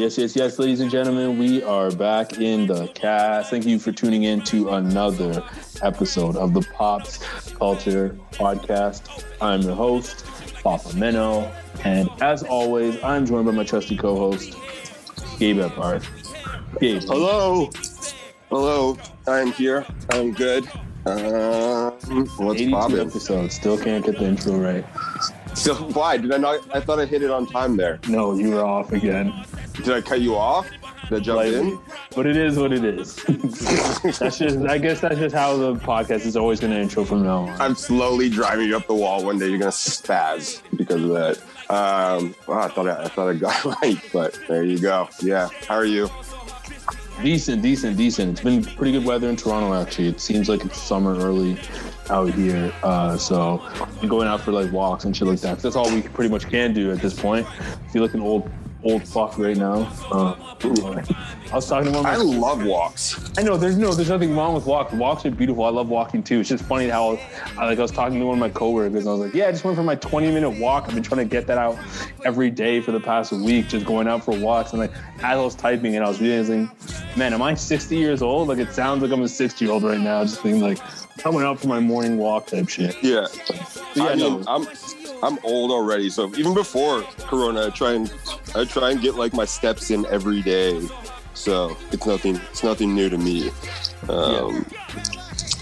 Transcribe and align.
Yes, 0.00 0.16
yes, 0.16 0.34
yes, 0.34 0.58
ladies 0.58 0.80
and 0.80 0.90
gentlemen, 0.90 1.38
we 1.38 1.62
are 1.62 1.90
back 1.90 2.38
in 2.38 2.66
the 2.66 2.86
cast. 2.94 3.50
Thank 3.50 3.66
you 3.66 3.78
for 3.78 3.92
tuning 3.92 4.22
in 4.22 4.40
to 4.44 4.70
another 4.70 5.44
episode 5.82 6.36
of 6.36 6.54
the 6.54 6.62
Pops 6.62 7.18
Culture 7.52 8.16
Podcast. 8.32 9.22
I'm 9.42 9.60
your 9.60 9.74
host, 9.74 10.24
Papa 10.64 10.88
Menno, 10.94 11.52
and 11.84 12.08
as 12.22 12.42
always, 12.42 12.96
I'm 13.04 13.26
joined 13.26 13.44
by 13.44 13.52
my 13.52 13.62
trusty 13.62 13.94
co-host, 13.94 14.56
Gabe 15.38 15.58
Epard. 15.58 16.02
Gabe, 16.80 17.02
Hello. 17.02 17.68
Hello. 18.48 18.96
I'm 19.28 19.52
here. 19.52 19.84
I'm 20.12 20.32
good. 20.32 20.66
Um, 21.04 22.26
what's 22.38 22.58
82 22.58 22.70
poppin'? 22.70 23.00
episodes, 23.00 23.54
still 23.54 23.76
can't 23.76 24.02
get 24.02 24.18
the 24.18 24.24
intro 24.24 24.56
right. 24.56 24.86
So 25.54 25.74
why 25.74 26.16
did 26.16 26.32
I 26.32 26.38
not? 26.38 26.74
I 26.74 26.80
thought 26.80 27.00
I 27.00 27.04
hit 27.04 27.22
it 27.22 27.30
on 27.30 27.46
time 27.46 27.76
there. 27.76 28.00
No, 28.08 28.34
you 28.34 28.52
were 28.52 28.64
off 28.64 28.92
again. 28.92 29.44
Did 29.84 29.94
I 29.94 30.00
cut 30.00 30.20
you 30.20 30.36
off? 30.36 30.68
Did 31.08 31.18
I 31.18 31.20
jump 31.20 31.36
Like, 31.38 31.52
in? 31.52 31.78
but 32.14 32.26
it 32.26 32.36
is 32.36 32.56
what 32.58 32.72
it 32.72 32.84
is. 32.84 33.16
that's 34.18 34.38
just, 34.38 34.58
I 34.66 34.78
guess 34.78 35.00
that's 35.00 35.18
just 35.18 35.34
how 35.34 35.56
the 35.56 35.74
podcast 35.76 36.26
is 36.26 36.36
always 36.36 36.60
going 36.60 36.72
to 36.72 36.78
intro 36.78 37.04
from 37.04 37.22
now 37.22 37.38
on. 37.48 37.60
I'm 37.60 37.74
slowly 37.74 38.28
driving 38.28 38.68
you 38.68 38.76
up 38.76 38.86
the 38.86 38.94
wall. 38.94 39.24
One 39.24 39.38
day 39.38 39.48
you're 39.48 39.58
gonna 39.58 39.70
spaz 39.70 40.62
because 40.76 41.02
of 41.02 41.10
that. 41.10 41.38
Um, 41.70 42.34
wow, 42.46 42.60
I 42.62 42.68
thought 42.68 42.88
I, 42.88 43.04
I 43.04 43.08
thought 43.08 43.28
I 43.28 43.34
got 43.34 43.64
right, 43.82 44.00
but 44.12 44.38
there 44.48 44.64
you 44.64 44.78
go. 44.78 45.08
Yeah. 45.20 45.48
How 45.68 45.76
are 45.76 45.84
you? 45.84 46.08
Decent, 47.22 47.60
decent, 47.60 47.96
decent. 47.98 48.30
It's 48.32 48.40
been 48.40 48.64
pretty 48.64 48.92
good 48.92 49.04
weather 49.04 49.28
in 49.28 49.36
Toronto. 49.36 49.74
Actually, 49.74 50.08
it 50.08 50.20
seems 50.20 50.48
like 50.48 50.64
it's 50.64 50.80
summer 50.80 51.16
early 51.18 51.58
out 52.08 52.32
here. 52.32 52.72
Uh, 52.82 53.16
so 53.18 53.60
I'm 54.00 54.08
going 54.08 54.26
out 54.26 54.40
for 54.40 54.52
like 54.52 54.72
walks 54.72 55.04
and 55.04 55.14
shit 55.14 55.28
like 55.28 55.40
that. 55.40 55.58
That's 55.58 55.76
all 55.76 55.92
we 55.92 56.00
pretty 56.02 56.30
much 56.30 56.48
can 56.48 56.72
do 56.72 56.90
at 56.90 56.98
this 57.00 57.18
point. 57.18 57.46
I 57.60 57.88
feel 57.92 58.00
like 58.02 58.14
an 58.14 58.22
old 58.22 58.50
old 58.82 59.06
fuck 59.06 59.38
right 59.38 59.56
now. 59.56 59.92
Uh, 60.10 60.34
I 60.62 61.54
was 61.54 61.68
talking 61.68 61.92
to 61.92 61.98
one. 61.98 61.98
Of 61.98 62.02
my 62.02 62.12
I 62.12 62.16
love 62.16 62.64
walks. 62.64 63.30
I 63.36 63.42
know 63.42 63.56
there's 63.56 63.76
no 63.76 63.92
there's 63.92 64.08
nothing 64.08 64.36
wrong 64.36 64.54
with 64.54 64.66
walks. 64.66 64.92
Walks 64.92 65.24
are 65.26 65.30
beautiful. 65.30 65.64
I 65.64 65.70
love 65.70 65.88
walking 65.88 66.22
too. 66.22 66.40
It's 66.40 66.48
just 66.48 66.64
funny 66.64 66.88
how 66.88 67.18
I 67.58 67.66
like 67.66 67.78
I 67.78 67.82
was 67.82 67.90
talking 67.90 68.18
to 68.18 68.26
one 68.26 68.34
of 68.34 68.40
my 68.40 68.48
coworkers 68.48 69.00
and 69.00 69.08
I 69.08 69.12
was 69.12 69.20
like, 69.20 69.34
yeah, 69.34 69.48
I 69.48 69.52
just 69.52 69.64
went 69.64 69.76
for 69.76 69.82
my 69.82 69.96
20 69.96 70.30
minute 70.32 70.50
walk. 70.50 70.84
I've 70.88 70.94
been 70.94 71.02
trying 71.02 71.26
to 71.26 71.30
get 71.30 71.46
that 71.48 71.58
out 71.58 71.78
every 72.24 72.50
day 72.50 72.80
for 72.80 72.92
the 72.92 73.00
past 73.00 73.32
week, 73.32 73.68
just 73.68 73.86
going 73.86 74.08
out 74.08 74.24
for 74.24 74.36
walks. 74.38 74.72
And 74.72 74.80
like 74.80 74.92
as 75.18 75.22
I 75.22 75.36
was 75.36 75.54
typing 75.54 75.96
and 75.96 76.04
I 76.04 76.08
was 76.08 76.20
realizing, 76.20 76.70
man, 77.16 77.34
am 77.34 77.42
I 77.42 77.54
60 77.54 77.96
years 77.96 78.22
old? 78.22 78.48
Like 78.48 78.58
it 78.58 78.72
sounds 78.72 79.02
like 79.02 79.10
I'm 79.10 79.22
a 79.22 79.28
60 79.28 79.64
year 79.64 79.72
old 79.72 79.82
right 79.82 80.00
now. 80.00 80.22
Just 80.24 80.42
being 80.42 80.60
like 80.60 80.78
coming 81.18 81.42
out 81.42 81.58
for 81.60 81.68
my 81.68 81.80
morning 81.80 82.16
walk 82.16 82.46
type 82.46 82.68
shit. 82.68 82.96
Yeah. 83.02 83.26
yeah, 83.94 84.04
I 84.04 84.14
mean, 84.14 84.18
no. 84.18 84.44
I'm 84.46 84.66
I'm 85.22 85.38
old 85.42 85.70
already, 85.70 86.10
so 86.10 86.34
even 86.36 86.54
before 86.54 87.02
Corona, 87.18 87.66
I 87.66 87.70
try 87.70 87.92
and 87.92 88.12
I 88.54 88.64
try 88.64 88.90
and 88.90 89.00
get 89.00 89.14
like 89.16 89.32
my 89.34 89.44
steps 89.44 89.90
in 89.90 90.06
every 90.06 90.42
day. 90.42 90.86
So 91.34 91.76
it's 91.92 92.06
nothing 92.06 92.36
it's 92.50 92.62
nothing 92.62 92.94
new 92.94 93.08
to 93.08 93.18
me. 93.18 93.50
Um, 94.08 94.66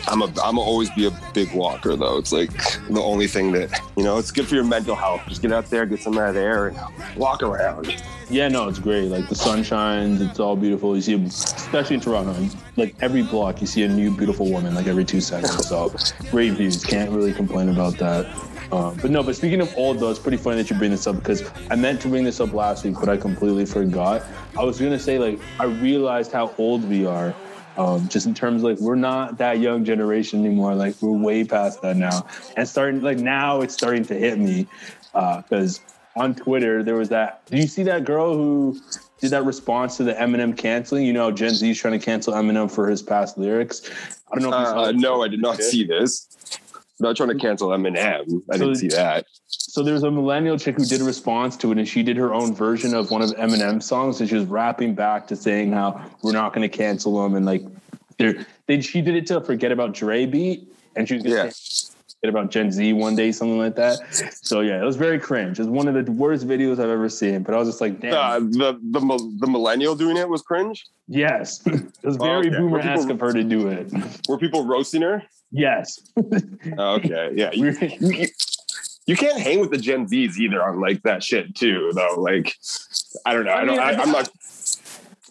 I'm 0.08 0.22
a 0.22 0.32
I'm 0.42 0.56
a 0.56 0.60
always 0.60 0.90
be 0.90 1.06
a 1.06 1.20
big 1.34 1.52
walker 1.52 1.94
though. 1.96 2.16
It's 2.18 2.32
like 2.32 2.50
the 2.88 3.00
only 3.00 3.26
thing 3.26 3.52
that 3.52 3.80
you 3.96 4.04
know. 4.04 4.18
It's 4.18 4.30
good 4.30 4.46
for 4.46 4.54
your 4.54 4.64
mental 4.64 4.94
health. 4.94 5.22
Just 5.28 5.42
get 5.42 5.52
out 5.52 5.66
there, 5.66 5.86
get 5.86 6.00
some 6.00 6.16
of 6.16 6.34
that 6.34 6.40
air, 6.40 6.68
and 6.68 6.78
walk 7.16 7.42
around. 7.42 8.02
Yeah, 8.30 8.48
no, 8.48 8.68
it's 8.68 8.78
great. 8.78 9.08
Like 9.08 9.28
the 9.28 9.34
sun 9.34 9.62
shines, 9.62 10.20
it's 10.20 10.40
all 10.40 10.56
beautiful. 10.56 10.94
You 10.94 11.02
see, 11.02 11.14
especially 11.24 11.94
in 11.94 12.00
Toronto, 12.00 12.48
like 12.76 12.94
every 13.00 13.22
block, 13.22 13.60
you 13.60 13.66
see 13.66 13.82
a 13.82 13.88
new 13.88 14.10
beautiful 14.10 14.50
woman 14.50 14.74
like 14.74 14.86
every 14.86 15.04
two 15.04 15.20
seconds. 15.20 15.66
So 15.66 15.94
great 16.30 16.52
views. 16.52 16.84
Can't 16.84 17.10
really 17.10 17.32
complain 17.32 17.68
about 17.68 17.96
that. 17.98 18.26
Um, 18.70 18.96
but 19.00 19.10
no, 19.10 19.22
but 19.22 19.34
speaking 19.34 19.60
of 19.60 19.74
old 19.76 19.98
though, 19.98 20.10
it's 20.10 20.18
pretty 20.18 20.36
funny 20.36 20.56
that 20.56 20.70
you 20.70 20.76
bring 20.76 20.90
this 20.90 21.06
up 21.06 21.16
because 21.16 21.42
I 21.70 21.76
meant 21.76 22.00
to 22.02 22.08
bring 22.08 22.24
this 22.24 22.38
up 22.40 22.52
last 22.52 22.84
week, 22.84 22.96
but 23.00 23.08
I 23.08 23.16
completely 23.16 23.64
forgot. 23.64 24.22
I 24.58 24.62
was 24.64 24.78
gonna 24.78 24.98
say 24.98 25.18
like 25.18 25.40
I 25.58 25.64
realized 25.64 26.32
how 26.32 26.54
old 26.58 26.84
we 26.88 27.06
are. 27.06 27.34
Um, 27.78 28.08
just 28.08 28.26
in 28.26 28.34
terms 28.34 28.62
of 28.62 28.70
like 28.70 28.80
we're 28.80 28.96
not 28.96 29.38
that 29.38 29.60
young 29.60 29.84
generation 29.84 30.44
anymore. 30.44 30.74
Like 30.74 31.00
we're 31.00 31.12
way 31.12 31.44
past 31.44 31.80
that 31.82 31.96
now, 31.96 32.26
and 32.56 32.68
starting 32.68 33.02
like 33.02 33.18
now 33.18 33.60
it's 33.60 33.72
starting 33.72 34.04
to 34.06 34.14
hit 34.14 34.36
me 34.38 34.66
because 35.12 35.80
on 36.16 36.34
Twitter 36.34 36.82
there 36.82 36.96
was 36.96 37.08
that. 37.10 37.46
Do 37.46 37.56
you 37.56 37.68
see 37.68 37.84
that 37.84 38.04
girl 38.04 38.34
who 38.34 38.80
did 39.20 39.30
that 39.30 39.44
response 39.44 39.96
to 39.98 40.04
the 40.04 40.14
Eminem 40.14 40.58
canceling? 40.58 41.06
You 41.06 41.12
know, 41.12 41.30
Gen 41.30 41.54
Z 41.54 41.70
is 41.70 41.78
trying 41.78 41.98
to 41.98 42.04
cancel 42.04 42.34
Eminem 42.34 42.70
for 42.70 42.88
his 42.88 43.00
past 43.00 43.38
lyrics. 43.38 43.88
I 44.30 44.38
don't 44.38 44.50
know. 44.50 44.56
If 44.56 44.60
you 44.60 44.66
saw 44.66 44.82
Uh, 44.86 44.92
no, 44.92 45.22
I 45.22 45.28
did 45.28 45.40
not 45.40 45.62
see 45.62 45.84
this. 45.84 46.26
Not 47.00 47.16
trying 47.16 47.28
to 47.28 47.36
cancel 47.36 47.68
Eminem. 47.68 48.42
I 48.50 48.58
didn't 48.58 48.74
see 48.76 48.88
that. 48.88 49.26
So 49.46 49.82
there's 49.84 50.02
a 50.02 50.10
millennial 50.10 50.58
chick 50.58 50.76
who 50.76 50.84
did 50.84 51.00
a 51.00 51.04
response 51.04 51.56
to 51.58 51.70
it, 51.70 51.78
and 51.78 51.86
she 51.88 52.02
did 52.02 52.16
her 52.16 52.34
own 52.34 52.54
version 52.54 52.92
of 52.94 53.10
one 53.10 53.22
of 53.22 53.30
Eminem's 53.30 53.86
songs, 53.86 54.20
and 54.20 54.28
she 54.28 54.34
was 54.34 54.46
rapping 54.46 54.94
back 54.94 55.26
to 55.28 55.36
saying 55.36 55.72
how 55.72 56.04
we're 56.22 56.32
not 56.32 56.52
going 56.54 56.68
to 56.68 56.76
cancel 56.76 57.24
him, 57.24 57.34
and 57.36 57.46
like, 57.46 57.62
they're, 58.18 58.44
they 58.66 58.80
she 58.80 59.00
did 59.00 59.14
it 59.14 59.26
to 59.28 59.40
forget 59.40 59.70
about 59.70 59.94
Dre 59.94 60.26
beat, 60.26 60.72
and 60.96 61.06
she 61.06 61.14
was 61.14 61.22
going 61.22 61.36
to 61.36 61.44
Yeah. 61.44 61.50
forget 62.20 62.30
about 62.30 62.50
Gen 62.50 62.72
Z 62.72 62.92
one 62.94 63.14
day, 63.14 63.30
something 63.30 63.58
like 63.58 63.76
that. 63.76 63.98
So 64.42 64.60
yeah, 64.62 64.82
it 64.82 64.84
was 64.84 64.96
very 64.96 65.20
cringe. 65.20 65.60
It's 65.60 65.68
one 65.68 65.86
of 65.86 66.04
the 66.04 66.10
worst 66.10 66.48
videos 66.48 66.80
I've 66.80 66.90
ever 66.90 67.08
seen. 67.08 67.44
But 67.44 67.54
I 67.54 67.58
was 67.58 67.68
just 67.68 67.80
like, 67.80 68.00
damn, 68.00 68.14
Uh, 68.14 68.40
the 68.40 68.80
the 68.90 69.36
the 69.38 69.46
millennial 69.46 69.94
doing 69.94 70.16
it 70.16 70.28
was 70.28 70.42
cringe. 70.42 70.84
yes, 71.06 71.60
it 71.66 71.84
was 72.02 72.16
very 72.16 72.48
Okay. 72.48 72.58
boomer 72.58 72.82
people- 72.82 73.10
of 73.12 73.20
her 73.20 73.32
to 73.32 73.44
do 73.44 73.68
it. 73.68 73.92
Were 74.28 74.36
people 74.38 74.64
roasting 74.66 75.02
her? 75.02 75.22
Yes, 75.50 76.00
Okay, 76.78 77.32
yeah. 77.34 77.50
You, 77.52 77.76
you, 78.00 78.26
you 79.06 79.16
can't 79.16 79.40
hang 79.40 79.60
with 79.60 79.70
the 79.70 79.78
Gen 79.78 80.06
Zs 80.06 80.36
either 80.36 80.62
on 80.62 80.80
like 80.80 81.02
that 81.02 81.22
shit 81.22 81.54
too, 81.54 81.90
though. 81.94 82.16
Like, 82.18 82.54
I 83.24 83.32
don't 83.32 83.46
know. 83.46 83.52
I, 83.52 83.60
I 83.60 83.64
don't. 83.64 83.78
I, 83.78 84.02
I'm 84.02 84.12
not. 84.12 84.30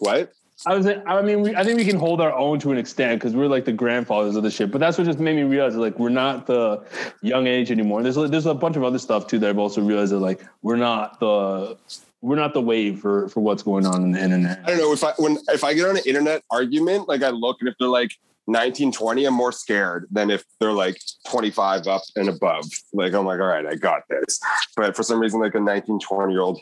What? 0.00 0.32
I 0.66 0.74
was. 0.74 0.86
I 0.86 1.22
mean, 1.22 1.42
we, 1.42 1.54
I 1.54 1.62
think 1.62 1.78
we 1.78 1.84
can 1.84 1.96
hold 1.96 2.20
our 2.20 2.32
own 2.32 2.58
to 2.60 2.72
an 2.72 2.78
extent 2.78 3.20
because 3.20 3.36
we're 3.36 3.46
like 3.46 3.64
the 3.64 3.72
grandfathers 3.72 4.34
of 4.34 4.42
the 4.42 4.50
shit. 4.50 4.72
But 4.72 4.78
that's 4.78 4.98
what 4.98 5.04
just 5.04 5.20
made 5.20 5.36
me 5.36 5.42
realize 5.44 5.76
like 5.76 5.96
we're 6.00 6.08
not 6.08 6.48
the 6.48 6.84
young 7.22 7.46
age 7.46 7.70
anymore. 7.70 8.02
There's 8.02 8.16
there's 8.16 8.46
a 8.46 8.54
bunch 8.54 8.76
of 8.76 8.82
other 8.82 8.98
stuff 8.98 9.28
too 9.28 9.38
that 9.38 9.48
I've 9.48 9.58
also 9.58 9.80
realized 9.80 10.10
that 10.10 10.18
like 10.18 10.44
we're 10.62 10.76
not 10.76 11.20
the 11.20 11.78
we're 12.20 12.36
not 12.36 12.54
the 12.54 12.60
wave 12.60 12.98
for 12.98 13.28
for 13.28 13.40
what's 13.40 13.62
going 13.62 13.86
on 13.86 14.02
in 14.02 14.10
the 14.10 14.20
internet. 14.20 14.60
I 14.64 14.70
don't 14.70 14.78
know 14.78 14.92
if 14.92 15.04
I 15.04 15.12
when 15.18 15.38
if 15.48 15.62
I 15.62 15.74
get 15.74 15.88
on 15.88 15.96
an 15.96 16.02
internet 16.04 16.42
argument, 16.50 17.06
like 17.06 17.22
I 17.22 17.30
look 17.30 17.58
and 17.60 17.68
if 17.68 17.76
they're 17.78 17.86
like 17.86 18.10
19, 18.48 18.92
20, 18.92 19.24
I'm 19.26 19.34
more 19.34 19.52
scared 19.52 20.06
than 20.10 20.30
if 20.30 20.42
they're 20.58 20.72
like 20.72 20.98
25 21.28 21.86
up 21.86 22.02
and 22.16 22.28
above. 22.28 22.64
Like, 22.92 23.12
I'm 23.12 23.26
like, 23.26 23.40
all 23.40 23.46
right, 23.46 23.66
I 23.66 23.74
got 23.74 24.02
this. 24.08 24.40
But 24.74 24.96
for 24.96 25.02
some 25.02 25.20
reason, 25.20 25.40
like 25.40 25.54
a 25.54 25.60
19, 25.60 26.00
20 26.00 26.32
year 26.32 26.40
old 26.40 26.60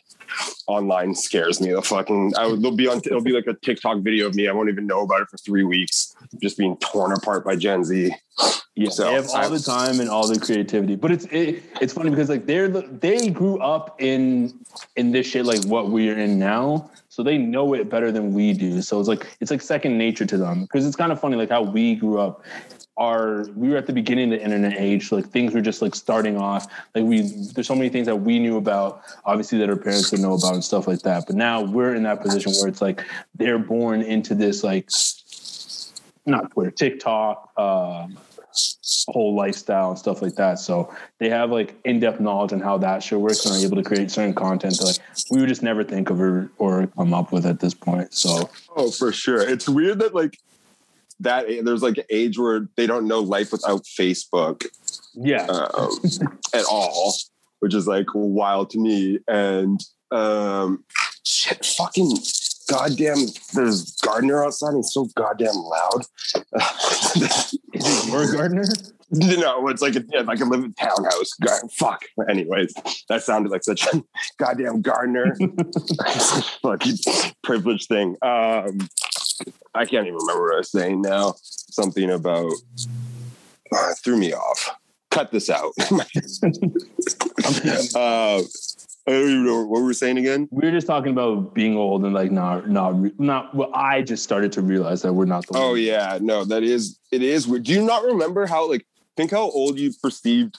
online 0.67 1.15
scares 1.15 1.61
me. 1.61 1.73
The 1.73 1.83
fucking, 1.83 2.35
I 2.37 2.49
would, 2.49 2.61
they'll 2.61 2.75
be 2.75 2.89
on, 2.89 2.99
it'll 2.99 3.23
be 3.23 3.33
like 3.33 3.47
a 3.47 3.55
TikTok 3.55 4.03
video 4.03 4.27
of 4.27 4.35
me. 4.35 4.49
I 4.49 4.53
won't 4.53 4.69
even 4.69 4.87
know 4.87 5.03
about 5.03 5.23
it 5.23 5.29
for 5.31 5.39
three 5.39 5.65
weeks, 5.65 6.15
just 6.43 6.59
being 6.59 6.77
torn 6.79 7.13
apart 7.13 7.45
by 7.45 7.55
Gen 7.55 7.85
Z. 7.85 8.13
Yeah, 8.75 8.91
So, 8.91 9.05
they 9.05 9.15
have 9.15 9.31
all 9.31 9.49
the 9.49 9.59
time 9.59 10.01
and 10.01 10.11
all 10.11 10.29
the 10.29 10.39
creativity. 10.39 10.97
But 10.97 11.11
it's 11.11 11.25
it, 11.27 11.63
it's 11.81 11.95
funny 11.95 12.11
because 12.11 12.29
like 12.29 12.45
they're 12.45 12.69
the, 12.69 12.83
they 12.83 13.31
grew 13.31 13.59
up 13.59 13.97
in 14.03 14.59
in 14.97 15.13
this 15.13 15.27
shit 15.27 15.47
like 15.47 15.65
what 15.65 15.89
we're 15.89 16.19
in 16.19 16.39
now, 16.39 16.91
so 17.17 17.23
they 17.23 17.39
know 17.39 17.73
it 17.73 17.89
better 17.89 18.13
than 18.13 18.35
we 18.35 18.53
do. 18.53 18.83
So 18.83 19.01
it's 19.01 19.09
like 19.09 19.27
it's 19.41 19.51
like 19.51 19.63
second 19.63 19.97
nature 19.97 20.27
to 20.27 20.37
them 20.37 20.61
because 20.61 20.87
it's 20.87 20.97
kind 20.97 21.11
of 21.11 21.19
funny 21.19 21.35
like 21.35 21.49
how 21.49 21.63
we 21.63 21.95
grew 21.95 22.21
up. 22.21 22.45
Our 22.99 23.47
we 23.57 23.71
were 23.71 23.79
at 23.79 23.87
the 23.87 23.95
beginning 23.95 24.35
of 24.35 24.39
the 24.39 24.45
internet 24.45 24.79
age, 24.79 25.11
like 25.11 25.25
things 25.31 25.55
were 25.55 25.63
just 25.63 25.81
like 25.81 25.95
starting 25.95 26.37
off. 26.37 26.67
Like 26.95 27.05
we 27.05 27.23
there's 27.55 27.69
so 27.69 27.75
many 27.75 27.89
things 27.89 28.07
that 28.07 28.17
we 28.17 28.39
knew 28.39 28.59
about, 28.59 29.03
obviously 29.25 29.57
that 29.61 29.71
our 29.71 29.79
parents 29.79 30.13
would 30.13 30.21
know 30.21 30.35
about 30.35 30.53
and 30.53 30.63
stuff 30.63 30.87
like 30.87 31.01
that. 31.01 31.25
But 31.27 31.37
now 31.37 31.63
we're 31.63 31.95
in 31.95 32.03
that 32.03 32.21
position 32.21 32.53
where 32.53 32.69
it's 32.69 32.83
like 32.83 33.03
they're 33.35 33.59
born 33.59 34.03
into 34.03 34.35
this 34.35 34.63
like 34.63 34.91
not 36.27 36.51
Twitter, 36.51 36.71
TikTok, 36.71 37.51
uh, 37.57 38.09
whole 39.09 39.35
lifestyle 39.35 39.91
and 39.91 39.99
stuff 39.99 40.23
like 40.23 40.35
that. 40.35 40.59
So 40.59 40.95
they 41.19 41.29
have 41.29 41.51
like 41.51 41.75
in-depth 41.85 42.21
knowledge 42.21 42.53
on 42.53 42.61
how 42.61 42.79
that 42.79 43.03
shit 43.03 43.21
works 43.21 43.45
and 43.45 43.55
are 43.55 43.67
able 43.67 43.77
to 43.77 43.83
create 43.83 44.11
certain 44.11 44.35
content 44.35 44.79
that 44.79 44.85
like 44.85 44.99
we 45.31 45.41
would 45.41 45.49
just 45.49 45.63
never 45.63 45.85
think 45.85 46.11
of 46.11 46.21
or, 46.21 46.51
or 46.59 46.87
come 46.89 47.15
up 47.15 47.33
with 47.33 47.47
at 47.47 47.61
this 47.61 47.75
point. 47.75 48.13
So 48.15 48.51
Oh, 48.77 48.91
for 48.91 49.13
sure. 49.13 49.41
It's 49.41 49.69
weird 49.69 50.01
that 50.01 50.15
like 50.15 50.39
that 51.21 51.47
there's 51.65 51.83
like 51.83 51.99
an 51.99 52.05
age 52.11 52.39
where 52.39 52.69
they 52.77 52.87
don't 52.87 53.07
know 53.07 53.21
life 53.21 53.53
without 53.53 53.85
Facebook 53.85 54.67
yeah, 55.17 55.47
um, 55.47 55.91
at 56.53 56.65
all, 56.71 57.15
which 57.61 57.75
is 57.75 57.87
like 57.87 58.07
wild 58.15 58.71
to 58.71 58.79
me. 58.79 59.19
And 59.27 59.81
um, 60.11 60.85
shit, 61.25 61.65
fucking 61.65 62.19
goddamn, 62.69 63.19
there's 63.55 63.97
gardener 63.97 64.45
outside. 64.45 64.75
He's 64.75 64.93
so 64.93 65.09
goddamn 65.15 65.55
loud. 65.55 66.05
is 67.15 67.61
it 67.75 68.09
your 68.09 68.33
gardener? 68.33 68.65
no, 69.11 69.69
it's 69.69 69.83
like 69.83 69.95
a, 69.97 70.05
yeah, 70.13 70.23
like 70.23 70.41
a 70.41 70.45
living 70.45 70.75
townhouse. 70.75 71.33
Gar- 71.41 71.69
Fuck. 71.73 72.03
Anyways, 72.29 72.75
that 73.09 73.23
sounded 73.23 73.53
like 73.53 73.63
such 73.65 73.87
a 73.87 74.03
goddamn 74.39 74.83
gardener. 74.83 75.37
Fucking 76.63 76.97
privileged 77.43 77.89
thing. 77.89 78.17
Um, 78.23 78.89
I 79.75 79.85
can't 79.85 80.07
even 80.07 80.15
remember 80.17 80.43
what 80.45 80.55
I 80.55 80.59
was 80.59 80.71
saying 80.73 81.03
now. 81.03 81.35
Something 81.43 82.11
about 82.11 82.53
uh, 83.75 83.95
threw 84.03 84.17
me 84.17 84.33
off. 84.33 84.71
Cut 85.11 85.31
this 85.31 85.49
out. 85.51 85.73
uh, 87.95 88.43
I 89.09 89.13
don't 89.13 89.23
even 89.23 89.47
know 89.47 89.65
what 89.65 89.81
we 89.81 89.87
were 89.87 89.95
saying 89.95 90.19
again. 90.19 90.49
We 90.51 90.67
were 90.67 90.73
just 90.73 90.87
talking 90.87 91.13
about 91.13 91.55
being 91.55 91.77
old 91.77 92.05
and 92.05 92.13
like 92.13 92.33
not 92.33 92.69
not 92.69 93.21
not. 93.21 93.55
Well, 93.55 93.71
I 93.73 94.03
just 94.03 94.25
started 94.25 94.51
to 94.53 94.63
realize 94.63 95.03
that 95.03 95.13
we're 95.13 95.27
not 95.27 95.47
the. 95.47 95.57
Oh 95.57 95.71
ones. 95.71 95.83
yeah, 95.83 96.19
no, 96.21 96.45
that 96.45 96.65
is 96.65 96.99
it 97.13 97.23
is 97.23 97.47
weird. 97.47 97.65
Do 97.65 97.73
you 97.73 97.83
not 97.83 98.03
remember 98.03 98.47
how 98.47 98.69
like 98.69 98.85
think 99.17 99.31
how 99.31 99.51
old 99.51 99.79
you 99.79 99.93
perceived 100.03 100.59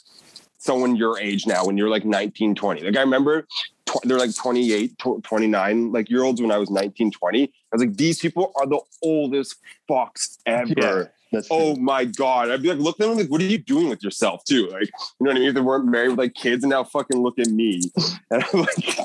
someone 0.60 0.96
your 0.96 1.20
age 1.20 1.46
now 1.46 1.66
when 1.66 1.78
you're 1.78 1.90
like 1.90 2.06
19, 2.06 2.56
20? 2.56 2.82
Like 2.82 2.98
I 2.98 3.02
remember 3.02 3.48
tw- 3.86 4.04
they're 4.04 4.18
like 4.18 4.36
28, 4.36 4.98
tw- 4.98 5.24
29 5.24 5.92
like 5.92 6.10
year 6.10 6.24
olds 6.24 6.42
when 6.42 6.52
I 6.52 6.58
was 6.58 6.70
19, 6.70 7.12
20. 7.12 7.44
I 7.44 7.50
was 7.72 7.82
like, 7.82 7.98
these 7.98 8.20
people 8.20 8.54
are 8.56 8.66
the 8.66 8.80
oldest 9.02 9.58
fucks 9.90 10.38
ever. 10.46 10.74
Yeah, 10.78 11.04
that's 11.32 11.48
oh 11.52 11.74
true. 11.74 11.82
Oh 11.82 11.82
my 11.82 12.06
god! 12.06 12.50
I'd 12.50 12.62
be 12.62 12.70
like, 12.70 12.80
look 12.80 13.00
at 13.00 13.08
them 13.08 13.18
like, 13.18 13.28
what 13.28 13.42
are 13.42 13.46
you 13.46 13.58
doing 13.58 13.90
with 13.90 14.04
yourself 14.04 14.44
too? 14.46 14.68
Like, 14.68 14.84
you 14.84 15.26
know 15.26 15.30
what 15.30 15.38
I 15.38 15.40
mean? 15.40 15.50
If 15.50 15.56
they 15.56 15.62
weren't 15.62 15.86
married 15.86 16.10
with 16.10 16.20
like 16.20 16.34
kids, 16.34 16.64
and 16.64 16.72
now 16.72 16.84
fucking 16.84 17.22
look 17.22 17.40
at 17.40 17.48
me. 17.48 17.82
And 18.30 18.44
I'm 18.44 18.60
like, 18.60 18.98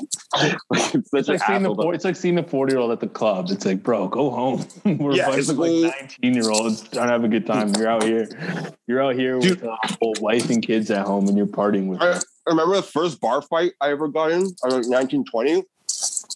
like 0.69 0.95
it's 0.95 1.11
such 1.11 1.19
It's 1.19 1.29
like 1.29 1.43
seeing 1.45 1.63
the 1.63 1.89
it's 1.93 2.03
like 2.03 2.17
seeing 2.17 2.35
the 2.35 2.43
forty 2.43 2.73
year 2.73 2.81
old 2.81 2.91
at 2.91 2.99
the 2.99 3.07
club. 3.07 3.47
It's 3.51 3.65
like, 3.65 3.81
bro, 3.81 4.09
go 4.09 4.29
home. 4.29 4.65
We're 4.85 5.15
Yeah, 5.15 5.31
it's 5.31 5.47
like 5.49 5.93
nineteen 6.01 6.33
year 6.33 6.49
olds 6.51 6.87
trying 6.89 7.07
to 7.07 7.13
have 7.13 7.23
a 7.23 7.29
good 7.29 7.45
time. 7.45 7.73
You're 7.75 7.87
out 7.87 8.03
here, 8.03 8.27
you're 8.85 9.01
out 9.01 9.15
here 9.15 9.39
Dude. 9.39 9.61
with 9.61 9.63
a 9.63 10.21
wife 10.21 10.49
and 10.49 10.61
kids 10.61 10.91
at 10.91 11.05
home, 11.07 11.29
and 11.29 11.37
you're 11.37 11.47
partying 11.47 11.87
with. 11.87 12.01
I, 12.01 12.13
them. 12.13 12.21
I 12.47 12.51
remember 12.51 12.75
the 12.75 12.83
first 12.83 13.21
bar 13.21 13.41
fight 13.41 13.73
I 13.79 13.91
ever 13.91 14.09
got 14.09 14.31
in. 14.31 14.53
I 14.63 14.75
was 14.75 14.89
19, 14.89 15.23
20. 15.25 15.63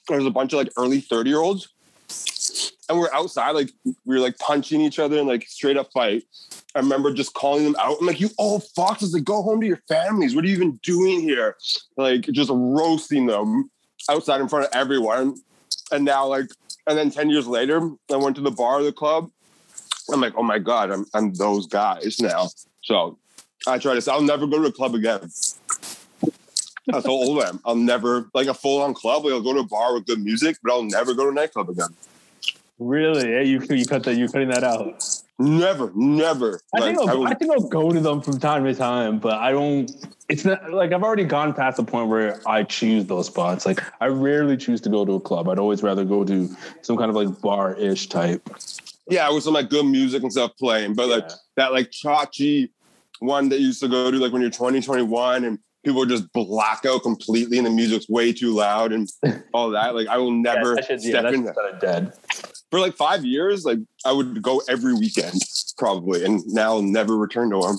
There 0.08 0.18
was 0.18 0.26
a 0.26 0.32
bunch 0.32 0.54
of 0.54 0.58
like 0.58 0.72
early 0.78 1.02
30 1.02 1.30
year 1.30 1.40
olds. 1.40 1.68
And 2.90 2.98
we're 2.98 3.12
outside, 3.14 3.52
like 3.52 3.72
we 3.84 4.16
were 4.16 4.20
like 4.20 4.38
punching 4.40 4.82
each 4.82 5.00
other 5.00 5.18
and 5.18 5.28
like 5.28 5.48
straight 5.48 5.78
up 5.78 5.92
fight. 5.94 6.24
I 6.74 6.80
remember 6.80 7.14
just 7.14 7.34
calling 7.34 7.64
them 7.64 7.76
out. 7.80 7.98
I'm 8.00 8.06
like, 8.06 8.20
you 8.20 8.30
old 8.38 8.64
foxes, 8.76 9.14
like 9.14 9.24
go 9.24 9.42
home 9.42 9.60
to 9.62 9.68
your 9.68 9.82
families. 9.88 10.36
What 10.36 10.46
are 10.46 10.48
you 10.48 10.56
even 10.56 10.80
doing 10.84 11.20
here? 11.20 11.58
Like 11.98 12.22
just 12.22 12.50
roasting 12.54 13.26
them 13.26 13.70
outside 14.10 14.42
in 14.42 14.48
front 14.48 14.66
of 14.66 14.72
everyone. 14.74 15.36
And 15.92 16.06
now 16.06 16.28
like, 16.28 16.46
and 16.86 16.98
then 16.98 17.12
10 17.12 17.30
years 17.30 17.48
later, 17.48 17.90
I 18.12 18.16
went 18.16 18.36
to 18.38 18.42
the 18.42 18.52
bar 18.52 18.80
or 18.80 18.84
the 18.84 18.94
club. 18.94 19.30
I'm 20.12 20.22
like, 20.22 20.34
oh 20.38 20.44
my 20.44 20.60
God, 20.60 20.92
I'm 20.92 21.06
I'm 21.14 21.34
those 21.34 21.68
guys 21.68 22.20
now. 22.22 22.50
So 22.84 23.18
I 23.68 23.78
try 23.78 23.94
to 23.96 24.02
say 24.02 24.12
I'll 24.12 24.22
never 24.22 24.48
go 24.48 24.62
to 24.62 24.68
a 24.68 24.72
club 24.72 24.96
again. 24.96 25.30
That's 26.88 27.06
how 27.06 27.12
old 27.12 27.44
I 27.44 27.50
am. 27.50 27.60
I'll 27.66 27.76
never 27.76 28.30
like 28.34 28.48
a 28.48 28.54
full 28.54 28.82
on 28.82 28.94
club. 28.94 29.26
Like 29.26 29.34
I'll 29.34 29.42
go 29.42 29.54
to 29.54 29.60
a 29.60 29.66
bar 29.66 29.94
with 29.94 30.06
good 30.06 30.24
music, 30.24 30.58
but 30.64 30.72
I'll 30.72 30.84
never 30.84 31.14
go 31.14 31.26
to 31.26 31.32
a 31.32 31.34
nightclub 31.34 31.70
again. 31.70 31.90
Really? 32.80 33.32
Yeah, 33.32 33.42
you 33.42 33.62
you 33.70 33.86
cut 33.86 34.04
that. 34.04 34.16
You're 34.16 34.28
cutting 34.28 34.50
that 34.50 34.64
out. 34.64 35.04
Never, 35.40 35.92
never. 35.96 36.60
I 36.76 36.80
Like, 36.80 36.96
think 36.96 37.08
I 37.10 37.12
I'll, 37.12 37.20
will- 37.20 37.28
I 37.28 37.34
think 37.34 37.52
I'll 37.52 37.68
go 37.68 37.92
to 37.92 38.00
them 38.00 38.22
from 38.22 38.40
time 38.40 38.64
to 38.66 38.74
time, 38.76 39.20
but 39.20 39.34
I 39.36 39.52
don't. 39.52 39.90
It's 40.30 40.44
not 40.46 40.72
like 40.72 40.94
I've 40.94 41.04
already 41.04 41.24
gone 41.24 41.54
past 41.54 41.78
the 41.78 41.84
point 41.84 42.10
where 42.10 42.40
I 42.48 42.64
choose 42.64 43.06
those 43.06 43.28
spots. 43.28 43.66
Like 43.66 43.82
I 44.02 44.08
rarely 44.08 44.58
choose 44.58 44.82
to 44.82 44.90
go 44.90 45.06
to 45.06 45.14
a 45.14 45.20
club. 45.20 45.48
I'd 45.50 45.60
always 45.60 45.82
rather 45.84 46.06
go 46.06 46.24
to 46.24 46.50
some 46.82 46.98
kind 46.98 47.10
of 47.10 47.16
like 47.16 47.40
bar 47.42 47.74
ish 47.76 48.08
type. 48.10 48.48
yeah, 49.10 49.30
with 49.32 49.44
some 49.44 49.54
like 49.54 49.70
good 49.70 49.86
music 49.86 50.22
and 50.24 50.32
stuff 50.32 50.52
playing, 50.60 50.94
but 50.96 51.08
like 51.08 51.24
Yeah. 51.30 51.36
that 51.58 51.72
like 51.72 51.92
chachi 51.92 52.70
one 53.20 53.50
that 53.50 53.60
you 53.60 53.68
used 53.68 53.82
to 53.82 53.88
go 53.88 54.12
to 54.12 54.18
like 54.18 54.32
when 54.34 54.42
you're 54.44 54.52
20, 54.52 54.80
21 54.82 55.44
and 55.46 55.58
people 55.84 56.06
just 56.06 56.32
black 56.34 56.86
out 56.86 57.02
completely 57.04 57.58
and 57.58 57.66
the 57.66 57.72
music's 57.72 58.08
way 58.10 58.32
too 58.34 58.54
loud 58.54 58.92
and 58.92 59.10
all 59.54 59.70
that. 59.72 59.96
Like 59.96 60.08
I 60.08 60.18
will 60.18 60.32
never 60.44 60.70
yeah, 60.72 60.76
that 60.76 60.86
shit's, 60.86 61.08
yeah, 61.08 61.28
in 61.30 61.48
of 61.48 61.80
dead. 61.80 62.14
For 62.70 62.80
like 62.82 62.96
five 62.96 63.24
years, 63.24 63.64
like 63.64 63.80
I 64.06 64.12
would 64.12 64.42
go 64.42 64.62
every 64.68 64.94
weekend 64.94 65.42
probably, 65.78 66.26
and 66.26 66.46
now 66.48 66.74
I'll 66.76 66.82
never 66.82 67.16
return 67.18 67.50
to 67.52 67.62
them. 67.62 67.78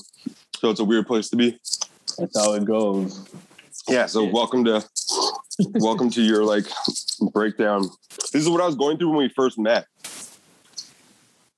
So 0.56 0.70
it's 0.70 0.81
a 0.81 0.85
weird 0.85 1.06
place 1.06 1.29
to 1.31 1.37
be. 1.37 1.58
That's 2.17 2.37
how 2.38 2.55
it 2.55 2.64
goes. 2.64 3.29
Yeah. 3.86 4.06
So 4.06 4.24
Yeah. 4.24 4.32
welcome 4.32 4.65
to 4.65 4.82
welcome 5.74 6.08
to 6.10 6.22
your 6.22 6.43
like 6.44 6.65
breakdown. 7.32 7.91
This 8.32 8.43
is 8.43 8.48
what 8.48 8.63
I 8.63 8.67
was 8.67 8.77
going 8.77 8.96
through 8.96 9.10
when 9.10 9.19
we 9.19 9.29
first 9.29 9.58
met. 9.58 9.86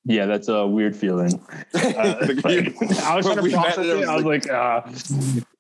Yeah, 0.05 0.27
that's 0.27 0.49
a 0.49 0.67
weird 0.67 0.97
feeling. 0.97 1.41
Uh, 1.75 2.17
Like, 2.23 2.45
like, 2.45 2.99
I 3.03 3.17
was 3.17 3.27
trying 3.27 3.37
to 3.45 3.51
process 3.51 3.79
it 3.79 3.99
it. 3.99 4.09
I 4.09 4.17
was 4.17 4.25
like, 4.25 4.49
uh, 4.51 4.83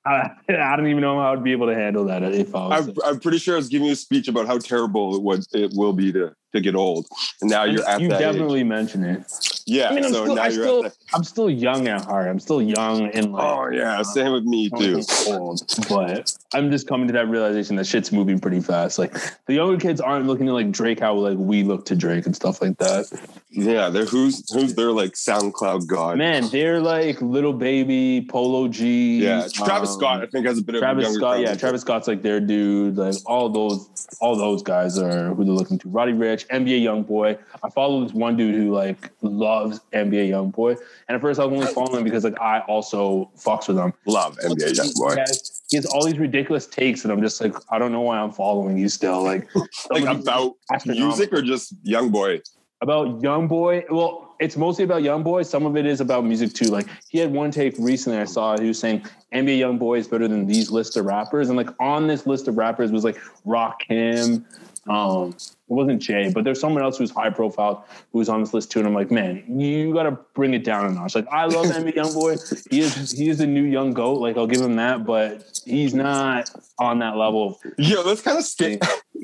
I, 0.04 0.30
I 0.48 0.76
don't 0.76 0.86
even 0.88 1.02
know 1.02 1.20
how 1.20 1.32
I'd 1.34 1.44
be 1.44 1.52
able 1.52 1.66
to 1.66 1.74
handle 1.74 2.04
that 2.06 2.22
if 2.22 2.54
I 2.54 2.66
was. 2.66 2.88
I'm, 2.88 2.94
I'm 3.04 3.20
pretty 3.20 3.38
sure 3.38 3.54
I 3.54 3.58
was 3.58 3.68
giving 3.68 3.86
you 3.86 3.92
a 3.92 3.96
speech 3.96 4.26
about 4.28 4.46
how 4.46 4.58
terrible 4.58 5.14
it 5.14 5.22
was. 5.22 5.46
it 5.52 5.72
will 5.74 5.92
be 5.92 6.12
to 6.12 6.34
to 6.52 6.60
get 6.60 6.74
old, 6.74 7.06
and 7.40 7.50
now 7.50 7.64
you're 7.64 7.86
at 7.88 8.00
you 8.00 8.08
that 8.08 8.18
definitely 8.18 8.60
age. 8.60 8.66
mention 8.66 9.04
it. 9.04 9.24
Yeah. 9.66 9.88
I 9.88 9.94
mean, 9.94 10.04
I'm 10.04 10.12
so 10.12 10.24
still, 10.24 10.34
now 10.34 10.42
I 10.42 10.48
you're 10.48 10.64
still, 10.64 10.84
at 10.84 10.92
that. 10.92 10.98
I'm 11.14 11.24
still 11.24 11.50
young 11.50 11.88
at 11.88 12.04
heart. 12.04 12.28
I'm 12.28 12.40
still 12.40 12.62
young 12.62 13.10
and 13.10 13.32
like. 13.32 13.44
Oh 13.44 13.68
yeah, 13.70 14.02
same 14.02 14.32
with 14.32 14.44
me 14.44 14.70
too. 14.70 15.02
old, 15.28 15.62
but 15.88 16.32
I'm 16.54 16.70
just 16.70 16.88
coming 16.88 17.06
to 17.08 17.12
that 17.14 17.28
realization 17.28 17.76
that 17.76 17.86
shit's 17.86 18.12
moving 18.12 18.38
pretty 18.40 18.60
fast. 18.60 18.98
Like 18.98 19.14
the 19.46 19.54
younger 19.54 19.78
kids 19.78 20.00
aren't 20.00 20.26
looking 20.26 20.46
to 20.46 20.52
like 20.52 20.70
Drake 20.70 21.00
how 21.00 21.14
like 21.14 21.38
we 21.38 21.62
look 21.62 21.84
to 21.86 21.96
Drake 21.96 22.26
and 22.26 22.34
stuff 22.34 22.60
like 22.60 22.78
that. 22.78 23.06
Yeah, 23.50 23.88
they're 23.88 24.04
who's 24.04 24.50
who's 24.52 24.74
their 24.74 24.92
like 24.92 25.12
SoundCloud 25.12 25.86
god. 25.86 26.18
Man, 26.18 26.48
they're 26.50 26.80
like 26.80 27.20
Lil 27.20 27.52
Baby 27.52 28.26
Polo 28.28 28.68
G. 28.68 29.18
Yeah, 29.22 29.46
Travis 29.52 29.90
um, 29.90 29.98
Scott 29.98 30.22
I 30.22 30.26
think 30.26 30.46
has 30.46 30.58
a 30.58 30.62
bit 30.62 30.76
of 30.76 30.80
Travis 30.80 31.14
Scott, 31.14 31.40
yeah, 31.40 31.54
Travis 31.54 31.82
Scott's 31.82 32.08
like 32.08 32.22
their 32.22 32.40
dude. 32.40 32.96
Like 32.96 33.16
all 33.26 33.48
those, 33.48 33.99
all 34.20 34.36
those 34.36 34.62
guys 34.62 34.98
are 34.98 35.34
who 35.34 35.44
they're 35.44 35.54
looking 35.54 35.78
to. 35.78 35.88
Roddy 35.88 36.12
Ricch, 36.12 36.46
NBA 36.48 36.82
Young 36.82 37.02
Boy. 37.02 37.38
I 37.62 37.70
follow 37.70 38.02
this 38.02 38.12
one 38.12 38.36
dude 38.36 38.54
who 38.54 38.72
like 38.74 39.10
loves 39.22 39.80
NBA 39.92 40.28
Young 40.28 40.50
Boy, 40.50 40.72
and 41.08 41.14
at 41.16 41.20
first 41.20 41.38
I 41.40 41.44
was 41.44 41.60
only 41.60 41.72
following 41.72 41.98
him 41.98 42.04
because 42.04 42.24
like 42.24 42.40
I 42.40 42.60
also 42.60 43.30
fucks 43.36 43.68
with 43.68 43.78
him. 43.78 43.92
Love 44.06 44.36
NBA 44.38 44.76
young 44.76 44.86
He 44.86 44.92
boy. 44.96 45.14
has, 45.18 45.62
he 45.70 45.76
has 45.76 45.86
all 45.86 46.04
these 46.04 46.18
ridiculous 46.18 46.66
takes, 46.66 47.04
and 47.04 47.12
I'm 47.12 47.20
just 47.22 47.40
like, 47.40 47.54
I 47.70 47.78
don't 47.78 47.92
know 47.92 48.00
why 48.02 48.18
I'm 48.18 48.32
following 48.32 48.76
you 48.78 48.88
still. 48.88 49.22
Like, 49.22 49.48
Like 49.90 50.04
about 50.04 50.54
music 50.86 51.32
or 51.32 51.42
just 51.42 51.74
young 51.82 52.10
boy. 52.10 52.40
about 52.80 53.20
young 53.22 53.46
boy 53.48 53.84
well 53.90 54.29
it's 54.40 54.56
mostly 54.56 54.84
about 54.84 55.02
young 55.02 55.22
boys. 55.22 55.48
some 55.48 55.66
of 55.66 55.76
it 55.76 55.86
is 55.86 56.00
about 56.00 56.24
music 56.24 56.54
too. 56.54 56.66
Like 56.66 56.86
he 57.10 57.18
had 57.18 57.30
one 57.30 57.50
take 57.50 57.74
recently 57.78 58.18
i 58.18 58.24
saw. 58.24 58.58
He 58.58 58.66
was 58.68 58.78
saying 58.78 59.04
nba 59.32 59.56
young 59.56 59.78
boy 59.78 59.98
is 59.98 60.08
better 60.08 60.26
than 60.26 60.46
these 60.46 60.70
list 60.70 60.96
of 60.96 61.04
rappers. 61.04 61.48
And 61.48 61.56
like 61.56 61.68
on 61.78 62.06
this 62.06 62.26
list 62.26 62.48
of 62.48 62.56
rappers 62.56 62.90
was 62.90 63.04
like 63.04 63.18
Rakim 63.46 64.44
um, 64.88 65.30
it 65.30 65.74
wasn't 65.74 66.00
Jay, 66.00 66.30
but 66.32 66.44
there's 66.44 66.58
someone 66.58 66.82
else 66.82 66.96
who's 66.98 67.10
high 67.10 67.30
profile 67.30 67.86
who's 68.12 68.28
on 68.28 68.40
this 68.40 68.54
list 68.54 68.72
too. 68.72 68.78
And 68.78 68.88
I'm 68.88 68.94
like, 68.94 69.10
man, 69.10 69.44
you 69.60 69.92
got 69.92 70.04
to 70.04 70.12
bring 70.34 70.54
it 70.54 70.64
down 70.64 70.86
a 70.86 70.90
notch. 70.90 71.14
Like, 71.14 71.28
I 71.28 71.44
love 71.44 71.66
NBA 71.66 71.94
Youngboy. 71.94 72.68
He 72.70 72.80
is 72.80 73.12
he 73.12 73.28
is 73.28 73.38
the 73.38 73.46
new 73.46 73.64
young 73.64 73.92
goat. 73.92 74.20
Like, 74.20 74.36
I'll 74.36 74.46
give 74.46 74.60
him 74.60 74.76
that, 74.76 75.04
but 75.04 75.60
he's 75.64 75.94
not 75.94 76.50
on 76.78 76.98
that 77.00 77.16
level. 77.16 77.60
Yo, 77.76 78.02
that's 78.02 78.22
kind 78.22 78.38
of 78.38 78.44
scary. 78.44 78.78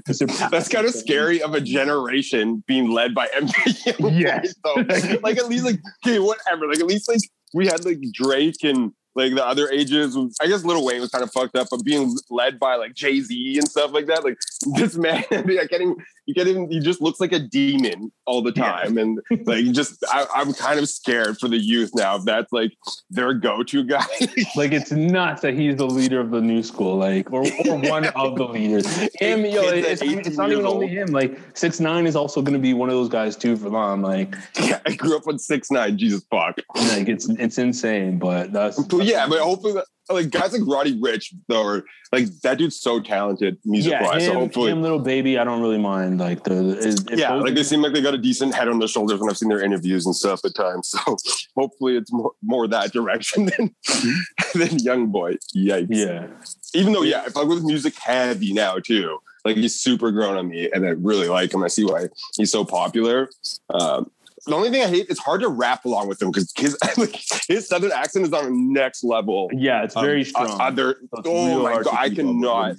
that's 0.04 0.68
kind 0.68 0.86
of 0.86 0.92
scary 0.92 1.42
of 1.42 1.54
a 1.54 1.60
generation 1.60 2.62
being 2.66 2.90
led 2.90 3.14
by 3.14 3.26
NBA. 3.34 4.20
Yes. 4.20 4.54
so, 4.64 5.18
like 5.22 5.38
at 5.38 5.48
least 5.48 5.64
like 5.64 5.80
okay, 6.06 6.18
whatever. 6.18 6.68
Like 6.68 6.80
at 6.80 6.86
least 6.86 7.08
like 7.08 7.20
we 7.54 7.66
had 7.66 7.84
like 7.84 8.00
Drake 8.12 8.62
and 8.62 8.92
like 9.16 9.35
the 9.35 9.44
other 9.44 9.68
ages. 9.70 10.16
I 10.40 10.46
guess 10.46 10.64
Lil 10.64 10.85
Wayne 10.85 11.00
was 11.00 11.11
kind 11.11 11.25
of 11.25 11.32
fucked 11.32 11.56
up, 11.56 11.68
but 11.70 11.82
being 11.85 12.16
led 12.30 12.58
by 12.58 12.76
like 12.76 12.94
Jay 12.94 13.20
Z 13.20 13.58
and 13.58 13.68
stuff 13.68 13.92
like 13.92 14.06
that, 14.06 14.23
like 14.23 14.38
this 14.75 14.96
man, 14.96 15.25
I 15.30 15.66
can't 15.66 15.73
even. 15.73 15.96
You 16.26 16.35
can't 16.35 16.49
even. 16.49 16.71
He 16.71 16.80
just 16.80 17.00
looks 17.00 17.21
like 17.21 17.33
a 17.33 17.38
demon 17.38 18.12
all 18.26 18.42
the 18.42 18.52
time, 18.52 18.99
and 18.99 19.21
like 19.45 19.64
just. 19.73 20.04
I, 20.09 20.26
I'm 20.35 20.52
kind 20.52 20.78
of 20.78 20.88
scared 20.88 21.38
for 21.38 21.49
the 21.49 21.56
youth 21.56 21.92
now. 21.95 22.16
If 22.16 22.25
that's 22.25 22.52
like 22.52 22.73
their 23.11 23.33
go-to 23.35 23.85
guy. 23.85 24.04
like 24.56 24.73
it's 24.73 24.90
nuts 24.90 25.42
that 25.42 25.54
he's 25.54 25.76
the 25.76 25.87
leader 25.87 26.21
of 26.21 26.30
the 26.30 26.40
new 26.40 26.62
school, 26.62 26.97
like 26.97 27.33
or, 27.33 27.45
or 27.66 27.78
one 27.78 28.06
of 28.06 28.37
the 28.37 28.45
leaders. 28.45 28.87
Him, 29.21 29.45
yo, 29.45 29.62
it's, 29.62 30.02
it's 30.02 30.37
not 30.37 30.50
even 30.50 30.64
years 30.64 30.73
only 30.73 30.88
him. 30.88 31.09
Like 31.09 31.38
six 31.54 31.80
nine 31.80 32.06
is 32.06 32.16
also 32.16 32.42
going 32.42 32.54
to 32.54 32.59
be 32.59 32.75
one 32.75 32.88
of 32.88 32.95
those 32.95 33.09
guys 33.09 33.37
too 33.37 33.56
for 33.56 33.68
long. 33.68 34.02
Like, 34.02 34.35
yeah, 34.61 34.80
I 34.87 34.95
grew 34.95 35.16
up 35.16 35.26
on 35.26 35.38
six 35.38 35.71
nine. 35.71 35.97
Jesus 35.97 36.25
fuck. 36.30 36.59
like 36.75 37.09
it's 37.09 37.28
it's 37.28 37.59
insane, 37.59 38.18
but 38.18 38.52
that's 38.52 38.83
But 38.85 39.04
yeah, 39.04 39.26
but 39.28 39.40
hopefully, 39.40 39.80
like 40.08 40.30
guys 40.30 40.52
like 40.52 40.62
Roddy 40.66 40.98
Ricch 41.00 41.34
though, 41.48 41.64
are 41.66 41.84
like 42.12 42.26
that 42.42 42.58
dude's 42.58 42.80
so 42.80 43.00
talented 43.00 43.58
music 43.64 43.92
yeah, 43.92 44.02
wise. 44.04 44.22
him, 44.22 44.32
So 44.32 44.38
hopefully, 44.40 44.70
him, 44.70 44.82
Lil 44.82 44.98
Baby, 45.00 45.38
I 45.38 45.44
don't 45.44 45.60
really 45.60 45.78
mind. 45.78 46.20
Like 46.20 46.44
the 46.44 46.78
if 46.78 47.18
yeah, 47.18 47.30
those- 47.34 47.42
like 47.44 47.54
they 47.54 47.62
seem 47.62 47.82
like 47.82 47.92
they 47.92 48.00
got 48.02 48.14
a 48.14 48.18
decent 48.18 48.54
head 48.54 48.68
on 48.68 48.78
their 48.78 48.88
shoulders 48.88 49.20
when 49.20 49.28
I've 49.30 49.38
seen 49.38 49.48
their 49.48 49.62
interviews 49.62 50.06
and 50.06 50.14
stuff 50.14 50.44
at 50.44 50.54
times. 50.54 50.94
So 51.06 51.16
hopefully, 51.56 51.96
it's 51.96 52.12
more, 52.12 52.32
more 52.42 52.68
that 52.68 52.92
direction 52.92 53.46
than 53.46 53.75
than 54.54 54.78
young 54.78 55.06
boy. 55.08 55.34
Yikes. 55.56 55.86
yeah. 55.90 56.26
Even 56.75 56.92
though, 56.92 57.02
yeah, 57.02 57.25
if 57.26 57.36
I 57.36 57.42
was 57.42 57.62
music 57.64 57.94
heavy 57.98 58.52
now 58.52 58.78
too, 58.78 59.18
like 59.44 59.56
he's 59.56 59.75
super 59.80 60.10
grown 60.12 60.36
on 60.36 60.48
me, 60.48 60.70
and 60.72 60.84
I 60.86 60.90
really 60.90 61.28
like 61.28 61.52
him. 61.54 61.62
I 61.64 61.68
see 61.68 61.84
why 61.84 62.08
he's 62.36 62.50
so 62.52 62.64
popular. 62.64 63.28
Um, 63.70 64.10
the 64.47 64.55
only 64.55 64.71
thing 64.71 64.83
I 64.83 64.87
hate 64.88 65.07
it's 65.09 65.21
hard 65.21 65.41
to 65.43 65.49
rap 65.49 65.85
along 65.85 66.09
with 66.09 66.21
him 66.23 66.31
because 66.31 66.53
his 66.57 66.76
his 67.49 67.69
southern 67.69 67.93
accent 67.93 68.26
is 68.26 68.33
on 68.33 68.47
a 68.47 68.50
next 68.50 69.05
level. 69.05 69.50
Yeah, 69.53 69.83
it's 69.85 69.97
Um, 69.97 70.05
very 70.05 70.21
o- 70.21 70.25
strong. 70.25 70.61
Uh, 70.61 70.65
Other, 70.65 70.97
So 71.15 71.19
it's 71.19 71.29
oh 71.29 71.62
my 71.62 71.83
god, 71.83 71.95
I 71.99 72.11
cannot. 72.11 72.76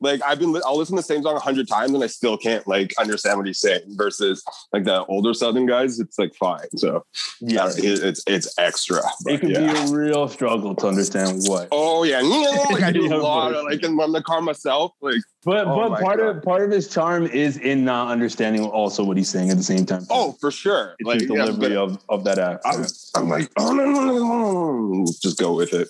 Like 0.00 0.20
I've 0.22 0.38
been, 0.38 0.54
I'll 0.66 0.76
listen 0.76 0.96
to 0.96 1.00
the 1.00 1.06
same 1.06 1.22
song 1.22 1.36
a 1.36 1.40
hundred 1.40 1.68
times 1.68 1.92
and 1.94 2.02
I 2.04 2.06
still 2.06 2.36
can't 2.36 2.66
like 2.68 2.92
understand 2.98 3.38
what 3.38 3.46
he's 3.46 3.60
saying. 3.60 3.80
Versus 3.96 4.44
like 4.72 4.84
the 4.84 5.04
older 5.06 5.32
Southern 5.34 5.66
guys, 5.66 5.98
it's 6.00 6.18
like 6.18 6.34
fine. 6.34 6.66
So 6.76 7.04
Yeah, 7.40 7.70
yeah, 7.76 7.92
it, 7.92 8.02
it's 8.04 8.22
it's 8.26 8.58
extra. 8.58 9.00
it 9.26 9.40
can 9.40 9.50
yeah. 9.50 9.72
be 9.72 9.78
a 9.78 9.86
real 9.96 10.28
struggle 10.28 10.74
to 10.76 10.86
understand 10.88 11.42
what. 11.46 11.68
Oh 11.72 12.02
yeah, 12.04 12.20
like 12.70 12.82
I 12.82 12.92
do 12.92 13.06
a 13.12 13.16
lot 13.16 13.54
of 13.54 13.64
like 13.64 13.82
in 13.82 13.96
the 13.96 14.22
car 14.22 14.40
myself. 14.42 14.92
Like 15.00 15.20
But 15.44 15.66
Oh 15.66 15.88
but 15.90 16.00
part 16.02 16.18
God. 16.18 16.36
of 16.36 16.42
part 16.42 16.62
of 16.62 16.70
his 16.70 16.88
charm 16.88 17.26
is 17.26 17.56
in 17.56 17.84
not 17.84 18.08
understanding 18.08 18.64
also 18.64 19.02
what 19.02 19.16
he's 19.16 19.28
saying 19.30 19.50
at 19.50 19.56
the 19.56 19.62
same 19.62 19.86
time. 19.86 20.04
oh, 20.10 20.32
for 20.40 20.50
sure. 20.50 20.85
It's 20.98 21.06
Like 21.06 21.20
his 21.20 21.30
yeah, 21.30 21.46
delivery 21.46 21.74
but 21.74 21.76
of, 21.76 21.98
of 22.08 22.24
that 22.24 22.60
I'm. 22.64 22.84
I'm 23.14 23.28
like, 23.28 23.50
oh 23.58 23.72
no, 23.72 23.84
no, 23.84 24.04
no, 24.04 24.14
no, 24.14 25.04
no. 25.04 25.06
just 25.22 25.38
go 25.38 25.54
with 25.54 25.72
it. 25.72 25.88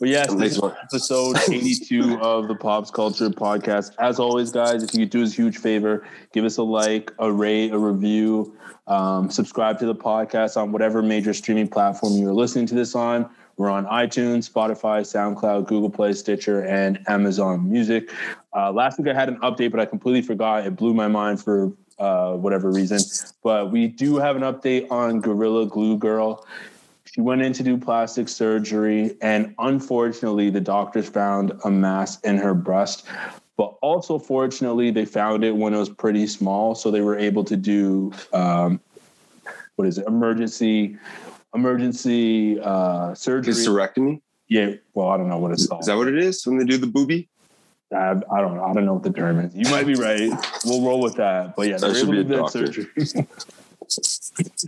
But 0.00 0.08
yes, 0.08 0.32
this 0.32 0.56
is 0.56 0.62
episode 0.62 1.36
82 1.50 2.20
of 2.20 2.48
the 2.48 2.54
Pops 2.54 2.90
Culture 2.90 3.28
Podcast. 3.28 3.92
As 3.98 4.18
always, 4.18 4.50
guys, 4.50 4.82
if 4.82 4.94
you 4.94 5.00
could 5.00 5.10
do 5.10 5.22
us 5.22 5.32
a 5.32 5.36
huge 5.36 5.58
favor, 5.58 6.06
give 6.32 6.46
us 6.46 6.56
a 6.56 6.62
like, 6.62 7.12
a 7.18 7.30
rate, 7.30 7.72
a 7.72 7.78
review, 7.78 8.56
um, 8.86 9.30
subscribe 9.30 9.78
to 9.80 9.86
the 9.86 9.94
podcast 9.94 10.56
on 10.56 10.72
whatever 10.72 11.02
major 11.02 11.34
streaming 11.34 11.68
platform 11.68 12.14
you're 12.14 12.32
listening 12.32 12.64
to 12.66 12.74
this 12.74 12.94
on. 12.94 13.28
We're 13.58 13.68
on 13.68 13.84
iTunes, 13.84 14.50
Spotify, 14.50 15.02
SoundCloud, 15.02 15.66
Google 15.66 15.90
Play, 15.90 16.14
Stitcher, 16.14 16.64
and 16.64 16.98
Amazon 17.06 17.70
Music. 17.70 18.10
Uh, 18.56 18.72
last 18.72 18.98
week 18.98 19.08
I 19.08 19.12
had 19.12 19.28
an 19.28 19.36
update, 19.40 19.70
but 19.70 19.80
I 19.80 19.84
completely 19.84 20.22
forgot. 20.22 20.66
It 20.66 20.76
blew 20.76 20.94
my 20.94 21.08
mind 21.08 21.42
for 21.42 21.72
uh, 22.00 22.34
whatever 22.34 22.70
reason. 22.70 22.98
But 23.42 23.70
we 23.70 23.86
do 23.86 24.16
have 24.16 24.34
an 24.34 24.42
update 24.42 24.90
on 24.90 25.20
Gorilla 25.20 25.66
Glue 25.66 25.96
Girl. 25.96 26.44
She 27.04 27.20
went 27.20 27.42
in 27.42 27.52
to 27.54 27.62
do 27.62 27.76
plastic 27.76 28.28
surgery, 28.28 29.16
and 29.20 29.54
unfortunately, 29.58 30.50
the 30.50 30.60
doctors 30.60 31.08
found 31.08 31.52
a 31.64 31.70
mass 31.70 32.20
in 32.20 32.38
her 32.38 32.54
breast. 32.54 33.06
But 33.56 33.76
also, 33.82 34.18
fortunately, 34.18 34.90
they 34.90 35.04
found 35.04 35.44
it 35.44 35.54
when 35.54 35.74
it 35.74 35.78
was 35.78 35.90
pretty 35.90 36.26
small, 36.26 36.74
so 36.74 36.90
they 36.90 37.02
were 37.02 37.18
able 37.18 37.44
to 37.44 37.56
do 37.56 38.12
um, 38.32 38.80
what 39.76 39.88
is 39.88 39.98
it? 39.98 40.06
Emergency, 40.06 40.96
emergency 41.54 42.60
uh, 42.60 43.14
surgery. 43.14 43.54
Hysterectomy. 43.54 44.20
yeah, 44.48 44.74
well, 44.94 45.08
I 45.08 45.16
don't 45.16 45.28
know 45.28 45.38
what 45.38 45.52
it's 45.52 45.66
called. 45.66 45.80
Is 45.80 45.86
that 45.86 45.96
what 45.96 46.08
it 46.08 46.18
is 46.18 46.46
when 46.46 46.58
they 46.58 46.64
do 46.64 46.78
the 46.78 46.86
booby? 46.86 47.28
I, 47.92 48.10
I 48.32 48.40
don't 48.40 48.54
know. 48.56 48.64
I 48.64 48.72
don't 48.72 48.84
know 48.86 48.94
what 48.94 49.02
the 49.02 49.12
term 49.12 49.40
is. 49.40 49.54
You 49.54 49.68
might 49.70 49.86
be 49.86 49.94
right. 49.94 50.30
We'll 50.64 50.82
roll 50.84 51.00
with 51.00 51.16
that. 51.16 51.56
But 51.56 51.68
yeah, 51.68 51.76
That 51.78 51.96
should 51.96 52.10
be 52.10 52.20
a 52.20 52.24
doctor. 52.24 52.66
surgery. 52.66 52.86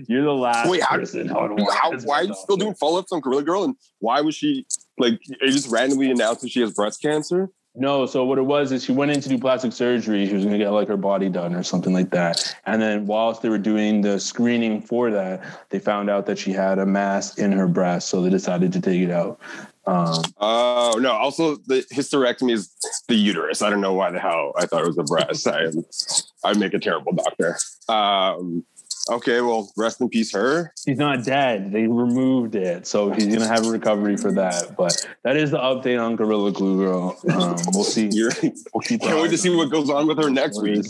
You're 0.08 0.24
the 0.24 0.32
last 0.32 0.68
Wait, 0.68 0.82
how- 0.82 0.96
person. 0.96 1.32
Want 1.32 1.60
How, 1.72 1.92
why 2.00 2.16
are 2.20 2.24
you 2.24 2.34
still 2.34 2.56
doing 2.56 2.74
follow-ups 2.74 3.12
on 3.12 3.20
Gorilla 3.20 3.42
Girl? 3.44 3.62
And 3.64 3.76
why 4.00 4.20
was 4.20 4.34
she 4.34 4.66
like? 4.98 5.20
You 5.28 5.52
just 5.52 5.68
randomly 5.70 6.10
announcing 6.10 6.48
she 6.48 6.60
has 6.60 6.72
breast 6.74 7.00
cancer? 7.00 7.50
No, 7.74 8.04
so 8.04 8.24
what 8.24 8.36
it 8.36 8.42
was 8.42 8.70
is 8.70 8.84
she 8.84 8.92
went 8.92 9.12
in 9.12 9.20
to 9.22 9.28
do 9.30 9.38
plastic 9.38 9.72
surgery. 9.72 10.26
She 10.26 10.34
was 10.34 10.44
going 10.44 10.58
to 10.58 10.62
get 10.62 10.70
like 10.70 10.88
her 10.88 10.98
body 10.98 11.30
done 11.30 11.54
or 11.54 11.62
something 11.62 11.94
like 11.94 12.10
that. 12.10 12.54
And 12.66 12.82
then 12.82 13.06
whilst 13.06 13.40
they 13.40 13.48
were 13.48 13.56
doing 13.56 14.02
the 14.02 14.20
screening 14.20 14.82
for 14.82 15.10
that, 15.10 15.42
they 15.70 15.78
found 15.78 16.10
out 16.10 16.26
that 16.26 16.38
she 16.38 16.52
had 16.52 16.78
a 16.78 16.84
mass 16.84 17.38
in 17.38 17.50
her 17.52 17.66
breast. 17.66 18.10
So 18.10 18.20
they 18.20 18.28
decided 18.28 18.72
to 18.74 18.80
take 18.80 19.00
it 19.00 19.10
out. 19.10 19.40
Um, 19.86 20.22
Oh 20.38 20.98
no! 21.00 21.12
Also, 21.12 21.56
the 21.56 21.84
hysterectomy 21.92 22.52
is 22.52 22.72
the 23.08 23.16
uterus. 23.16 23.62
I 23.62 23.70
don't 23.70 23.80
know 23.80 23.94
why 23.94 24.10
the 24.10 24.20
hell 24.20 24.52
I 24.56 24.66
thought 24.66 24.82
it 24.82 24.86
was 24.86 24.96
the 24.96 25.02
breast. 25.04 25.46
I 25.48 26.48
I'd 26.48 26.58
make 26.58 26.74
a 26.74 26.78
terrible 26.78 27.12
doctor. 27.12 27.56
Um, 27.88 28.64
okay, 29.10 29.40
well, 29.40 29.70
rest 29.76 30.00
in 30.00 30.08
peace, 30.08 30.32
her. 30.32 30.72
she's 30.84 30.98
not 30.98 31.24
dead. 31.24 31.72
They 31.72 31.86
removed 31.86 32.54
it. 32.54 32.86
So 32.86 33.12
she's 33.14 33.26
going 33.26 33.40
to 33.40 33.48
have 33.48 33.66
a 33.66 33.70
recovery 33.70 34.16
for 34.16 34.32
that. 34.32 34.76
But 34.76 35.06
that 35.24 35.36
is 35.36 35.50
the 35.50 35.58
update 35.58 36.02
on 36.02 36.16
Gorilla 36.16 36.52
Glue 36.52 36.78
Girl. 36.78 37.18
Um, 37.30 37.56
we'll 37.72 37.84
see. 37.84 38.08
You're, 38.12 38.30
We'll 38.42 38.80
keep 38.82 39.00
can't 39.00 39.20
wait 39.20 39.30
to 39.30 39.38
see 39.38 39.54
what 39.54 39.70
goes 39.70 39.90
on 39.90 40.06
with 40.06 40.18
her 40.18 40.30
next 40.30 40.60
week. 40.60 40.84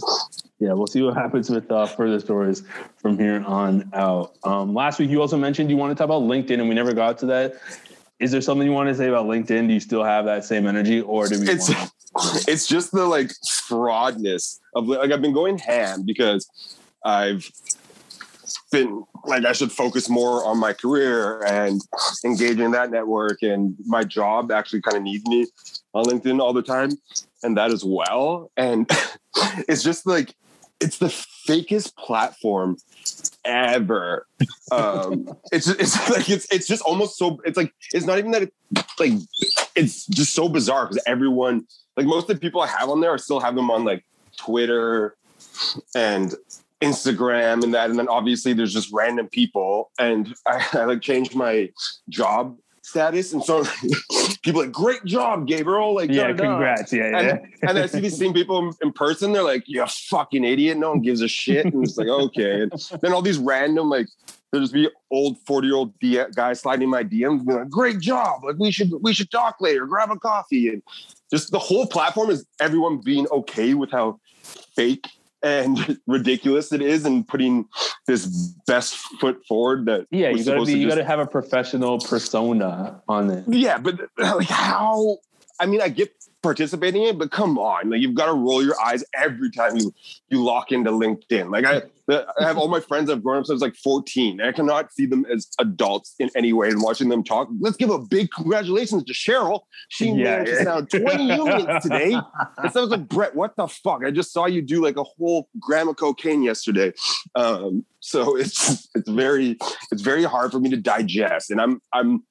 Yeah, 0.59 0.73
we'll 0.73 0.87
see 0.87 1.03
what 1.03 1.15
happens 1.15 1.51
with 1.51 1.71
uh, 1.71 1.87
further 1.87 2.21
stories 2.21 2.63
from 2.97 3.19
here 3.19 3.43
on 3.47 3.91
out. 3.95 4.35
Um, 4.45 4.75
last 4.75 4.99
week, 4.99 5.11
you 5.11 5.21
also 5.21 5.37
mentioned 5.37 5.71
you 5.71 5.77
want 5.77 5.91
to 5.91 5.95
talk 5.95 6.05
about 6.05 6.23
LinkedIn, 6.23 6.61
and 6.61 6.69
we 6.69 6.75
never 6.75 6.93
got 6.93 7.19
to 7.19 7.27
that. 7.27 7.55
Is 8.21 8.31
there 8.31 8.41
something 8.41 8.67
you 8.67 8.73
want 8.73 8.89
to 8.89 8.95
say 8.95 9.09
about 9.09 9.27
LinkedIn? 9.27 9.67
Do 9.67 9.75
you 9.75 9.81
still 9.81 10.05
have 10.05 10.25
that 10.27 10.45
same 10.45 10.67
energy, 10.67 11.01
or 11.01 11.27
do 11.27 11.41
we? 11.41 11.49
It's 11.49 11.71
it's 12.49 12.67
just 12.67 12.93
the 12.93 13.05
like 13.07 13.33
fraudness 13.69 14.61
of 14.75 14.87
like 14.87 15.11
I've 15.11 15.23
been 15.23 15.33
going 15.33 15.59
ham 15.59 16.05
because 16.05 16.49
I've 17.05 17.51
been 18.73 19.05
like 19.25 19.45
I 19.45 19.53
should 19.53 19.71
focus 19.71 20.09
more 20.09 20.45
on 20.45 20.59
my 20.59 20.73
career 20.73 21.45
and 21.45 21.81
engage 22.25 22.59
in 22.59 22.73
that 22.73 22.91
network 22.91 23.43
and 23.43 23.77
my 23.87 24.03
job 24.03 24.51
actually 24.51 24.83
kind 24.83 24.97
of 24.97 25.05
needs 25.05 25.25
me 25.27 25.47
on 25.95 26.05
LinkedIn 26.07 26.41
all 26.41 26.53
the 26.53 26.63
time 26.63 26.91
and 27.45 27.57
that 27.57 27.71
as 27.71 27.85
well 27.85 28.51
and 28.57 28.91
it's 29.69 29.85
just 29.85 30.07
like 30.07 30.35
it's 30.81 30.99
the 30.99 31.07
fakest 31.07 31.95
platform 31.97 32.77
ever. 33.45 34.27
Um 34.73 35.29
it's 35.53 35.69
it's 35.69 36.11
like 36.11 36.29
it's 36.29 36.51
it's 36.53 36.67
just 36.67 36.83
almost 36.83 37.17
so 37.17 37.41
it's 37.45 37.57
like 37.57 37.73
it's 37.93 38.07
not 38.07 38.19
even 38.19 38.33
that 38.33 38.43
it, 38.43 38.55
like 38.99 39.13
it's 39.77 40.07
just 40.07 40.35
so 40.35 40.49
bizarre 40.49 40.87
because 40.87 41.03
everyone 41.07 41.67
like 41.97 42.07
most 42.07 42.29
of 42.29 42.37
the 42.37 42.41
people 42.41 42.61
I 42.61 42.67
have 42.67 42.89
on 42.89 43.01
there 43.01 43.13
I 43.13 43.17
still 43.19 43.41
have 43.41 43.55
them 43.55 43.71
on 43.71 43.85
like 43.85 44.05
Twitter 44.37 45.15
and 45.95 46.35
Instagram 46.83 47.63
and 47.63 47.73
that. 47.75 47.91
And 47.91 47.99
then 47.99 48.09
obviously 48.09 48.53
there's 48.53 48.73
just 48.73 48.91
random 48.93 49.29
people. 49.29 49.91
And 49.99 50.35
I, 50.47 50.67
I 50.73 50.85
like 50.85 51.01
changed 51.01 51.35
my 51.35 51.71
job 52.09 52.57
status. 52.83 53.33
And 53.33 53.43
so 53.43 53.65
people 54.43 54.61
like, 54.61 54.73
great 54.73 55.05
job, 55.05 55.47
Gabriel. 55.47 55.95
Like, 55.95 56.11
yeah, 56.11 56.29
da-da-da. 56.29 56.43
congrats. 56.43 56.93
Yeah, 56.93 57.11
yeah. 57.11 57.19
And, 57.19 57.41
and 57.63 57.79
I 57.79 57.87
see 57.87 58.01
these 58.01 58.17
same 58.17 58.33
people 58.33 58.75
in, 58.83 58.93
person. 58.93 59.33
They're 59.33 59.43
like, 59.43 59.65
"You 59.67 59.85
fucking 59.87 60.45
idiot! 60.45 60.77
No 60.77 60.91
one 60.91 61.01
gives 61.01 61.23
a 61.23 61.29
shit." 61.29 61.67
And 61.67 61.85
it's 61.85 61.97
like, 61.97 62.09
okay. 62.09 62.63
And 62.63 62.73
then 63.01 63.13
all 63.13 63.23
these 63.23 63.39
random 63.39 63.89
like, 63.89 64.07
there'll 64.51 64.65
just 64.65 64.75
be 64.75 64.89
old 65.11 65.39
forty 65.47 65.69
year 65.69 65.77
old 65.77 65.99
D- 65.99 66.23
guys 66.35 66.61
sliding 66.61 66.91
my 66.91 67.03
DMs, 67.03 67.39
and 67.39 67.47
be 67.47 67.55
like, 67.55 67.71
"Great 67.71 68.01
job! 68.01 68.45
Like 68.45 68.57
we 68.59 68.71
should 68.71 68.91
we 69.01 69.15
should 69.15 69.31
talk 69.31 69.57
later. 69.61 69.87
Grab 69.87 70.11
a 70.11 70.19
coffee." 70.19 70.69
And 70.69 70.83
just 71.31 71.51
the 71.51 71.59
whole 71.59 71.87
platform 71.87 72.29
is 72.31 72.45
everyone 72.61 72.99
being 72.99 73.27
okay 73.31 73.75
with 73.75 73.91
how 73.91 74.21
fake 74.77 75.07
and 75.43 75.99
ridiculous 76.07 76.73
it 76.73 76.83
is, 76.83 77.05
and 77.05 77.27
putting 77.27 77.67
this 78.07 78.27
best 78.67 78.95
foot 79.21 79.41
forward. 79.47 79.87
That 79.87 80.07
yeah, 80.11 80.31
you 80.31 80.45
gotta 80.45 80.61
be. 80.61 80.67
to 80.67 80.79
You 80.79 80.87
just- 80.87 80.97
gotta 80.97 81.07
have 81.07 81.19
a 81.21 81.27
professional 81.27 81.99
persona 81.99 83.03
on 83.09 83.31
it. 83.31 83.45
yeah, 83.49 83.79
but 83.79 84.01
like 84.19 84.49
how? 84.49 85.19
I 85.61 85.67
mean, 85.67 85.81
I 85.81 85.89
get 85.89 86.13
participating 86.43 87.03
in 87.03 87.09
it, 87.11 87.19
but 87.19 87.31
come 87.31 87.59
on, 87.59 87.91
like 87.91 88.01
you've 88.01 88.15
got 88.15 88.27
to 88.27 88.33
roll 88.33 88.65
your 88.65 88.81
eyes 88.81 89.05
every 89.15 89.51
time 89.51 89.77
you 89.77 89.95
you 90.29 90.43
lock 90.43 90.73
into 90.73 90.91
LinkedIn. 90.91 91.51
Like 91.51 91.65
I, 91.65 91.83
I 92.11 92.47
have 92.47 92.59
all 92.59 92.69
my 92.69 92.81
friends 92.81 93.11
have 93.11 93.23
grown 93.23 93.39
up 93.39 93.47
since 93.47 93.61
like 93.61 93.77
14. 93.77 94.41
And 94.41 94.49
I 94.49 94.53
cannot 94.53 94.93
see 94.93 95.07
them 95.07 95.25
as 95.33 95.49
adults 95.59 96.15
in 96.19 96.31
any 96.35 96.53
way 96.53 96.69
and 96.69 96.83
watching 96.83 97.09
them 97.09 97.23
talk. 97.23 97.49
Let's 97.61 97.77
give 97.77 97.91
a 97.91 97.99
big 97.99 98.31
congratulations 98.35 99.05
to 99.05 99.13
Cheryl. 99.13 99.61
She 99.89 100.11
Yeah, 100.11 100.25
managed 100.25 100.51
to 100.51 100.57
yeah. 100.57 100.65
sound 100.65 100.91
20 100.91 101.37
units 101.37 101.83
today. 101.83 102.15
And 102.59 102.73
so 102.73 102.81
I 102.81 102.83
was 102.83 102.91
like, 102.91 103.09
Brett, 103.09 103.35
what 103.35 103.55
the 103.57 103.69
fuck? 103.69 104.05
I 104.05 104.11
just 104.11 104.33
saw 104.33 104.47
you 104.47 104.63
do 104.63 104.83
like 104.83 104.97
a 104.97 105.05
whole 105.05 105.49
gram 105.61 105.89
of 105.89 105.97
cocaine 105.97 106.43
yesterday. 106.43 106.93
Um, 107.35 107.85
so 108.01 108.37
it's 108.37 108.89
it's 108.95 109.09
very 109.09 109.57
it's 109.91 110.03
very 110.03 110.25
hard 110.25 110.53
for 110.53 110.61
me 110.61 110.71
to 110.71 110.77
digest. 110.77 111.51
And 111.51 111.61
I'm 111.61 111.81
I'm 111.93 112.25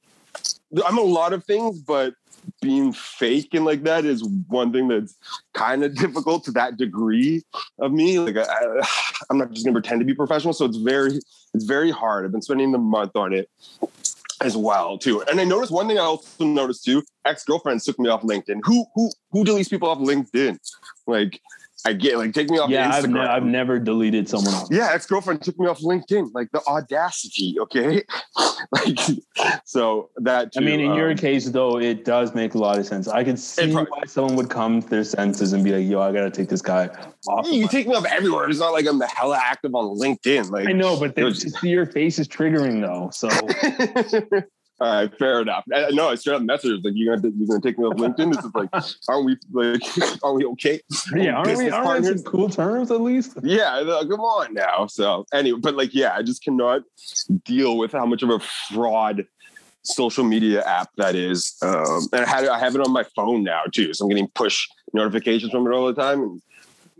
I'm 0.85 0.97
a 0.97 1.01
lot 1.01 1.33
of 1.33 1.45
things, 1.45 1.79
but 1.79 2.13
being 2.61 2.93
fake 2.93 3.53
and 3.53 3.65
like 3.65 3.83
that 3.83 4.05
is 4.05 4.23
one 4.47 4.71
thing 4.71 4.87
that's 4.87 5.15
kind 5.53 5.83
of 5.83 5.95
difficult 5.95 6.43
to 6.45 6.51
that 6.51 6.77
degree 6.77 7.43
of 7.79 7.91
me. 7.91 8.19
Like 8.19 8.37
I, 8.37 8.85
I'm 9.29 9.37
not 9.37 9.51
just 9.51 9.65
gonna 9.65 9.73
pretend 9.73 9.99
to 10.01 10.05
be 10.05 10.13
professional, 10.13 10.53
so 10.53 10.65
it's 10.65 10.77
very 10.77 11.19
it's 11.53 11.65
very 11.65 11.91
hard. 11.91 12.25
I've 12.25 12.31
been 12.31 12.41
spending 12.41 12.71
the 12.71 12.77
month 12.77 13.15
on 13.15 13.33
it 13.33 13.49
as 14.41 14.57
well 14.57 14.97
too. 14.97 15.21
And 15.23 15.39
I 15.39 15.43
noticed 15.43 15.71
one 15.71 15.87
thing 15.87 15.97
I 15.97 16.01
also 16.01 16.45
noticed 16.45 16.83
too: 16.83 17.03
ex 17.25 17.43
girlfriends 17.43 17.85
took 17.85 17.99
me 17.99 18.09
off 18.09 18.21
LinkedIn. 18.21 18.61
Who 18.63 18.85
who 18.95 19.11
who 19.31 19.43
deletes 19.43 19.69
people 19.69 19.89
off 19.89 19.99
LinkedIn? 19.99 20.57
Like 21.07 21.39
I 21.85 21.93
get 21.93 22.17
like 22.17 22.33
take 22.33 22.49
me 22.49 22.59
off 22.59 22.69
Yeah, 22.69 22.91
I've, 22.93 23.09
ne- 23.09 23.19
I've 23.19 23.43
never 23.43 23.79
deleted 23.79 24.29
someone 24.29 24.53
off. 24.53 24.67
Yeah, 24.69 24.89
ex 24.91 25.05
girlfriend 25.07 25.41
took 25.41 25.57
me 25.57 25.67
off 25.67 25.79
LinkedIn. 25.79 26.31
Like 26.33 26.51
the 26.51 26.61
audacity, 26.67 27.55
okay? 27.59 28.03
like, 28.71 28.99
so 29.65 30.09
that. 30.17 30.53
Too, 30.53 30.59
I 30.59 30.63
mean, 30.63 30.79
in 30.79 30.93
your 30.93 31.11
um, 31.11 31.17
case, 31.17 31.49
though, 31.49 31.79
it 31.79 32.05
does 32.05 32.35
make 32.35 32.53
a 32.53 32.57
lot 32.57 32.77
of 32.77 32.85
sense. 32.85 33.07
I 33.07 33.23
could 33.23 33.39
see 33.39 33.71
probably- 33.71 33.91
why 33.91 34.03
someone 34.05 34.35
would 34.35 34.49
come 34.49 34.81
to 34.81 34.87
their 34.89 35.03
senses 35.03 35.53
and 35.53 35.63
be 35.63 35.71
like, 35.71 35.87
"Yo, 35.87 35.99
I 36.01 36.11
gotta 36.11 36.31
take 36.31 36.49
this 36.49 36.61
guy 36.61 36.89
off." 37.27 37.47
you 37.47 37.67
take 37.67 37.87
me 37.87 37.95
off 37.95 38.05
everywhere. 38.05 38.49
It's 38.49 38.59
not 38.59 38.73
like 38.73 38.85
I'm 38.87 38.99
the 38.99 39.07
hella 39.07 39.39
active 39.41 39.73
on 39.73 39.97
LinkedIn. 39.97 40.51
Like 40.51 40.67
I 40.67 40.73
know, 40.73 40.99
but 40.99 41.17
was- 41.17 41.63
your 41.63 41.85
face 41.85 42.19
is 42.19 42.27
triggering, 42.27 42.81
though. 42.81 43.09
So 43.11 43.29
All 44.81 44.91
right, 44.91 45.15
fair 45.19 45.41
enough. 45.41 45.63
I, 45.71 45.85
I 45.85 45.89
know 45.91 46.09
I 46.09 46.15
straight 46.15 46.37
up 46.37 46.41
messaged 46.41 46.83
like 46.83 46.93
you're 46.95 47.15
gonna 47.15 47.31
you're 47.37 47.47
gonna 47.47 47.61
take 47.61 47.77
me 47.77 47.85
off 47.85 47.97
LinkedIn. 47.97 48.33
This 48.33 48.43
is 48.43 48.51
like, 48.55 48.69
aren't 49.07 49.25
we 49.25 49.37
like 49.51 49.81
are 50.23 50.33
we 50.33 50.43
okay? 50.45 50.81
yeah, 51.15 51.33
aren't 51.33 51.55
we? 51.55 51.69
Aren't 51.69 52.03
we 52.03 52.09
on 52.09 52.23
cool 52.23 52.49
terms 52.49 52.89
at 52.89 52.99
least? 52.99 53.37
Yeah, 53.43 53.75
uh, 53.75 54.03
come 54.07 54.21
on 54.21 54.55
now. 54.55 54.87
So 54.87 55.27
anyway, 55.33 55.59
but 55.61 55.75
like, 55.75 55.93
yeah, 55.93 56.15
I 56.15 56.23
just 56.23 56.43
cannot 56.43 56.81
deal 57.45 57.77
with 57.77 57.91
how 57.91 58.07
much 58.07 58.23
of 58.23 58.31
a 58.31 58.39
fraud 58.39 59.23
social 59.83 60.23
media 60.23 60.63
app 60.63 60.89
that 60.97 61.13
is. 61.13 61.57
Um, 61.61 62.07
and 62.11 62.25
I 62.25 62.27
had 62.27 62.47
I 62.47 62.57
have 62.57 62.73
it 62.73 62.81
on 62.81 62.91
my 62.91 63.03
phone 63.15 63.43
now 63.43 63.61
too, 63.71 63.93
so 63.93 64.05
I'm 64.05 64.09
getting 64.09 64.29
push 64.29 64.67
notifications 64.95 65.51
from 65.51 65.67
it 65.67 65.75
all 65.75 65.85
the 65.85 65.93
time. 65.93 66.41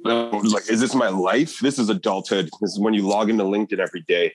And 0.06 0.14
I'm 0.14 0.44
like, 0.44 0.70
is 0.70 0.80
this 0.80 0.94
my 0.94 1.10
life? 1.10 1.58
This 1.60 1.80
is 1.80 1.90
adulthood. 1.90 2.48
This 2.62 2.74
is 2.74 2.80
when 2.80 2.94
you 2.94 3.08
log 3.08 3.32
into 3.32 3.44
LinkedIn 3.44 3.80
every 3.80 4.02
day. 4.02 4.34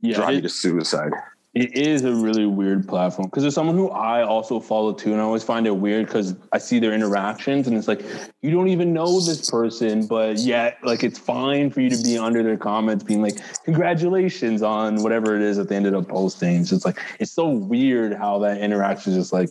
Yeah, 0.00 0.16
Drive 0.18 0.38
it- 0.38 0.42
to 0.42 0.48
suicide. 0.48 1.10
It 1.54 1.76
is 1.76 2.02
a 2.02 2.12
really 2.12 2.46
weird 2.46 2.88
platform 2.88 3.28
because 3.28 3.44
there's 3.44 3.54
someone 3.54 3.76
who 3.76 3.88
I 3.90 4.24
also 4.24 4.58
follow 4.58 4.92
too, 4.92 5.12
and 5.12 5.20
I 5.20 5.24
always 5.24 5.44
find 5.44 5.68
it 5.68 5.76
weird 5.76 6.06
because 6.06 6.34
I 6.50 6.58
see 6.58 6.80
their 6.80 6.92
interactions 6.92 7.68
and 7.68 7.76
it's 7.76 7.86
like 7.86 8.04
you 8.42 8.50
don't 8.50 8.66
even 8.68 8.92
know 8.92 9.20
this 9.20 9.48
person, 9.48 10.08
but 10.08 10.38
yet 10.38 10.78
like 10.82 11.04
it's 11.04 11.18
fine 11.18 11.70
for 11.70 11.80
you 11.80 11.90
to 11.90 12.02
be 12.02 12.18
under 12.18 12.42
their 12.42 12.56
comments 12.56 13.04
being 13.04 13.22
like 13.22 13.38
congratulations 13.64 14.62
on 14.62 15.02
whatever 15.04 15.36
it 15.36 15.42
is 15.42 15.56
that 15.56 15.68
they 15.68 15.76
ended 15.76 15.94
up 15.94 16.08
posting. 16.08 16.64
So 16.64 16.74
it's 16.74 16.84
like 16.84 16.98
it's 17.20 17.30
so 17.30 17.48
weird 17.48 18.14
how 18.14 18.40
that 18.40 18.58
interaction 18.58 19.12
is 19.12 19.18
just 19.18 19.32
like 19.32 19.50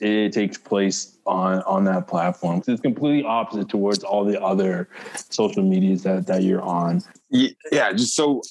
it 0.00 0.32
takes 0.32 0.58
place 0.58 1.16
on 1.26 1.62
on 1.62 1.84
that 1.84 2.06
platform. 2.06 2.62
it's 2.66 2.80
completely 2.82 3.24
opposite 3.24 3.68
towards 3.70 4.02
all 4.02 4.24
the 4.24 4.38
other 4.42 4.88
social 5.30 5.62
medias 5.62 6.02
that 6.02 6.26
that 6.26 6.42
you're 6.42 6.62
on. 6.62 7.02
Yeah, 7.30 7.92
just 7.92 8.14
so 8.14 8.42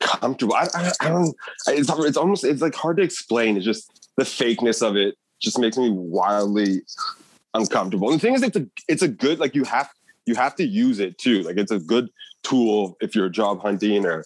uncomfortable. 0.00 0.54
I, 0.54 0.68
I, 0.74 0.92
I 1.00 1.08
don't. 1.08 1.34
It's 1.68 1.90
it's 1.90 2.16
almost 2.16 2.44
it's 2.44 2.62
like 2.62 2.74
hard 2.74 2.96
to 2.98 3.02
explain. 3.02 3.56
It's 3.56 3.64
just 3.64 4.10
the 4.16 4.24
fakeness 4.24 4.86
of 4.86 4.96
it 4.96 5.16
just 5.40 5.58
makes 5.58 5.76
me 5.76 5.90
wildly 5.90 6.82
uncomfortable. 7.54 8.10
And 8.10 8.20
the 8.20 8.22
thing 8.22 8.34
is, 8.34 8.42
it's 8.42 8.56
a 8.56 8.66
it's 8.88 9.02
a 9.02 9.08
good 9.08 9.38
like 9.38 9.54
you 9.54 9.64
have 9.64 9.90
you 10.26 10.34
have 10.34 10.54
to 10.56 10.64
use 10.64 11.00
it 11.00 11.18
too. 11.18 11.42
Like 11.42 11.56
it's 11.56 11.72
a 11.72 11.78
good 11.78 12.10
tool 12.42 12.96
if 13.00 13.14
you're 13.14 13.28
job 13.28 13.60
hunting 13.60 14.06
or 14.06 14.24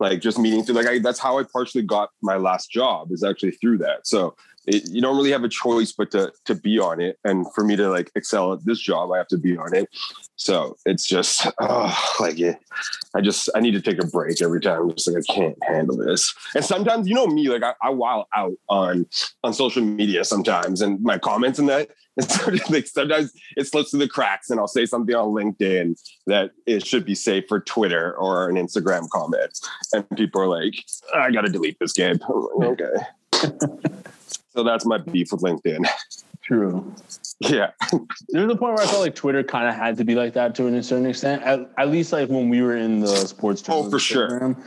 like 0.00 0.20
just 0.20 0.38
meeting 0.38 0.62
through. 0.64 0.76
Like 0.76 0.86
I, 0.86 0.98
that's 0.98 1.18
how 1.18 1.38
I 1.38 1.44
partially 1.44 1.82
got 1.82 2.10
my 2.22 2.36
last 2.36 2.70
job 2.70 3.12
is 3.12 3.24
actually 3.24 3.52
through 3.52 3.78
that. 3.78 4.06
So. 4.06 4.34
It, 4.66 4.88
you 4.90 5.00
don't 5.02 5.16
really 5.16 5.32
have 5.32 5.44
a 5.44 5.48
choice 5.48 5.92
but 5.92 6.10
to 6.12 6.32
to 6.44 6.54
be 6.54 6.78
on 6.78 7.00
it, 7.00 7.18
and 7.24 7.46
for 7.54 7.64
me 7.64 7.76
to 7.76 7.90
like 7.90 8.10
excel 8.14 8.52
at 8.52 8.64
this 8.64 8.80
job, 8.80 9.12
I 9.12 9.18
have 9.18 9.28
to 9.28 9.38
be 9.38 9.56
on 9.56 9.74
it. 9.74 9.88
So 10.36 10.76
it's 10.84 11.06
just 11.06 11.46
oh, 11.60 12.16
like 12.20 12.38
it, 12.38 12.58
I 13.14 13.20
just 13.20 13.48
I 13.54 13.60
need 13.60 13.72
to 13.72 13.80
take 13.80 14.02
a 14.02 14.06
break 14.06 14.42
every 14.42 14.60
time. 14.60 14.82
I'm 14.82 14.94
just 14.94 15.08
like 15.08 15.22
I 15.28 15.32
can't 15.32 15.58
handle 15.62 15.96
this. 15.96 16.34
And 16.54 16.64
sometimes 16.64 17.08
you 17.08 17.14
know 17.14 17.26
me, 17.26 17.48
like 17.48 17.62
I, 17.62 17.74
I 17.82 17.90
wild 17.90 18.26
out 18.34 18.54
on 18.68 19.06
on 19.42 19.54
social 19.54 19.82
media 19.82 20.24
sometimes, 20.24 20.80
and 20.82 21.00
my 21.02 21.18
comments 21.18 21.58
and 21.58 21.68
that. 21.68 21.90
And 22.16 22.30
so 22.30 22.52
like 22.70 22.86
sometimes 22.86 23.32
it 23.56 23.66
slips 23.66 23.90
through 23.90 23.98
the 23.98 24.08
cracks, 24.08 24.48
and 24.48 24.60
I'll 24.60 24.68
say 24.68 24.86
something 24.86 25.16
on 25.16 25.30
LinkedIn 25.30 26.00
that 26.28 26.52
it 26.64 26.86
should 26.86 27.04
be 27.04 27.16
safe 27.16 27.46
for 27.48 27.58
Twitter 27.58 28.16
or 28.16 28.48
an 28.48 28.54
Instagram 28.54 29.08
comment, 29.10 29.58
and 29.92 30.08
people 30.10 30.40
are 30.40 30.46
like, 30.46 30.74
"I 31.12 31.32
got 31.32 31.40
to 31.40 31.50
delete 31.50 31.76
this, 31.80 31.92
Gabe." 31.92 32.20
Like, 32.56 32.80
okay. 32.80 33.50
so 34.54 34.62
that's 34.62 34.86
my 34.86 34.98
beef 34.98 35.32
with 35.32 35.42
LinkedIn. 35.42 35.86
True. 36.42 36.94
Yeah. 37.40 37.70
There's 38.28 38.52
a 38.52 38.56
point 38.56 38.74
where 38.74 38.82
I 38.82 38.86
felt 38.86 39.00
like 39.00 39.14
Twitter 39.14 39.42
kind 39.42 39.66
of 39.66 39.74
had 39.74 39.96
to 39.96 40.04
be 40.04 40.14
like 40.14 40.34
that 40.34 40.54
to 40.56 40.66
a 40.66 40.82
certain 40.82 41.06
extent. 41.06 41.42
At, 41.42 41.70
at 41.78 41.88
least 41.88 42.12
like 42.12 42.28
when 42.28 42.50
we 42.50 42.60
were 42.60 42.76
in 42.76 43.00
the 43.00 43.16
sports. 43.26 43.62
Oh, 43.66 43.88
for 43.88 43.98
journalism 43.98 43.98
sure. 43.98 44.28
program. 44.28 44.64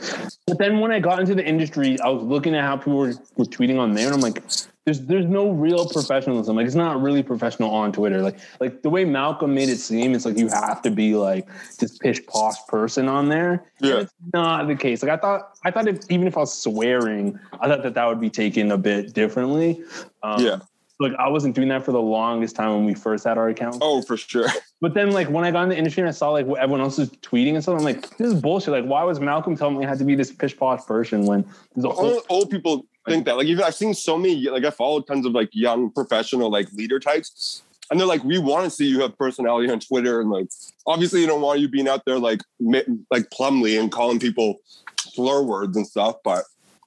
But 0.48 0.58
then 0.58 0.80
when 0.80 0.90
I 0.90 0.98
got 0.98 1.20
into 1.20 1.36
the 1.36 1.46
industry, 1.46 1.98
I 2.00 2.08
was 2.08 2.24
looking 2.24 2.56
at 2.56 2.64
how 2.64 2.76
people 2.76 2.98
were, 2.98 3.14
were 3.36 3.44
tweeting 3.44 3.78
on 3.78 3.94
there, 3.94 4.06
and 4.06 4.14
I'm 4.14 4.20
like, 4.20 4.42
there's 4.88 5.00
there's 5.02 5.26
no 5.26 5.50
real 5.50 5.86
professionalism. 5.86 6.56
Like 6.56 6.64
it's 6.64 6.74
not 6.74 7.02
really 7.02 7.22
professional 7.22 7.70
on 7.70 7.92
Twitter. 7.92 8.22
Like 8.22 8.38
like 8.58 8.80
the 8.80 8.88
way 8.88 9.04
Malcolm 9.04 9.54
made 9.54 9.68
it 9.68 9.76
seem, 9.76 10.14
it's 10.14 10.24
like 10.24 10.38
you 10.38 10.48
have 10.48 10.80
to 10.82 10.90
be 10.90 11.14
like 11.14 11.46
this 11.78 11.98
pish 11.98 12.24
posh 12.26 12.56
person 12.68 13.06
on 13.06 13.28
there. 13.28 13.64
And 13.80 13.88
Yeah. 13.90 13.96
it's 14.00 14.14
not 14.32 14.66
the 14.66 14.74
case. 14.74 15.02
Like 15.02 15.12
I 15.12 15.18
thought 15.18 15.58
I 15.62 15.70
thought 15.70 15.86
if, 15.88 15.98
even 16.08 16.26
if 16.26 16.38
I 16.38 16.40
was 16.40 16.54
swearing, 16.54 17.38
I 17.60 17.68
thought 17.68 17.82
that 17.82 17.92
that 17.94 18.06
would 18.06 18.20
be 18.20 18.30
taken 18.30 18.72
a 18.72 18.78
bit 18.78 19.12
differently. 19.12 19.82
Um, 20.22 20.42
Yeah. 20.42 20.60
Like 21.00 21.12
I 21.18 21.28
wasn't 21.28 21.54
doing 21.54 21.68
that 21.68 21.84
for 21.84 21.92
the 21.92 22.00
longest 22.00 22.56
time 22.56 22.70
when 22.74 22.84
we 22.86 22.94
first 22.94 23.24
had 23.24 23.36
our 23.36 23.50
account. 23.50 23.76
Oh, 23.82 24.00
for 24.02 24.16
sure. 24.16 24.48
But 24.80 24.94
then, 24.94 25.10
like 25.10 25.28
when 25.28 25.44
I 25.44 25.50
got 25.50 25.64
in 25.64 25.70
the 25.70 25.76
industry 25.76 26.02
and 26.02 26.08
I 26.08 26.12
saw 26.12 26.30
like 26.30 26.46
what 26.46 26.60
everyone 26.60 26.80
else 26.82 26.98
was 26.98 27.10
tweeting 27.10 27.54
and 27.54 27.62
stuff, 27.64 27.78
I'm 27.78 27.84
like, 27.84 28.16
this 28.16 28.28
is 28.32 28.40
bullshit. 28.40 28.72
Like, 28.72 28.84
why 28.84 29.02
was 29.02 29.18
Malcolm 29.18 29.56
telling 29.56 29.76
me 29.76 29.84
I 29.84 29.88
had 29.88 29.98
to 29.98 30.04
be 30.04 30.14
this 30.14 30.30
pish 30.30 30.56
posh 30.56 30.86
person 30.86 31.26
when 31.26 31.44
there's 31.74 31.84
a 31.84 31.88
whole 31.90 32.22
old 32.28 32.48
people 32.48 32.86
think 33.08 33.24
that. 33.26 33.36
Like 33.36 33.46
even 33.46 33.64
I've 33.64 33.74
seen 33.74 33.94
so 33.94 34.16
many. 34.18 34.48
Like 34.48 34.64
I 34.64 34.70
followed 34.70 35.06
tons 35.06 35.26
of 35.26 35.32
like 35.32 35.48
young 35.52 35.90
professional 35.90 36.50
like 36.50 36.70
leader 36.72 36.98
types, 37.00 37.62
and 37.90 37.98
they're 37.98 38.06
like, 38.06 38.22
we 38.24 38.38
want 38.38 38.64
to 38.64 38.70
see 38.70 38.86
you 38.86 39.00
have 39.00 39.16
personality 39.18 39.70
on 39.72 39.80
Twitter, 39.80 40.20
and 40.20 40.30
like 40.30 40.48
obviously 40.86 41.20
you 41.20 41.26
don't 41.26 41.40
want 41.42 41.60
you 41.60 41.68
being 41.68 41.88
out 41.88 42.04
there 42.06 42.18
like 42.18 42.40
like 42.60 43.30
Plumlee 43.30 43.80
and 43.80 43.90
calling 43.90 44.18
people 44.18 44.56
slur 44.98 45.42
words 45.42 45.76
and 45.76 45.86
stuff, 45.86 46.16
but 46.24 46.44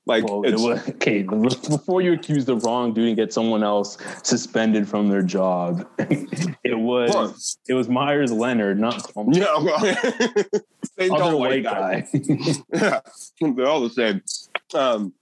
like 0.07 0.23
Well, 0.27 0.41
it 0.43 0.55
was, 0.55 0.89
okay, 0.95 1.21
before 1.21 2.01
you 2.01 2.13
accuse 2.13 2.45
the 2.45 2.55
wrong 2.57 2.91
dude 2.93 3.07
and 3.09 3.15
get 3.15 3.31
someone 3.31 3.63
else 3.63 3.97
suspended 4.23 4.87
from 4.89 5.09
their 5.09 5.21
job, 5.21 5.87
it 5.99 6.77
was 6.79 7.11
Huh. 7.13 7.31
it 7.67 7.73
was 7.75 7.87
Meyers 7.87 8.31
Leonard, 8.31 8.79
not 8.79 8.97
Plum- 9.13 9.31
yeah, 9.31 9.45
well, 9.61 9.79
same 10.99 11.11
other 11.13 11.37
white 11.37 11.63
guy. 11.63 12.01
guy. 12.01 12.53
yeah, 12.73 12.99
they're 13.41 13.67
all 13.67 13.81
the 13.81 13.89
same. 13.91 14.21
Um, 14.73 15.13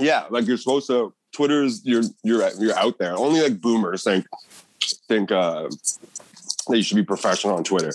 yeah, 0.00 0.26
like 0.30 0.46
you're 0.46 0.56
supposed 0.56 0.86
to. 0.88 1.12
Twitter's 1.32 1.82
you're 1.84 2.02
you're 2.24 2.48
you're 2.58 2.76
out 2.76 2.98
there. 2.98 3.16
Only 3.16 3.40
like 3.40 3.60
boomers 3.60 4.02
think 4.02 4.26
think 5.08 5.30
uh, 5.30 5.68
that 6.68 6.76
you 6.76 6.82
should 6.82 6.96
be 6.96 7.04
professional 7.04 7.54
on 7.56 7.62
Twitter. 7.64 7.92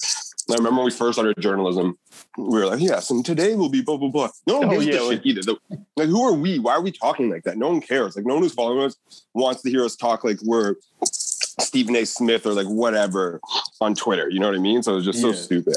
I 0.49 0.53
remember 0.53 0.77
when 0.77 0.85
we 0.85 0.91
first 0.91 1.15
started 1.17 1.41
journalism, 1.41 1.97
we 2.37 2.59
were 2.59 2.67
like, 2.67 2.79
yes, 2.79 3.09
and 3.09 3.25
today 3.25 3.55
will 3.55 3.67
be 3.69 3.81
blah 3.81 3.97
blah 3.97 4.09
blah. 4.09 4.29
No 4.47 4.59
one 4.59 4.67
Oh, 4.69 4.71
gives 4.71 4.85
yeah, 4.87 5.01
like- 5.01 5.17
shit 5.17 5.25
either. 5.25 5.41
The- 5.41 5.59
like, 5.97 6.07
who 6.07 6.23
are 6.23 6.33
we? 6.33 6.59
Why 6.59 6.73
are 6.73 6.81
we 6.81 6.91
talking 6.91 7.29
like 7.29 7.43
that? 7.43 7.57
No 7.57 7.67
one 7.69 7.81
cares. 7.81 8.15
Like, 8.15 8.25
no 8.25 8.35
one 8.35 8.43
who's 8.43 8.53
following 8.53 8.85
us 8.85 8.95
wants 9.33 9.61
to 9.63 9.69
hear 9.69 9.83
us 9.83 9.95
talk 9.95 10.23
like 10.23 10.37
we're 10.43 10.75
Stephen 11.03 11.95
A. 11.95 12.05
Smith 12.05 12.45
or 12.45 12.53
like 12.53 12.67
whatever 12.67 13.41
on 13.81 13.95
Twitter. 13.95 14.29
You 14.29 14.39
know 14.39 14.47
what 14.47 14.55
I 14.55 14.59
mean? 14.59 14.81
So 14.83 14.95
it's 14.97 15.05
just 15.05 15.19
so 15.21 15.31
stupid. 15.33 15.75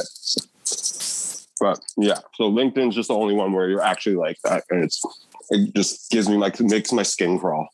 But 1.61 1.81
yeah, 1.97 2.19
so 2.35 2.51
LinkedIn's 2.53 2.95
just 2.95 3.09
the 3.09 3.15
only 3.15 3.35
one 3.35 3.53
where 3.53 3.69
you're 3.69 3.83
actually 3.83 4.15
like 4.15 4.39
that, 4.45 4.63
and 4.71 4.85
it's 4.85 5.03
it 5.51 5.75
just 5.75 6.11
gives 6.11 6.29
me 6.29 6.37
like 6.37 6.61
makes 6.61 6.93
my 6.93 7.03
skin 7.03 7.39
crawl. 7.39 7.69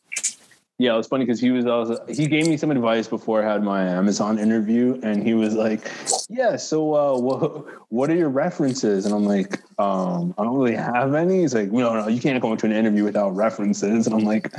Yeah, 0.77 0.99
it's 0.99 1.07
funny 1.07 1.25
because 1.25 1.41
he 1.41 1.53
was 1.53 1.67
also 1.67 2.05
he 2.07 2.27
gave 2.27 2.49
me 2.49 2.57
some 2.57 2.73
advice 2.73 3.07
before 3.07 3.45
I 3.45 3.53
had 3.53 3.63
my 3.63 3.85
Amazon 3.85 4.41
interview, 4.41 4.99
and 5.05 5.23
he 5.23 5.33
was 5.33 5.55
like, 5.55 5.89
"Yeah, 6.29 6.57
so 6.57 6.95
uh, 6.95 7.17
what 7.19 7.65
what 7.93 8.11
are 8.11 8.17
your 8.17 8.29
references?" 8.29 9.07
And 9.07 9.15
I'm 9.15 9.25
like, 9.25 9.61
um, 9.79 10.35
"I 10.37 10.43
don't 10.43 10.57
really 10.57 10.75
have 10.75 11.15
any." 11.15 11.43
He's 11.43 11.55
like, 11.55 11.71
"No, 11.71 11.95
no, 11.95 12.09
you 12.09 12.21
can't 12.21 12.43
go 12.43 12.51
into 12.51 12.67
an 12.67 12.73
interview 12.73 13.05
without 13.05 13.37
references." 13.37 14.09
And 14.09 14.17
I'm 14.17 14.25
like, 14.25 14.53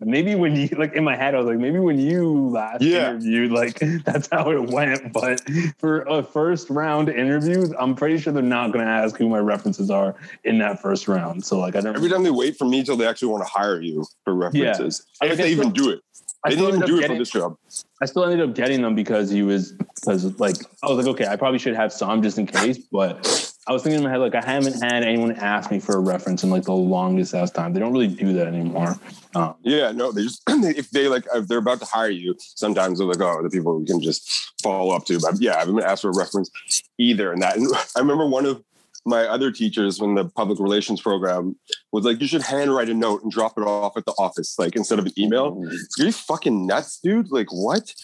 maybe 0.00 0.34
when 0.34 0.56
you 0.56 0.68
like 0.68 0.94
in 0.94 1.04
my 1.04 1.16
head, 1.16 1.34
I 1.34 1.38
was 1.38 1.46
like, 1.46 1.58
maybe 1.58 1.78
when 1.78 1.98
you 1.98 2.48
last 2.48 2.82
Yeah. 2.82 3.10
interviewed, 3.10 3.50
like 3.50 3.78
that's 4.04 4.28
how 4.30 4.50
it 4.50 4.70
went. 4.70 5.12
But 5.12 5.42
for 5.78 6.02
a 6.02 6.22
first 6.22 6.70
round 6.70 7.08
interview, 7.08 7.72
I'm 7.78 7.94
pretty 7.94 8.18
sure 8.18 8.32
they're 8.32 8.42
not 8.42 8.72
going 8.72 8.84
to 8.84 8.90
ask 8.90 9.16
who 9.16 9.28
my 9.28 9.38
references 9.38 9.90
are 9.90 10.14
in 10.44 10.58
that 10.58 10.80
first 10.80 11.08
round. 11.08 11.44
So 11.44 11.58
like, 11.58 11.76
I 11.76 11.80
don't. 11.80 11.96
Every 11.96 12.08
time 12.08 12.22
they 12.22 12.30
wait 12.30 12.56
for 12.56 12.64
me 12.64 12.82
till 12.82 12.96
they 12.96 13.06
actually 13.06 13.28
want 13.28 13.44
to 13.44 13.50
hire 13.50 13.80
you 13.80 14.06
for 14.24 14.34
references, 14.34 15.06
if 15.22 15.32
I 15.32 15.34
they 15.34 15.50
even 15.50 15.72
do 15.72 15.90
it. 15.90 16.00
I 16.44 16.50
They 16.50 16.56
didn't 16.56 16.76
even 16.76 16.86
do 16.86 16.98
it 17.00 17.06
for 17.06 17.14
this 17.16 17.30
job. 17.30 17.56
I 18.02 18.06
still 18.06 18.24
ended 18.24 18.48
up 18.48 18.54
getting 18.54 18.80
them 18.80 18.94
because 18.94 19.28
he 19.28 19.42
was 19.42 19.72
because 19.72 20.24
like 20.38 20.56
I 20.82 20.88
was 20.88 20.96
like, 20.96 21.06
okay, 21.14 21.26
I 21.26 21.36
probably 21.36 21.58
should 21.58 21.74
have 21.74 21.92
some 21.92 22.22
just 22.22 22.38
in 22.38 22.46
case. 22.46 22.78
But 22.78 23.49
I 23.70 23.72
was 23.72 23.84
thinking 23.84 23.98
in 23.98 24.02
my 24.02 24.10
head 24.10 24.18
like 24.18 24.34
I 24.34 24.44
haven't 24.44 24.82
had 24.82 25.04
anyone 25.04 25.30
ask 25.36 25.70
me 25.70 25.78
for 25.78 25.94
a 25.94 26.00
reference 26.00 26.42
in 26.42 26.50
like 26.50 26.64
the 26.64 26.72
longest 26.72 27.32
ass 27.36 27.52
time. 27.52 27.72
They 27.72 27.78
don't 27.78 27.92
really 27.92 28.08
do 28.08 28.32
that 28.32 28.48
anymore. 28.48 28.96
Um, 29.36 29.54
Yeah, 29.62 29.92
no, 29.92 30.10
they 30.10 30.24
just 30.24 30.42
if 30.48 30.90
they 30.90 31.06
like 31.06 31.24
if 31.36 31.46
they're 31.46 31.58
about 31.58 31.78
to 31.78 31.84
hire 31.84 32.10
you, 32.10 32.34
sometimes 32.40 32.98
they're 32.98 33.06
like, 33.06 33.20
oh, 33.20 33.44
the 33.44 33.48
people 33.48 33.78
we 33.78 33.86
can 33.86 34.02
just 34.02 34.60
follow 34.60 34.92
up 34.92 35.04
to. 35.04 35.20
But 35.20 35.40
yeah, 35.40 35.54
I 35.54 35.60
haven't 35.60 35.76
been 35.76 35.84
asked 35.84 36.02
for 36.02 36.10
a 36.10 36.16
reference 36.16 36.50
either. 36.98 37.32
And 37.32 37.42
that 37.42 37.58
and 37.58 37.68
I 37.96 38.00
remember 38.00 38.26
one 38.26 38.44
of 38.44 38.60
my 39.06 39.24
other 39.26 39.52
teachers 39.52 40.00
in 40.00 40.16
the 40.16 40.24
public 40.24 40.58
relations 40.58 41.00
program 41.00 41.54
was 41.92 42.04
like, 42.04 42.20
you 42.20 42.26
should 42.26 42.42
handwrite 42.42 42.88
a 42.88 42.94
note 42.94 43.22
and 43.22 43.30
drop 43.30 43.56
it 43.56 43.62
off 43.62 43.96
at 43.96 44.04
the 44.04 44.14
office, 44.18 44.58
like 44.58 44.74
instead 44.74 44.98
of 44.98 45.06
an 45.06 45.12
email. 45.16 45.64
Are 46.00 46.04
you 46.04 46.10
fucking 46.10 46.66
nuts, 46.66 46.98
dude? 46.98 47.30
Like 47.30 47.52
what? 47.52 47.94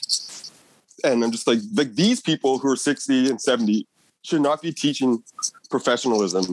And 1.03 1.25
I'm 1.25 1.33
just 1.33 1.49
like, 1.49 1.59
like 1.75 1.97
these 1.97 2.21
people 2.21 2.61
who 2.61 2.71
are 2.71 2.77
60 2.77 3.31
and 3.31 3.41
70 3.41 3.89
should 4.27 4.43
not 4.43 4.61
be 4.61 4.73
teaching 4.73 5.23
professionalism 5.71 6.45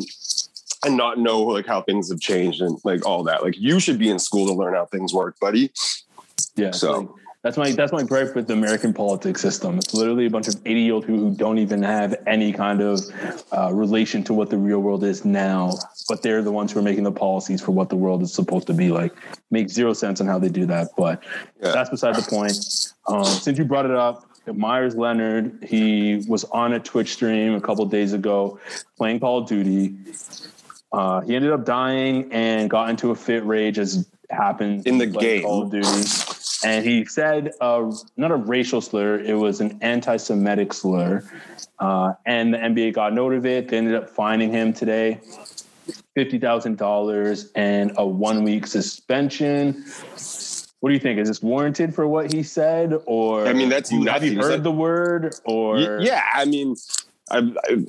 and 0.85 0.95
not 0.95 1.17
know 1.17 1.41
like 1.41 1.65
how 1.65 1.81
things 1.81 2.09
have 2.11 2.19
changed 2.19 2.61
and 2.61 2.77
like 2.83 3.05
all 3.05 3.23
that. 3.23 3.41
Like 3.43 3.57
you 3.57 3.79
should 3.79 3.97
be 3.97 4.09
in 4.09 4.19
school 4.19 4.47
to 4.47 4.53
learn 4.53 4.75
how 4.75 4.85
things 4.85 5.13
work, 5.13 5.39
buddy. 5.39 5.71
Yeah. 6.55 6.71
So- 6.71 6.99
like, 6.99 7.09
that's 7.43 7.57
my 7.57 7.71
that's 7.73 7.91
my 7.91 8.03
gripe 8.03 8.35
with 8.35 8.47
the 8.47 8.53
American 8.53 8.93
politics 8.93 9.41
system. 9.41 9.77
It's 9.77 9.93
literally 9.93 10.27
a 10.27 10.29
bunch 10.29 10.47
of 10.47 10.55
80 10.65 10.79
year 10.79 10.93
old 10.93 11.05
people 11.05 11.19
who 11.19 11.35
don't 11.35 11.57
even 11.57 11.83
have 11.83 12.15
any 12.25 12.53
kind 12.53 12.79
of 12.79 13.01
uh, 13.51 13.69
relation 13.73 14.23
to 14.25 14.33
what 14.33 14.49
the 14.49 14.57
real 14.57 14.79
world 14.79 15.03
is 15.03 15.25
now, 15.25 15.73
but 16.07 16.21
they're 16.21 16.41
the 16.41 16.53
ones 16.53 16.71
who 16.71 16.79
are 16.79 16.83
making 16.83 17.03
the 17.03 17.11
policies 17.11 17.59
for 17.59 17.71
what 17.71 17.89
the 17.89 17.97
world 17.97 18.21
is 18.23 18.33
supposed 18.33 18.65
to 18.67 18.73
be 18.73 18.91
like. 18.91 19.13
Makes 19.51 19.73
zero 19.73 19.91
sense 19.91 20.21
on 20.21 20.27
how 20.27 20.39
they 20.39 20.47
do 20.47 20.65
that, 20.67 20.91
but 20.97 21.21
Yeah. 21.61 21.73
that's 21.73 21.89
beside 21.89 22.15
the 22.15 22.21
point. 22.21 22.53
Um, 23.09 23.25
since 23.25 23.57
you 23.57 23.65
brought 23.65 23.83
it 23.85 23.91
up, 23.91 24.23
Meyers 24.45 24.95
Leonard, 24.95 25.63
he 25.63 26.23
was 26.27 26.43
on 26.45 26.73
a 26.73 26.79
Twitch 26.79 27.13
stream 27.13 27.53
a 27.55 27.61
couple 27.61 27.85
days 27.85 28.13
ago 28.13 28.59
playing 28.97 29.19
Call 29.19 29.39
of 29.39 29.47
Duty. 29.47 29.95
Uh, 30.91 31.21
he 31.21 31.35
ended 31.35 31.51
up 31.51 31.65
dying 31.65 32.31
and 32.31 32.69
got 32.69 32.89
into 32.89 33.11
a 33.11 33.15
fit 33.15 33.45
rage 33.45 33.79
as 33.79 34.07
happened 34.29 34.85
In 34.85 34.97
the 34.97 35.07
game. 35.07 35.43
Call 35.43 35.63
of 35.63 35.71
Duty. 35.71 36.09
And 36.65 36.85
he 36.85 37.05
said, 37.05 37.51
uh, 37.59 37.91
not 38.15 38.31
a 38.31 38.35
racial 38.35 38.79
slur, 38.79 39.19
it 39.19 39.33
was 39.33 39.59
an 39.59 39.79
anti 39.81 40.17
Semitic 40.17 40.73
slur. 40.73 41.23
Uh, 41.79 42.13
and 42.25 42.53
the 42.53 42.57
NBA 42.57 42.93
got 42.93 43.13
note 43.13 43.33
of 43.33 43.45
it. 43.45 43.67
They 43.67 43.77
ended 43.77 43.95
up 43.95 44.09
fining 44.09 44.51
him 44.51 44.73
today 44.73 45.19
$50,000 46.15 47.49
and 47.55 47.91
a 47.97 48.05
one 48.05 48.43
week 48.43 48.67
suspension. 48.67 49.83
What 50.83 50.89
do 50.89 50.95
you 50.95 50.99
think? 50.99 51.17
Is 51.17 51.29
this 51.29 51.41
warranted 51.41 51.95
for 51.95 52.05
what 52.09 52.33
he 52.33 52.43
said? 52.43 52.93
Or 53.05 53.47
I 53.47 53.53
mean, 53.53 53.69
that's 53.69 53.89
have 53.89 54.21
you 54.21 54.37
heard 54.37 54.65
the 54.65 54.71
word? 54.71 55.33
Or 55.45 55.75
Y- 55.75 55.97
yeah, 56.01 56.23
I 56.33 56.43
mean, 56.43 56.75
I, 57.31 57.53
I, 57.63 57.85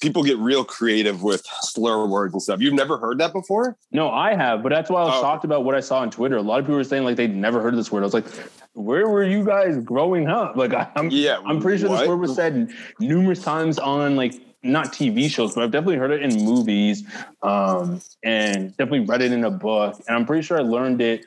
people 0.00 0.24
get 0.24 0.36
real 0.38 0.64
creative 0.64 1.22
with 1.22 1.46
slur 1.60 2.06
words 2.06 2.32
and 2.34 2.42
stuff. 2.42 2.60
You've 2.60 2.74
never 2.74 2.98
heard 2.98 3.18
that 3.18 3.32
before? 3.32 3.76
No, 3.92 4.10
I 4.10 4.34
have, 4.34 4.64
but 4.64 4.70
that's 4.70 4.90
why 4.90 5.02
I 5.02 5.04
was 5.04 5.14
Oh. 5.18 5.20
shocked 5.20 5.44
about 5.44 5.62
what 5.64 5.76
I 5.76 5.80
saw 5.80 6.00
on 6.00 6.10
Twitter. 6.10 6.36
A 6.36 6.42
lot 6.42 6.58
of 6.58 6.64
people 6.64 6.74
were 6.74 6.82
saying 6.82 7.04
like 7.04 7.14
they'd 7.14 7.32
never 7.32 7.62
heard 7.62 7.72
of 7.72 7.76
this 7.76 7.92
word. 7.92 8.00
I 8.02 8.06
was 8.06 8.14
like, 8.14 8.26
where 8.72 9.08
were 9.08 9.22
you 9.22 9.44
guys 9.44 9.76
growing 9.78 10.26
up? 10.26 10.56
Like, 10.56 10.72
I'm 10.96 11.10
Yeah, 11.12 11.38
I'm 11.46 11.60
pretty 11.62 11.78
sure 11.82 11.88
what? 11.88 12.00
this 12.00 12.08
word 12.08 12.16
was 12.18 12.34
said 12.34 12.72
numerous 12.98 13.44
times 13.44 13.78
on 13.78 14.16
like 14.16 14.34
not 14.64 14.92
TV 14.92 15.30
shows, 15.30 15.54
but 15.54 15.62
I've 15.62 15.70
definitely 15.70 15.96
heard 15.96 16.10
it 16.10 16.22
in 16.22 16.44
movies, 16.44 17.04
um, 17.42 18.00
and 18.24 18.70
definitely 18.76 19.00
read 19.00 19.20
it 19.22 19.30
in 19.30 19.44
a 19.44 19.50
book. 19.50 20.00
And 20.08 20.16
I'm 20.16 20.26
pretty 20.26 20.42
sure 20.42 20.58
I 20.58 20.62
learned 20.62 21.00
it 21.02 21.26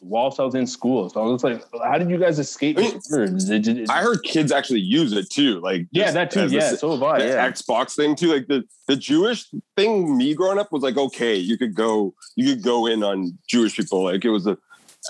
whilst 0.00 0.38
I 0.38 0.44
was 0.44 0.54
in 0.54 0.66
school. 0.66 1.10
So 1.10 1.20
I 1.20 1.26
was 1.26 1.42
like, 1.44 1.62
how 1.82 1.98
did 1.98 2.08
you 2.08 2.18
guys 2.18 2.38
escape 2.38 2.78
I 2.78 2.82
mean, 2.82 2.94
this 2.94 3.10
word? 3.10 3.34
Is 3.36 3.50
it- 3.50 3.66
is 3.66 3.78
it- 3.78 3.90
I 3.90 4.02
heard 4.02 4.22
kids 4.22 4.52
actually 4.52 4.80
use 4.80 5.12
it 5.12 5.28
too. 5.28 5.60
Like 5.60 5.86
yeah, 5.90 6.10
that 6.12 6.30
too. 6.30 6.46
Yeah, 6.46 6.74
so 6.76 6.92
have 6.92 7.02
I. 7.02 7.18
Yeah. 7.18 7.50
Xbox 7.50 7.96
thing 7.96 8.14
too. 8.14 8.32
Like 8.32 8.46
the 8.46 8.64
the 8.86 8.96
Jewish 8.96 9.46
thing. 9.76 10.16
Me 10.16 10.34
growing 10.34 10.58
up 10.58 10.72
was 10.72 10.82
like 10.82 10.96
okay, 10.96 11.34
you 11.34 11.58
could 11.58 11.74
go 11.74 12.14
you 12.36 12.54
could 12.54 12.62
go 12.62 12.86
in 12.86 13.02
on 13.02 13.36
Jewish 13.48 13.76
people. 13.76 14.04
Like 14.04 14.24
it 14.24 14.30
was 14.30 14.46
a 14.46 14.56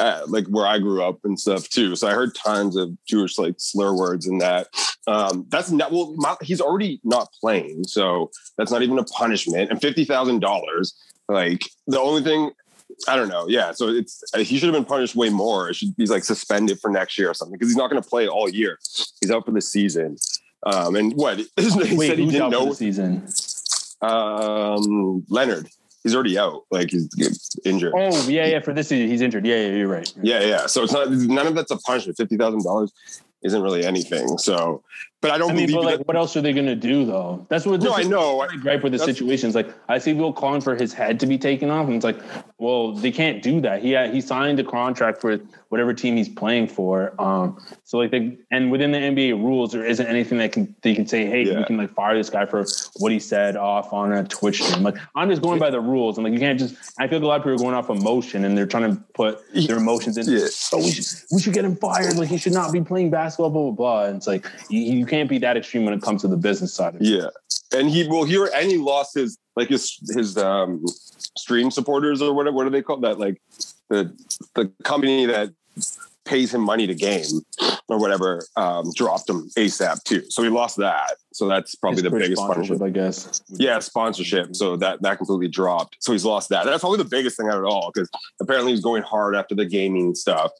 uh, 0.00 0.22
like 0.28 0.46
where 0.46 0.66
I 0.66 0.78
grew 0.78 1.02
up 1.02 1.18
and 1.24 1.38
stuff 1.38 1.68
too. 1.68 1.96
So 1.96 2.08
I 2.08 2.12
heard 2.12 2.34
tons 2.34 2.76
of 2.76 2.90
Jewish 3.06 3.38
like 3.38 3.54
slur 3.58 3.94
words 3.94 4.26
and 4.26 4.40
that. 4.40 4.68
Um, 5.08 5.46
that's 5.48 5.70
not 5.70 5.90
well. 5.90 6.14
My, 6.16 6.36
he's 6.42 6.60
already 6.60 7.00
not 7.02 7.32
playing, 7.40 7.84
so 7.84 8.30
that's 8.58 8.70
not 8.70 8.82
even 8.82 8.98
a 8.98 9.04
punishment. 9.04 9.70
And 9.70 9.80
fifty 9.80 10.04
thousand 10.04 10.40
dollars. 10.40 10.94
Like 11.28 11.62
the 11.86 11.98
only 11.98 12.22
thing. 12.22 12.50
I 13.06 13.16
don't 13.16 13.28
know. 13.28 13.46
Yeah, 13.48 13.72
so 13.72 13.88
it's 13.88 14.22
uh, 14.34 14.38
he 14.38 14.58
should 14.58 14.66
have 14.66 14.74
been 14.74 14.84
punished 14.84 15.14
way 15.14 15.30
more. 15.30 15.70
It 15.70 15.76
should 15.76 15.96
be 15.96 16.06
like 16.06 16.24
suspended 16.24 16.78
for 16.80 16.90
next 16.90 17.16
year 17.16 17.30
or 17.30 17.34
something 17.34 17.54
because 17.54 17.68
he's 17.68 17.76
not 17.76 17.90
going 17.90 18.02
to 18.02 18.08
play 18.08 18.28
all 18.28 18.48
year. 18.48 18.78
He's 19.20 19.30
out 19.30 19.46
for 19.46 19.52
the 19.52 19.60
season. 19.62 20.16
Um, 20.64 20.96
and 20.96 21.12
what 21.14 21.38
he 21.56 21.96
Wait, 21.96 22.08
said 22.08 22.18
he 22.18 22.24
who's 22.24 22.32
didn't 22.32 22.42
out 22.42 22.52
for 22.52 22.58
know. 22.58 22.68
the 22.70 22.74
season? 22.74 23.28
Um, 24.02 25.24
Leonard, 25.28 25.68
he's 26.02 26.14
already 26.14 26.38
out. 26.38 26.64
Like 26.70 26.90
he's 26.90 27.08
injured. 27.64 27.92
Oh, 27.96 28.28
yeah, 28.28 28.46
yeah. 28.46 28.60
For 28.60 28.74
this 28.74 28.88
season, 28.88 29.08
he's 29.08 29.20
injured. 29.22 29.46
Yeah, 29.46 29.56
yeah, 29.56 29.76
you're 29.76 29.88
right. 29.88 30.12
Yeah, 30.22 30.40
yeah. 30.40 30.66
So 30.66 30.82
it's 30.82 30.92
not 30.92 31.10
none 31.10 31.46
of 31.46 31.54
that's 31.54 31.70
a 31.70 31.78
punishment. 31.78 32.16
Fifty 32.18 32.36
thousand 32.36 32.64
dollars 32.64 32.92
isn't 33.42 33.62
really 33.62 33.84
anything. 33.84 34.38
So, 34.38 34.82
but 35.20 35.32
I 35.32 35.38
don't 35.38 35.50
I 35.50 35.54
mean, 35.54 35.66
believe 35.66 35.84
like, 35.84 36.06
what 36.06 36.16
else 36.16 36.36
are 36.36 36.40
they 36.40 36.52
going 36.52 36.66
to 36.66 36.76
do 36.76 37.04
though? 37.04 37.44
That's 37.50 37.66
what. 37.66 37.82
No, 37.82 37.92
I 37.94 38.02
know. 38.04 38.38
my 38.38 38.56
gripe 38.56 38.84
with 38.84 38.92
the 38.92 39.00
situations. 39.00 39.54
Like, 39.56 39.68
I 39.88 39.98
see 39.98 40.12
people 40.12 40.32
calling 40.32 40.60
for 40.60 40.76
his 40.76 40.92
head 40.92 41.18
to 41.20 41.26
be 41.26 41.36
taken 41.36 41.70
off, 41.70 41.86
and 41.86 41.96
it's 41.96 42.04
like, 42.04 42.20
well, 42.58 42.92
they 42.92 43.10
can't 43.10 43.42
do 43.42 43.60
that. 43.62 43.82
He 43.82 43.96
he 44.12 44.20
signed 44.20 44.60
a 44.60 44.64
contract 44.64 45.20
for 45.20 45.38
whatever 45.70 45.92
team 45.92 46.16
he's 46.16 46.28
playing 46.28 46.68
for. 46.68 47.20
Um, 47.20 47.58
so 47.84 47.98
like, 47.98 48.12
they 48.12 48.38
and 48.52 48.70
within 48.70 48.92
the 48.92 48.98
NBA 48.98 49.32
rules, 49.42 49.72
there 49.72 49.84
isn't 49.84 50.06
anything 50.06 50.38
that 50.38 50.52
can 50.52 50.74
they 50.82 50.94
can 50.94 51.06
say, 51.06 51.26
hey, 51.26 51.42
Yeah. 51.42 51.58
we 51.58 51.64
can 51.64 51.76
like 51.76 51.92
fire 51.94 52.16
this 52.16 52.30
guy 52.30 52.46
for 52.46 52.64
what 52.98 53.10
he 53.10 53.18
said 53.18 53.56
off 53.56 53.92
on 53.92 54.12
a 54.12 54.22
Twitch 54.22 54.62
stream. 54.62 54.84
Like, 54.84 54.96
I'm 55.16 55.28
just 55.28 55.42
going 55.42 55.58
by 55.58 55.70
the 55.70 55.80
rules. 55.80 56.16
I'm 56.16 56.24
like, 56.24 56.32
you 56.32 56.38
can't 56.38 56.60
just. 56.60 56.76
I 57.00 57.08
feel 57.08 57.18
like 57.18 57.24
a 57.24 57.26
lot 57.26 57.36
of 57.38 57.42
people 57.42 57.54
are 57.54 57.58
going 57.58 57.74
off 57.74 57.90
emotion, 57.90 58.44
and 58.44 58.56
they're 58.56 58.66
trying 58.66 58.94
to 58.94 59.02
put 59.14 59.40
their 59.52 59.78
emotions 59.78 60.16
into. 60.16 60.30
Yeah. 60.30 60.46
Oh, 60.72 60.78
we 60.78 60.92
should 60.92 61.06
we 61.32 61.40
should 61.40 61.54
get 61.54 61.64
him 61.64 61.74
fired. 61.74 62.16
Like, 62.16 62.28
he 62.28 62.38
should 62.38 62.52
not 62.52 62.72
be 62.72 62.80
playing 62.80 63.10
basketball. 63.10 63.50
Blah 63.50 63.62
blah 63.62 63.70
blah. 63.72 64.04
And 64.06 64.16
it's 64.18 64.26
like 64.28 64.46
you 64.70 65.06
can't 65.08 65.28
be 65.28 65.38
that 65.38 65.56
extreme 65.56 65.84
when 65.84 65.94
it 65.94 66.02
comes 66.02 66.22
to 66.22 66.28
the 66.28 66.36
business 66.36 66.74
side. 66.74 66.96
Yeah, 67.00 67.28
and 67.72 67.90
he 67.90 68.06
will 68.06 68.24
hear, 68.24 68.50
and 68.54 68.70
he 68.70 68.78
lost 68.78 69.14
his 69.14 69.38
like 69.56 69.68
his 69.68 69.98
his 70.14 70.36
um 70.36 70.84
stream 71.36 71.70
supporters 71.70 72.22
or 72.22 72.32
whatever. 72.32 72.56
What 72.56 72.64
do 72.64 72.70
they 72.70 72.82
call 72.82 72.98
That 72.98 73.18
like 73.18 73.40
the 73.88 74.12
the 74.54 74.72
company 74.84 75.26
that 75.26 75.50
pays 76.24 76.52
him 76.52 76.60
money 76.60 76.86
to 76.86 76.94
game 76.94 77.24
or 77.88 77.98
whatever 77.98 78.44
um, 78.56 78.92
dropped 78.94 79.28
him 79.28 79.48
ASAP 79.56 80.02
too. 80.04 80.22
So 80.28 80.42
he 80.42 80.50
lost 80.50 80.76
that. 80.76 81.14
So 81.38 81.46
that's 81.46 81.76
probably 81.76 82.02
the 82.02 82.10
biggest 82.10 82.42
sponsorship, 82.42 82.78
punishment. 82.78 82.82
I 82.82 82.90
guess. 82.90 83.42
Yeah, 83.46 83.78
sponsorship. 83.78 84.56
So 84.56 84.76
that 84.78 85.00
that 85.02 85.18
completely 85.18 85.46
dropped. 85.46 85.96
So 86.00 86.10
he's 86.10 86.24
lost 86.24 86.48
that. 86.48 86.64
That's 86.64 86.80
probably 86.80 86.98
the 86.98 87.04
biggest 87.04 87.36
thing 87.36 87.46
out 87.46 87.58
of 87.58 87.64
all 87.64 87.92
because 87.94 88.10
apparently 88.40 88.72
he's 88.72 88.80
going 88.80 89.04
hard 89.04 89.36
after 89.36 89.54
the 89.54 89.64
gaming 89.64 90.16
stuff, 90.16 90.50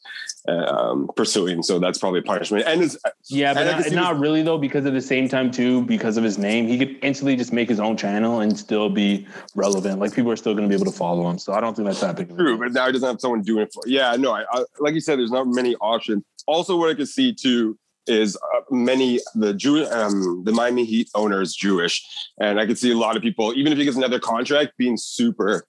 um, 0.47 1.09
pursuing. 1.17 1.63
So 1.63 1.79
that's 1.79 1.99
probably 1.99 2.21
a 2.21 2.23
punishment. 2.23 2.63
And 2.65 2.81
it's 2.81 2.97
Yeah, 3.27 3.53
but 3.53 3.67
And 3.67 3.93
not, 3.93 4.13
not 4.13 4.19
really 4.21 4.41
though, 4.41 4.57
because 4.57 4.85
at 4.85 4.93
the 4.93 5.01
same 5.01 5.27
time 5.27 5.51
too, 5.51 5.83
because 5.83 6.15
of 6.15 6.23
his 6.23 6.37
name, 6.37 6.65
he 6.65 6.77
could 6.77 6.95
instantly 7.01 7.35
just 7.35 7.51
make 7.51 7.67
his 7.67 7.81
own 7.81 7.97
channel 7.97 8.39
and 8.39 8.57
still 8.57 8.89
be 8.89 9.27
relevant. 9.55 9.99
Like 9.99 10.13
people 10.15 10.31
are 10.31 10.37
still 10.37 10.53
going 10.53 10.63
to 10.63 10.69
be 10.69 10.81
able 10.81 10.89
to 10.89 10.97
follow 10.97 11.29
him. 11.29 11.39
So 11.39 11.51
I 11.51 11.59
don't 11.59 11.75
think 11.75 11.89
that's 11.89 11.99
that 11.99 12.15
big. 12.15 12.33
True, 12.37 12.57
but 12.57 12.71
now 12.71 12.85
he 12.85 12.93
doesn't 12.93 13.05
have 13.05 13.19
someone 13.19 13.41
doing 13.41 13.63
it 13.63 13.73
for. 13.73 13.83
Yeah, 13.85 14.15
no, 14.15 14.31
I, 14.31 14.45
I 14.53 14.63
like 14.79 14.93
you 14.93 15.01
said, 15.01 15.19
there's 15.19 15.31
not 15.31 15.45
many 15.45 15.75
options. 15.81 16.23
Also, 16.47 16.77
what 16.77 16.89
I 16.89 16.93
could 16.93 17.09
see 17.09 17.33
too 17.33 17.77
is 18.09 18.35
uh, 18.35 18.61
many 18.71 19.19
the 19.35 19.53
Jew, 19.53 19.85
um, 19.85 20.43
the 20.43 20.51
Miami 20.51 20.83
Heat 20.85 21.09
owner 21.15 21.41
is 21.41 21.55
Jewish, 21.55 22.05
and 22.39 22.59
I 22.59 22.65
could 22.65 22.77
see 22.77 22.91
a 22.91 22.97
lot 22.97 23.15
of 23.15 23.21
people, 23.21 23.53
even 23.55 23.71
if 23.71 23.77
he 23.77 23.85
gets 23.85 23.97
another 23.97 24.19
contract, 24.19 24.77
being 24.77 24.97
super 24.97 25.65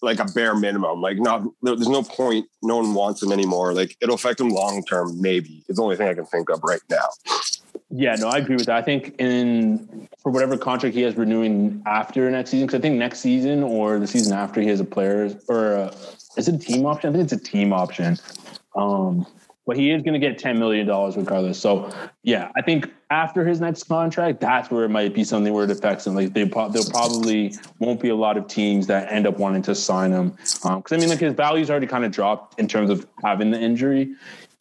like 0.00 0.20
a 0.20 0.24
bare 0.24 0.54
minimum. 0.54 1.00
Like, 1.00 1.18
not 1.18 1.42
there- 1.62 1.76
there's 1.76 1.88
no 1.88 2.02
point. 2.02 2.46
No 2.62 2.76
one 2.76 2.94
wants 2.94 3.22
him 3.22 3.32
anymore. 3.32 3.74
Like, 3.74 3.96
it'll 4.00 4.14
affect 4.14 4.40
him 4.40 4.48
long 4.48 4.84
term. 4.84 5.20
Maybe 5.20 5.64
it's 5.68 5.76
the 5.76 5.82
only 5.82 5.96
thing 5.96 6.08
I 6.08 6.14
can 6.14 6.26
think 6.26 6.48
of 6.48 6.60
right 6.62 6.80
now. 6.88 7.08
Yeah, 7.90 8.14
no, 8.14 8.28
I 8.28 8.38
agree 8.38 8.56
with 8.56 8.66
that. 8.66 8.76
I 8.76 8.82
think 8.82 9.16
in 9.18 10.08
for 10.22 10.32
whatever 10.32 10.56
contract 10.56 10.94
he 10.94 11.02
has 11.02 11.14
renewing 11.16 11.82
after 11.84 12.30
next 12.30 12.50
season, 12.50 12.66
because 12.66 12.78
I 12.78 12.82
think 12.82 12.96
next 12.96 13.20
season 13.20 13.62
or 13.62 13.98
the 13.98 14.06
season 14.06 14.32
after 14.32 14.60
he 14.62 14.68
has 14.68 14.80
a 14.80 14.84
player 14.84 15.36
or 15.48 15.72
a, 15.74 15.94
is 16.36 16.48
it 16.48 16.54
a 16.54 16.58
team 16.58 16.86
option? 16.86 17.10
I 17.10 17.12
think 17.12 17.24
it's 17.24 17.32
a 17.34 17.50
team 17.50 17.72
option. 17.72 18.16
Um, 18.76 19.26
but 19.66 19.76
he 19.76 19.90
is 19.90 20.02
going 20.02 20.14
to 20.14 20.18
get 20.18 20.38
ten 20.38 20.58
million 20.58 20.86
dollars 20.86 21.16
regardless. 21.16 21.58
So 21.58 21.92
yeah, 22.22 22.50
I 22.56 22.62
think 22.62 22.90
after 23.10 23.44
his 23.44 23.60
next 23.60 23.84
contract, 23.84 24.40
that's 24.40 24.70
where 24.70 24.84
it 24.84 24.88
might 24.88 25.14
be 25.14 25.24
something 25.24 25.52
where 25.52 25.64
it 25.64 25.70
affects 25.70 26.06
him. 26.06 26.14
Like 26.14 26.32
they 26.32 26.46
pro- 26.46 26.68
there 26.68 26.82
probably 26.90 27.54
won't 27.78 28.00
be 28.00 28.08
a 28.08 28.16
lot 28.16 28.36
of 28.36 28.48
teams 28.48 28.86
that 28.88 29.12
end 29.12 29.26
up 29.26 29.38
wanting 29.38 29.62
to 29.62 29.74
sign 29.74 30.10
him 30.10 30.36
um, 30.64 30.78
because 30.80 30.92
I 30.92 30.96
mean, 30.96 31.08
like 31.08 31.20
his 31.20 31.34
value's 31.34 31.70
already 31.70 31.86
kind 31.86 32.04
of 32.04 32.10
dropped 32.10 32.58
in 32.58 32.66
terms 32.66 32.90
of 32.90 33.06
having 33.22 33.50
the 33.50 33.60
injury. 33.60 34.14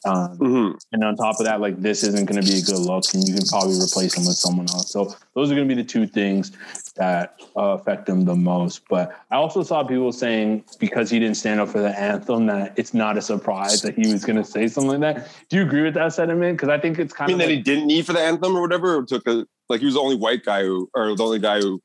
Um, 0.04 0.38
Mhm. 0.40 0.80
and 0.94 1.04
on 1.04 1.16
top 1.16 1.40
of 1.40 1.46
that, 1.46 1.62
like 1.62 1.80
this 1.80 2.04
isn't 2.04 2.26
going 2.26 2.44
to 2.44 2.52
be 2.52 2.58
a 2.58 2.62
good 2.62 2.80
look, 2.80 3.14
and 3.14 3.28
you 3.28 3.36
can 3.36 3.46
probably 3.48 3.80
replace 3.80 4.18
him 4.18 4.26
with 4.26 4.38
someone 4.38 4.68
else. 4.70 4.92
So 4.92 5.14
those 5.36 5.52
are 5.52 5.56
going 5.56 5.68
to 5.68 5.76
be 5.76 5.80
the 5.80 5.88
two 5.88 6.08
things 6.08 6.52
that 6.96 7.36
uh, 7.56 7.78
affect 7.78 8.10
him 8.10 8.26
the 8.26 8.36
most. 8.36 8.82
But 8.90 9.16
I 9.30 9.36
also 9.36 9.62
saw 9.62 9.84
people 9.84 10.12
saying 10.12 10.64
because 10.80 11.12
he 11.12 11.20
didn't 11.20 11.38
stand 11.38 11.60
up 11.60 11.70
for 11.70 11.82
the 11.82 11.98
anthem 12.00 12.48
that 12.48 12.74
it's 12.78 12.96
not 12.96 13.16
a 13.16 13.22
surprise 13.22 13.84
that 13.84 13.94
he 13.96 14.08
was 14.08 14.26
going 14.26 14.38
to 14.38 14.44
say 14.44 14.68
something 14.68 15.00
like 15.00 15.16
that. 15.16 15.28
Do 15.50 15.58
you 15.58 15.64
agree 15.64 15.84
with 15.84 15.94
that 15.94 16.14
sentiment? 16.14 16.58
Because 16.58 16.70
I 16.70 16.80
think 16.80 16.98
it's 16.98 17.14
I 17.14 17.18
kind 17.18 17.28
mean, 17.28 17.36
of 17.36 17.40
that 17.42 17.46
like, 17.50 17.58
he 17.58 17.62
didn't 17.62 17.86
need 17.86 18.06
for 18.08 18.14
the 18.14 18.22
anthem 18.22 18.56
or 18.56 18.62
whatever. 18.62 18.96
Or 18.98 19.06
took 19.06 19.28
a 19.28 19.46
like 19.70 19.82
he 19.82 19.86
was 19.86 19.94
the 19.94 20.02
only 20.02 20.16
white 20.18 20.44
guy 20.44 20.64
who, 20.64 20.90
or 20.96 21.16
the 21.16 21.24
only 21.24 21.40
guy 21.40 21.60
who, 21.60 21.80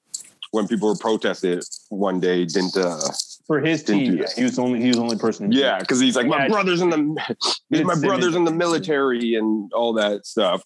when 0.52 0.66
people 0.66 0.88
were 0.88 0.96
protesting 0.96 1.60
one 1.90 2.18
day, 2.18 2.46
didn't. 2.46 2.76
uh 2.78 2.98
for 3.46 3.60
his 3.60 3.82
team. 3.82 4.16
Yeah, 4.18 4.26
he 4.34 4.42
was 4.44 4.56
the 4.56 4.62
only 4.62 4.80
he 4.80 4.88
was 4.88 4.96
the 4.96 5.02
only 5.02 5.16
person. 5.18 5.52
Yeah, 5.52 5.78
because 5.78 6.00
he's 6.00 6.16
like 6.16 6.26
my 6.26 6.42
Yeah. 6.44 6.48
brothers 6.48 6.80
in 6.80 6.90
the 6.90 6.98
my 7.70 7.94
brothers 7.94 8.34
in 8.34 8.44
the 8.44 8.52
military 8.52 9.34
and 9.34 9.72
all 9.72 9.92
that 9.94 10.26
stuff. 10.26 10.62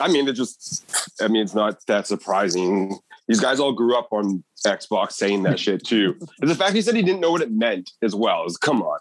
I 0.00 0.08
mean, 0.08 0.28
it 0.28 0.34
just 0.34 0.84
I 1.20 1.28
mean, 1.28 1.42
it's 1.42 1.54
not 1.54 1.84
that 1.86 2.06
surprising. 2.06 2.98
These 3.26 3.40
guys 3.40 3.60
all 3.60 3.72
grew 3.72 3.96
up 3.96 4.08
on 4.10 4.42
Xbox 4.66 5.12
saying 5.12 5.42
that 5.44 5.58
shit 5.58 5.84
too. 5.84 6.16
And 6.40 6.50
the 6.50 6.54
fact 6.54 6.74
he 6.74 6.82
said 6.82 6.94
he 6.94 7.02
didn't 7.02 7.20
know 7.20 7.30
what 7.30 7.42
it 7.42 7.50
meant 7.52 7.90
as 8.02 8.14
well 8.14 8.44
is 8.46 8.56
come 8.56 8.80
on. 8.82 8.98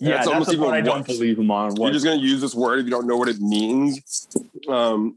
yeah. 0.00 0.16
That's, 0.16 0.26
almost 0.28 0.50
the 0.50 0.56
part 0.58 0.74
I 0.74 0.80
don't 0.80 1.06
worse. 1.06 1.16
believe 1.18 1.38
him 1.38 1.50
on. 1.50 1.76
You're 1.76 1.92
just 1.92 2.04
gonna 2.04 2.16
use 2.20 2.40
this 2.40 2.54
word 2.54 2.80
if 2.80 2.84
you 2.84 2.90
don't 2.90 3.06
know 3.06 3.16
what 3.16 3.28
it 3.28 3.40
means. 3.40 4.26
Um, 4.68 5.16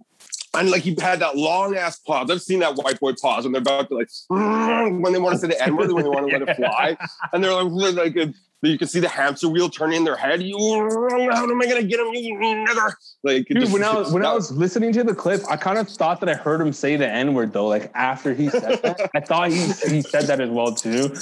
and 0.56 0.70
like 0.70 0.84
he 0.84 0.96
had 1.00 1.20
that 1.20 1.36
long 1.36 1.76
ass 1.76 2.00
pause. 2.00 2.30
I've 2.30 2.42
seen 2.42 2.60
that 2.60 2.76
white 2.76 3.00
boy 3.00 3.14
pause 3.14 3.44
when 3.44 3.54
they're 3.54 3.62
about 3.62 3.90
to 3.90 3.96
like 3.96 4.10
when 4.28 5.14
they 5.14 5.20
want 5.20 5.36
to 5.36 5.40
say 5.40 5.48
the 5.48 5.62
N 5.62 5.76
word, 5.76 5.92
when 5.92 6.04
they 6.04 6.10
want 6.10 6.30
to 6.30 6.38
let 6.38 6.48
it 6.48 6.56
fly, 6.58 6.98
and 7.32 7.44
they're 7.44 7.54
like, 7.54 8.16
like 8.16 8.36
you 8.70 8.78
can 8.78 8.88
see 8.88 9.00
the 9.00 9.10
hamster 9.10 9.50
wheel 9.50 9.70
turning 9.70 9.98
in 9.98 10.04
their 10.04 10.16
head. 10.16 10.42
You, 10.42 10.58
how 10.58 11.44
am 11.44 11.62
I 11.62 11.66
gonna 11.68 11.84
get 11.84 12.00
him? 12.00 12.14
You. 12.14 12.66
Like 13.24 13.48
Dude, 13.48 13.62
just- 13.62 13.72
when 13.74 13.84
I 13.84 13.94
was 13.94 14.12
when 14.12 14.26
I 14.26 14.34
was 14.34 14.52
listening 14.52 14.92
to 14.94 15.04
the 15.04 15.16
clip, 15.16 15.42
I 15.50 15.56
kind 15.56 15.78
of 15.78 15.88
thought 15.90 16.20
that 16.22 16.30
I 16.30 16.34
heard 16.34 16.60
him 16.60 16.74
say 16.74 16.96
the 16.96 17.08
N 17.08 17.34
word 17.34 17.54
though. 17.54 17.68
Like 17.68 17.92
after 17.96 18.34
he 18.34 18.50
said 18.50 18.82
that, 18.84 19.10
I 19.16 19.20
thought 19.22 19.50
he 19.50 19.58
he 19.90 20.02
said 20.02 20.26
that 20.28 20.42
as 20.42 20.50
well 20.50 20.74
too. 20.74 21.14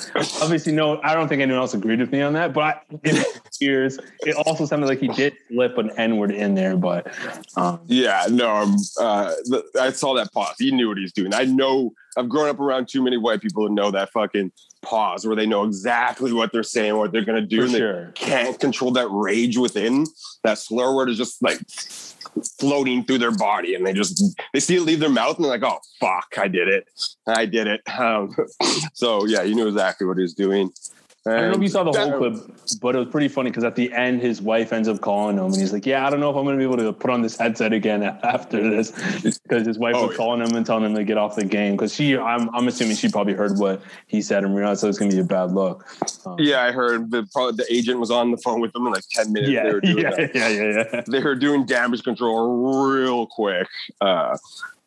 Obviously, 0.41 0.71
no, 0.71 0.99
I 1.03 1.13
don't 1.13 1.27
think 1.27 1.41
anyone 1.41 1.59
else 1.61 1.73
agreed 1.73 1.99
with 1.99 2.11
me 2.11 2.21
on 2.21 2.33
that. 2.33 2.53
But 2.53 2.83
in 3.03 3.15
my 3.15 3.25
ears, 3.61 3.99
it 4.21 4.35
also 4.35 4.65
sounded 4.65 4.87
like 4.87 4.99
he 4.99 5.07
did 5.09 5.35
slip 5.49 5.77
an 5.77 5.91
N 5.97 6.17
word 6.17 6.31
in 6.31 6.55
there. 6.55 6.75
But 6.75 7.13
um, 7.55 7.79
Yeah, 7.87 8.27
no, 8.29 8.49
um, 8.55 8.75
uh, 8.99 9.33
I 9.79 9.91
saw 9.91 10.13
that 10.15 10.31
pause. 10.33 10.55
He 10.57 10.71
knew 10.71 10.89
what 10.89 10.97
he's 10.97 11.13
doing. 11.13 11.33
I 11.33 11.45
know 11.45 11.93
I've 12.17 12.29
grown 12.29 12.49
up 12.49 12.59
around 12.59 12.87
too 12.87 13.03
many 13.03 13.17
white 13.17 13.41
people 13.41 13.67
to 13.67 13.73
know 13.73 13.91
that 13.91 14.11
fucking 14.11 14.51
pause 14.81 15.25
where 15.25 15.35
they 15.35 15.45
know 15.45 15.63
exactly 15.63 16.33
what 16.33 16.51
they're 16.51 16.63
saying, 16.63 16.97
what 16.97 17.11
they're 17.11 17.25
gonna 17.25 17.41
do, 17.41 17.67
for 17.67 17.75
and 17.75 18.07
they 18.07 18.11
can't 18.13 18.59
control 18.59 18.91
that 18.91 19.07
rage 19.09 19.57
within. 19.57 20.05
That 20.43 20.57
slur 20.57 20.93
word 20.95 21.09
is 21.09 21.17
just 21.17 21.41
like 21.41 21.59
floating 22.59 23.03
through 23.03 23.19
their 23.19 23.31
body, 23.31 23.75
and 23.75 23.85
they 23.85 23.93
just 23.93 24.23
they 24.53 24.59
see 24.59 24.75
it 24.75 24.81
leave 24.81 24.99
their 24.99 25.09
mouth, 25.09 25.35
and 25.35 25.45
they're 25.45 25.51
like, 25.51 25.63
"Oh 25.63 25.79
fuck, 25.99 26.35
I 26.37 26.47
did 26.47 26.67
it, 26.67 26.87
I 27.27 27.45
did 27.45 27.67
it." 27.67 27.81
Um, 27.99 28.35
so 28.93 29.25
yeah, 29.25 29.43
you 29.43 29.55
knew 29.55 29.67
exactly 29.67 30.07
what 30.07 30.17
he 30.17 30.23
was 30.23 30.33
doing. 30.33 30.71
I 31.27 31.31
don't 31.35 31.51
know 31.51 31.55
if 31.57 31.61
you 31.61 31.67
saw 31.67 31.83
the 31.83 31.91
And- 31.91 32.09
whole 32.11 32.31
clip, 32.31 32.55
but 32.81 32.95
it 32.95 32.97
was 32.99 33.07
pretty 33.09 33.27
funny 33.27 33.51
because 33.51 33.63
at 33.63 33.75
the 33.75 33.93
end, 33.93 34.21
his 34.23 34.41
wife 34.41 34.73
ends 34.73 34.87
up 34.87 35.01
calling 35.01 35.37
him, 35.37 35.45
and 35.45 35.55
he's 35.55 35.71
like, 35.71 35.85
"Yeah, 35.85 36.07
I 36.07 36.09
don't 36.09 36.19
know 36.19 36.31
if 36.31 36.35
I'm 36.35 36.45
going 36.45 36.57
to 36.57 36.59
be 36.59 36.63
able 36.63 36.77
to 36.83 36.91
put 36.93 37.11
on 37.11 37.21
this 37.21 37.37
headset 37.37 37.73
again 37.73 38.01
after 38.23 38.67
this," 38.67 38.91
because 39.43 39.67
his 39.67 39.77
wife 39.77 39.93
Oh, 39.95 40.07
was 40.07 40.11
yeah. 40.11 40.17
calling 40.17 40.41
him 40.41 40.55
and 40.55 40.65
telling 40.65 40.83
him 40.83 40.95
to 40.95 41.03
get 41.03 41.19
off 41.19 41.35
the 41.35 41.45
game 41.45 41.73
because 41.73 41.93
she, 41.93 42.17
I'm, 42.17 42.49
I'm 42.55 42.67
assuming 42.67 42.95
she 42.95 43.07
probably 43.09 43.33
heard 43.33 43.59
what 43.59 43.81
he 44.07 44.19
said 44.23 44.43
and 44.43 44.55
realized 44.55 44.83
it 44.83 44.87
was 44.87 44.97
going 44.97 45.11
to 45.11 45.17
be 45.17 45.21
a 45.21 45.25
bad 45.25 45.51
look. 45.51 45.85
Um, 46.25 46.37
Yeah, 46.39 46.63
I 46.63 46.71
heard 46.71 47.11
the 47.11 47.27
probably 47.31 47.57
the 47.57 47.71
agent 47.71 47.99
was 47.99 48.09
on 48.09 48.31
the 48.31 48.37
phone 48.37 48.59
with 48.59 48.73
them 48.73 48.87
in 48.87 48.93
like 48.93 49.03
ten 49.11 49.31
minutes. 49.31 49.51
yeah, 49.51 49.63
they 49.65 49.73
were 49.73 49.81
doing 49.81 49.97
yeah, 49.99 50.09
that. 50.15 50.31
yeah, 50.35 50.47
yeah, 50.47 50.83
yeah. 50.93 51.01
they 51.07 51.21
were 51.21 51.35
doing 51.35 51.67
damage 51.67 52.03
control 52.03 52.83
real 52.89 53.27
quick. 53.27 53.67
Uh, 54.01 54.35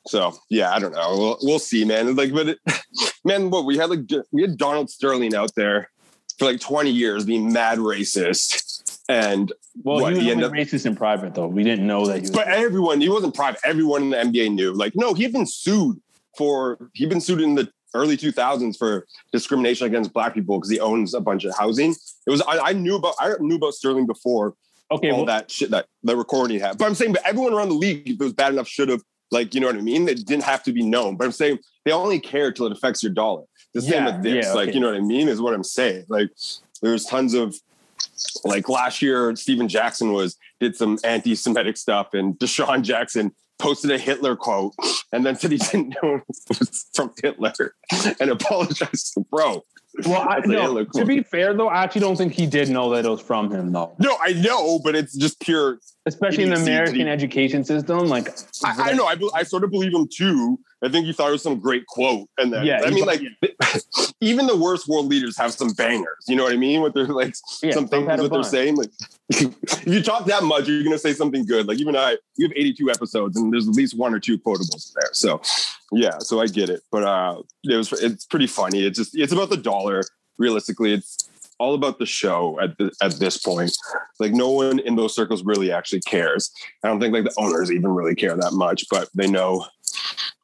so 0.07 0.35
yeah, 0.51 0.75
I 0.75 0.81
don't 0.81 0.92
know. 0.92 1.16
We'll, 1.16 1.38
we'll 1.42 1.59
see, 1.61 1.85
man. 1.85 2.14
Like, 2.16 2.33
but 2.33 2.49
it, 2.49 2.59
man, 3.25 3.51
what 3.51 3.64
we 3.64 3.77
had 3.79 3.88
like 3.88 4.01
we 4.33 4.42
had 4.42 4.59
Donald 4.59 4.90
Sterling 4.90 5.35
out 5.35 5.55
there 5.55 5.90
for 6.38 6.47
like 6.47 6.61
20 6.61 6.90
years 6.90 7.25
being 7.25 7.53
mad 7.53 7.79
racist, 7.79 8.99
and 9.09 9.53
Well, 9.83 10.01
What, 10.01 10.12
he 10.12 10.18
was 10.18 10.37
he 10.37 10.44
up- 10.44 10.53
racist 10.53 10.87
in 10.87 10.97
private, 10.97 11.35
though. 11.35 11.47
We 11.47 11.64
didn't 11.64 11.87
know 11.87 12.07
that 12.07 12.14
he 12.16 12.20
was. 12.23 12.31
but 12.31 12.49
everyone 12.49 13.01
he 13.01 13.09
wasn't 13.09 13.35
private. 13.35 13.61
Everyone 13.64 14.03
in 14.05 14.11
the 14.11 14.16
NBA 14.16 14.55
knew. 14.55 14.73
Like, 14.73 14.92
no, 14.94 15.14
he'd 15.14 15.33
been 15.33 15.47
sued 15.47 16.01
for 16.37 16.90
he'd 16.94 17.09
been 17.09 17.20
sued 17.20 17.40
in 17.40 17.55
the 17.55 17.68
early 17.94 18.16
2000s 18.16 18.77
for 18.77 19.07
discrimination 19.33 19.87
against 19.87 20.12
black 20.12 20.35
people 20.35 20.59
because 20.59 20.70
he 20.70 20.81
owns 20.81 21.14
a 21.14 21.20
bunch 21.20 21.44
of 21.44 21.55
housing. 21.57 21.92
It 22.27 22.31
was 22.31 22.42
I, 22.42 22.59
I 22.59 22.73
knew 22.73 22.97
about 22.97 23.14
I 23.20 23.35
knew 23.40 23.57
about 23.57 23.75
Sterling 23.75 24.07
before 24.07 24.55
okay, 24.90 25.11
all 25.11 25.18
well, 25.18 25.27
that 25.27 25.51
shit 25.51 25.70
that 25.70 25.87
the 26.03 26.16
recording 26.16 26.59
had. 26.61 26.79
But 26.79 26.87
I'm 26.87 26.94
saying, 26.94 27.12
but 27.12 27.23
everyone 27.25 27.53
around 27.53 27.68
the 27.68 27.75
league, 27.77 28.09
if 28.09 28.14
it 28.20 28.25
was 28.25 28.33
bad 28.33 28.53
enough, 28.53 28.68
should 28.68 28.88
have 28.88 29.03
like, 29.31 29.55
you 29.55 29.61
know 29.61 29.66
what 29.68 29.77
I 29.77 29.81
mean? 29.81 30.09
It 30.09 30.25
didn't 30.27 30.44
have 30.44 30.62
to 30.64 30.73
be 30.73 30.83
known. 30.85 31.16
But 31.16 31.25
I'm 31.25 31.33
saying 31.33 31.59
they 31.85 31.92
only 31.92 32.20
care 32.20 32.53
till 32.53 32.66
it 32.66 32.73
affects 32.73 33.03
your 33.03 33.12
dollar. 33.12 33.42
The 33.74 33.82
same 33.82 33.92
Yeah, 33.92 34.06
with 34.06 34.22
this, 34.22 34.46
yeah, 34.46 34.52
like, 34.52 34.74
you 34.74 34.80
know 34.80 34.88
what 34.88 34.96
I 34.96 35.00
mean? 35.00 35.28
Is 35.28 35.40
what 35.40 35.52
I'm 35.52 35.64
saying. 35.64 36.06
Like, 36.08 36.30
there's 36.80 37.04
tons 37.04 37.34
of 37.34 37.54
like 38.44 38.68
last 38.68 39.02
year, 39.02 39.34
Stephen 39.37 39.68
Jackson 39.68 40.12
was 40.12 40.37
did 40.60 40.76
some 40.76 40.98
anti-Semitic 41.04 41.76
stuff, 41.76 42.14
and 42.14 42.38
DeSean 42.38 42.82
Jackson 42.82 43.34
posted 43.58 43.90
a 43.90 43.98
Hitler 43.98 44.36
quote 44.36 44.74
and 45.12 45.24
then 45.24 45.36
said 45.36 45.52
he 45.52 45.58
didn't 45.58 45.96
know 46.02 46.16
it 46.16 46.22
was 46.48 46.88
from 46.94 47.12
Hitler 47.22 47.74
and 48.20 48.30
apologized. 48.30 49.14
To 49.14 49.20
bro, 49.30 49.62
well 50.06 50.26
I, 50.28 50.40
no, 50.44 50.84
to 50.84 51.04
be 51.04 51.22
fair, 51.22 51.54
though, 51.54 51.68
I 51.68 51.84
actually 51.84 52.00
don't 52.02 52.16
think 52.16 52.32
he 52.32 52.46
did 52.46 52.68
know 52.68 52.90
that 52.94 53.04
it 53.04 53.08
was 53.08 53.20
from 53.20 53.50
him, 53.52 53.72
though. 53.72 53.94
no, 53.98 54.16
I 54.20 54.32
know, 54.32 54.80
but 54.82 54.96
it's 54.96 55.16
just 55.16 55.40
pure 55.40 55.78
Especially 56.06 56.42
in 56.44 56.50
the 56.50 56.56
Did 56.56 56.60
he- 56.60 56.66
did 56.66 56.74
American 56.74 57.00
he- 57.06 57.08
education 57.08 57.64
system, 57.64 58.08
like 58.08 58.28
I, 58.62 58.90
I 58.90 58.92
know. 58.92 59.06
I, 59.06 59.16
I 59.34 59.42
sort 59.42 59.64
of 59.64 59.70
believe 59.70 59.94
him 59.94 60.06
too. 60.14 60.58
I 60.82 60.90
think 60.90 61.06
he 61.06 61.14
thought 61.14 61.28
it 61.28 61.32
was 61.32 61.42
some 61.42 61.58
great 61.58 61.86
quote, 61.86 62.28
and 62.36 62.52
then 62.52 62.66
Yeah, 62.66 62.82
I 62.84 62.90
mean, 62.90 63.06
like 63.06 63.22
even 64.20 64.46
the 64.46 64.56
worst 64.56 64.86
world 64.86 65.06
leaders 65.06 65.38
have 65.38 65.54
some 65.54 65.70
bangers. 65.70 66.24
You 66.28 66.36
know 66.36 66.44
what 66.44 66.52
I 66.52 66.56
mean? 66.56 66.82
What 66.82 66.92
they're 66.92 67.06
like, 67.06 67.34
Yeah, 67.62 67.72
some 67.72 67.88
things 67.88 68.06
what 68.06 68.30
they're 68.30 68.42
saying. 68.42 68.76
Like, 68.76 68.90
if 69.28 69.87
you 69.87 70.02
talk 70.02 70.26
that 70.26 70.42
much, 70.42 70.68
you're 70.68 70.84
gonna 70.84 70.98
say 70.98 71.12
something 71.12 71.44
good. 71.46 71.66
Like 71.66 71.78
even 71.78 71.96
I, 71.96 72.16
we 72.38 72.44
have 72.44 72.52
82 72.54 72.90
episodes, 72.90 73.37
and 73.37 73.52
there's 73.52 73.68
at 73.68 73.74
least 73.74 73.96
one 73.96 74.14
or 74.14 74.20
two 74.20 74.38
quotables 74.38 74.92
there. 74.94 75.10
So, 75.12 75.40
yeah, 75.92 76.18
so 76.18 76.40
I 76.40 76.46
get 76.46 76.68
it. 76.68 76.82
But 76.90 77.04
uh, 77.04 77.42
it 77.64 77.76
was 77.76 77.92
it's 77.92 78.26
pretty 78.26 78.46
funny. 78.46 78.84
It's 78.84 78.98
just 78.98 79.16
it's 79.16 79.32
about 79.32 79.50
the 79.50 79.56
dollar. 79.56 80.02
Realistically, 80.37 80.92
it's 80.92 81.28
all 81.58 81.74
about 81.74 81.98
the 81.98 82.06
show 82.06 82.58
at 82.60 82.76
the, 82.78 82.90
at 83.00 83.12
this 83.12 83.38
point. 83.38 83.76
Like 84.18 84.32
no 84.32 84.50
one 84.50 84.80
in 84.80 84.96
those 84.96 85.14
circles 85.14 85.44
really 85.44 85.70
actually 85.70 86.00
cares. 86.00 86.52
I 86.82 86.88
don't 86.88 87.00
think 87.00 87.14
like 87.14 87.24
the 87.24 87.34
owners 87.38 87.70
even 87.70 87.90
really 87.90 88.14
care 88.14 88.37
that 88.37 88.52
much, 88.52 88.87
but 88.90 89.08
they 89.14 89.28
know 89.28 89.66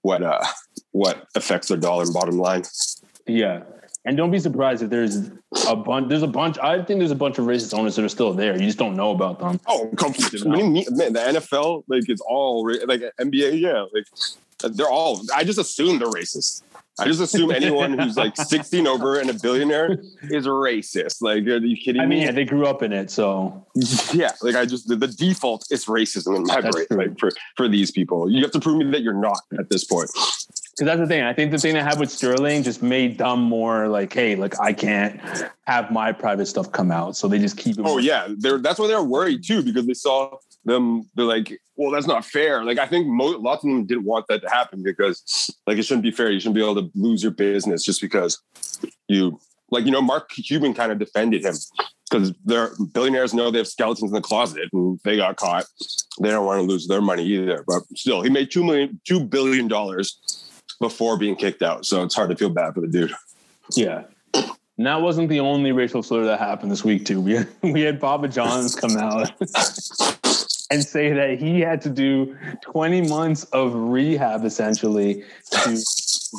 what 0.02 0.22
uh 0.22 0.44
what 0.92 1.26
affects 1.34 1.68
their 1.68 1.76
dollar 1.76 2.04
and 2.04 2.14
bottom 2.14 2.38
line. 2.38 2.62
Yeah. 3.26 3.62
And 4.06 4.16
don't 4.16 4.30
be 4.30 4.38
surprised 4.38 4.82
if 4.82 4.88
there's 4.88 5.30
a 5.68 5.76
bunch. 5.76 6.08
There's 6.08 6.22
a 6.22 6.26
bunch. 6.26 6.58
I 6.58 6.82
think 6.82 7.00
there's 7.00 7.10
a 7.10 7.16
bunch 7.16 7.38
of 7.38 7.44
racist 7.44 7.76
owners 7.76 7.96
that 7.96 8.04
are 8.04 8.08
still 8.08 8.32
there. 8.32 8.54
You 8.54 8.64
just 8.64 8.78
don't 8.78 8.96
know 8.96 9.10
about 9.10 9.38
them. 9.38 9.60
Oh, 9.66 9.90
come, 9.96 10.12
what 10.12 10.30
do 10.30 10.38
you 10.38 10.70
mean? 10.70 10.86
Man, 10.90 11.12
the 11.12 11.20
NFL 11.20 11.84
like 11.86 12.08
it's 12.08 12.22
all 12.22 12.66
like 12.86 13.02
NBA. 13.20 13.60
Yeah, 13.60 13.84
like 13.92 14.06
they're 14.74 14.88
all. 14.88 15.20
I 15.34 15.44
just 15.44 15.58
assume 15.58 15.98
they're 15.98 16.08
racist. 16.08 16.62
I 17.00 17.04
just 17.06 17.20
assume 17.20 17.50
anyone 17.50 17.98
who's 17.98 18.16
like 18.16 18.36
16 18.36 18.86
over 18.86 19.18
and 19.18 19.30
a 19.30 19.34
billionaire 19.34 19.92
is 20.22 20.46
racist. 20.46 21.22
Like, 21.22 21.46
are 21.46 21.56
you 21.58 21.76
kidding 21.76 22.00
me? 22.00 22.04
I 22.04 22.06
mean, 22.06 22.18
me? 22.20 22.24
yeah, 22.26 22.32
they 22.32 22.44
grew 22.44 22.66
up 22.66 22.82
in 22.82 22.92
it, 22.92 23.10
so 23.10 23.66
yeah, 24.12 24.32
like 24.42 24.54
I 24.54 24.66
just 24.66 24.88
the, 24.88 24.96
the 24.96 25.08
default 25.08 25.66
is 25.70 25.86
racism 25.86 26.36
in 26.36 26.44
my 26.44 26.60
That's 26.60 26.74
brain. 26.74 26.86
true. 26.88 26.96
Like 26.98 27.18
for 27.18 27.30
for 27.56 27.68
these 27.68 27.90
people, 27.90 28.30
you 28.30 28.42
have 28.42 28.52
to 28.52 28.60
prove 28.60 28.78
me 28.78 28.90
that 28.90 29.02
you're 29.02 29.14
not 29.14 29.40
at 29.58 29.70
this 29.70 29.84
point. 29.84 30.10
because 30.12 30.46
that's 30.78 31.00
the 31.00 31.06
thing. 31.06 31.22
I 31.22 31.32
think 31.32 31.50
the 31.50 31.58
thing 31.58 31.74
that 31.74 31.82
happened 31.82 32.00
with 32.00 32.10
Sterling 32.10 32.62
just 32.62 32.82
made 32.82 33.18
them 33.18 33.40
more 33.40 33.88
like, 33.88 34.12
hey, 34.12 34.36
like 34.36 34.60
I 34.60 34.72
can't 34.72 35.20
have 35.66 35.90
my 35.90 36.12
private 36.12 36.46
stuff 36.46 36.70
come 36.72 36.90
out, 36.90 37.16
so 37.16 37.28
they 37.28 37.38
just 37.38 37.56
keep 37.56 37.78
it. 37.78 37.84
Oh 37.86 37.98
yeah, 37.98 38.28
they're 38.38 38.58
that's 38.58 38.78
why 38.78 38.86
they're 38.86 39.02
worried 39.02 39.44
too 39.44 39.62
because 39.62 39.86
they 39.86 39.94
saw 39.94 40.36
them. 40.64 41.08
They're 41.14 41.24
like, 41.24 41.58
well, 41.76 41.90
that's 41.90 42.06
not 42.06 42.24
fair. 42.24 42.64
Like 42.64 42.78
I 42.78 42.86
think 42.86 43.06
mo- 43.06 43.38
lots 43.38 43.64
of 43.64 43.70
them 43.70 43.86
didn't 43.86 44.04
want 44.04 44.26
that 44.28 44.42
to 44.42 44.50
happen 44.50 44.82
because 44.82 45.50
like 45.66 45.78
it 45.78 45.82
shouldn't 45.82 46.02
be 46.02 46.10
fair. 46.10 46.30
You 46.30 46.40
shouldn't 46.40 46.56
be 46.56 46.62
able 46.62 46.76
to 46.76 46.90
lose 46.94 47.22
your 47.22 47.32
business 47.32 47.84
just 47.84 48.00
because 48.00 48.38
you 49.08 49.40
like 49.70 49.84
you 49.84 49.90
know 49.90 50.02
Mark 50.02 50.30
Cuban 50.30 50.74
kind 50.74 50.92
of 50.92 50.98
defended 50.98 51.44
him 51.44 51.54
because 52.10 52.32
they're 52.44 52.70
billionaires 52.92 53.32
know 53.32 53.50
they 53.50 53.58
have 53.58 53.68
skeletons 53.68 54.10
in 54.10 54.14
the 54.14 54.20
closet 54.20 54.68
and 54.72 55.00
they 55.04 55.16
got 55.16 55.36
caught. 55.36 55.64
They 56.20 56.30
don't 56.30 56.44
want 56.44 56.60
to 56.60 56.66
lose 56.66 56.86
their 56.86 57.00
money 57.00 57.24
either. 57.24 57.64
But 57.66 57.82
still, 57.94 58.22
he 58.22 58.30
made 58.30 58.50
two 58.50 58.64
million, 58.64 59.00
two 59.06 59.24
billion 59.24 59.68
dollars 59.68 60.18
before 60.80 61.16
being 61.16 61.36
kicked 61.36 61.62
out. 61.62 61.86
So 61.86 62.02
it's 62.02 62.14
hard 62.14 62.30
to 62.30 62.36
feel 62.36 62.50
bad 62.50 62.74
for 62.74 62.80
the 62.80 62.88
dude. 62.88 63.14
yeah. 63.74 64.04
And 64.34 64.86
that 64.86 65.02
wasn't 65.02 65.28
the 65.28 65.40
only 65.40 65.72
racial 65.72 66.02
slur 66.02 66.24
that 66.24 66.38
happened 66.38 66.72
this 66.72 66.82
week 66.82 67.04
too. 67.04 67.20
We 67.20 67.34
had, 67.34 67.48
we 67.62 67.82
had 67.82 68.00
Papa 68.00 68.28
John's 68.28 68.74
come 68.74 68.96
out. 68.96 69.30
and 70.70 70.85
say 70.85 71.12
that 71.12 71.38
he 71.38 71.61
had 71.61 71.80
to 71.83 71.90
do 71.90 72.37
20 72.62 73.09
months 73.09 73.44
of 73.44 73.74
rehab 73.74 74.44
essentially 74.44 75.24
to 75.50 75.83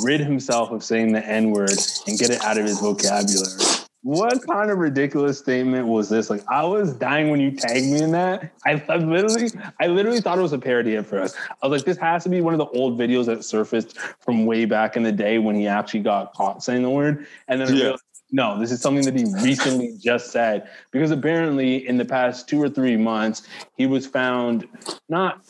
rid 0.04 0.22
himself 0.22 0.72
of 0.72 0.84
saying 0.84 1.12
the 1.12 1.26
N 1.26 1.52
word 1.52 1.78
and 2.08 2.18
get 2.18 2.30
it 2.30 2.42
out 2.44 2.58
of 2.58 2.66
his 2.66 2.80
vocabulary. 2.80 3.82
What 4.04 4.42
kind 4.48 4.72
of 4.72 4.80
ridiculous 4.80 5.38
statement 5.38 5.88
was 5.88 6.10
this? 6.10 6.32
Like, 6.32 6.42
I 6.50 6.64
was 6.64 6.94
dying 6.94 7.30
when 7.30 7.40
you 7.40 7.52
tagged 7.52 7.86
me 7.86 8.02
in 8.02 8.12
that. 8.14 8.52
I, 8.66 8.84
I 8.90 8.96
literally, 8.96 9.52
I 9.80 9.88
literally 9.88 10.22
thought 10.22 10.40
it 10.40 10.42
was 10.42 10.54
a 10.54 10.58
parody 10.58 10.96
at 10.96 11.06
first. 11.06 11.36
I 11.62 11.68
was 11.68 11.80
like, 11.80 11.86
this 11.86 11.98
has 11.98 12.24
to 12.24 12.30
be 12.30 12.42
one 12.42 12.56
of 12.56 12.58
the 12.58 12.66
old 12.70 12.98
videos 12.98 13.28
that 13.28 13.44
surfaced 13.44 14.00
from 14.20 14.48
way 14.48 14.66
back 14.66 14.98
in 14.98 15.04
the 15.04 15.12
day 15.12 15.38
when 15.38 15.56
he 15.56 15.68
actually 15.68 16.00
got 16.00 16.34
caught 16.34 16.64
saying 16.64 16.82
the 16.82 16.90
word. 16.90 17.28
And 17.48 17.62
then 17.62 17.68
I 17.68 17.72
realized, 17.72 18.04
no, 18.32 18.58
this 18.60 18.72
is 18.72 18.82
something 18.82 19.04
that 19.06 19.16
he 19.16 19.26
recently 19.44 19.98
just 20.00 20.32
said 20.32 20.70
because 20.92 21.12
apparently 21.12 21.88
in 21.88 21.98
the 21.98 22.06
past 22.06 22.48
two 22.48 22.62
or 22.62 22.70
three 22.70 22.96
months 22.96 23.44
he 23.78 23.86
was 23.86 24.08
found 24.08 24.68
not 25.10 25.42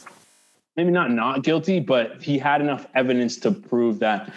maybe 0.76 0.91
not 0.91 1.12
not 1.12 1.44
guilty, 1.44 1.80
but 1.80 2.22
he 2.22 2.38
had 2.38 2.62
enough 2.62 2.88
evidence 2.96 3.38
to 3.38 3.52
prove 3.52 4.00
that 4.00 4.32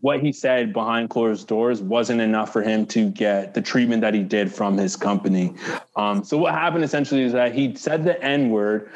what 0.00 0.20
he 0.20 0.32
said 0.32 0.72
behind 0.72 1.10
closed 1.10 1.48
doors 1.48 1.80
wasn't 1.80 2.20
enough 2.20 2.52
for 2.52 2.62
him 2.62 2.86
to 2.86 3.10
get 3.10 3.54
the 3.54 3.62
treatment 3.62 4.00
that 4.02 4.14
he 4.14 4.22
did 4.22 4.52
from 4.52 4.76
his 4.76 4.94
company. 4.94 5.54
Um, 5.96 6.22
so 6.22 6.38
what 6.38 6.54
happened 6.54 6.84
essentially 6.84 7.22
is 7.22 7.32
that 7.32 7.54
he 7.54 7.74
said 7.74 8.04
the 8.04 8.22
N 8.22 8.50
word, 8.50 8.90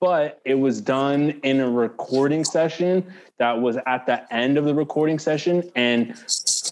but 0.00 0.40
it 0.44 0.54
was 0.54 0.80
done 0.80 1.30
in 1.42 1.60
a 1.60 1.70
recording 1.70 2.44
session 2.44 3.04
that 3.38 3.60
was 3.60 3.76
at 3.86 4.06
the 4.06 4.32
end 4.34 4.58
of 4.58 4.64
the 4.64 4.74
recording 4.74 5.18
session. 5.18 5.70
And 5.76 6.16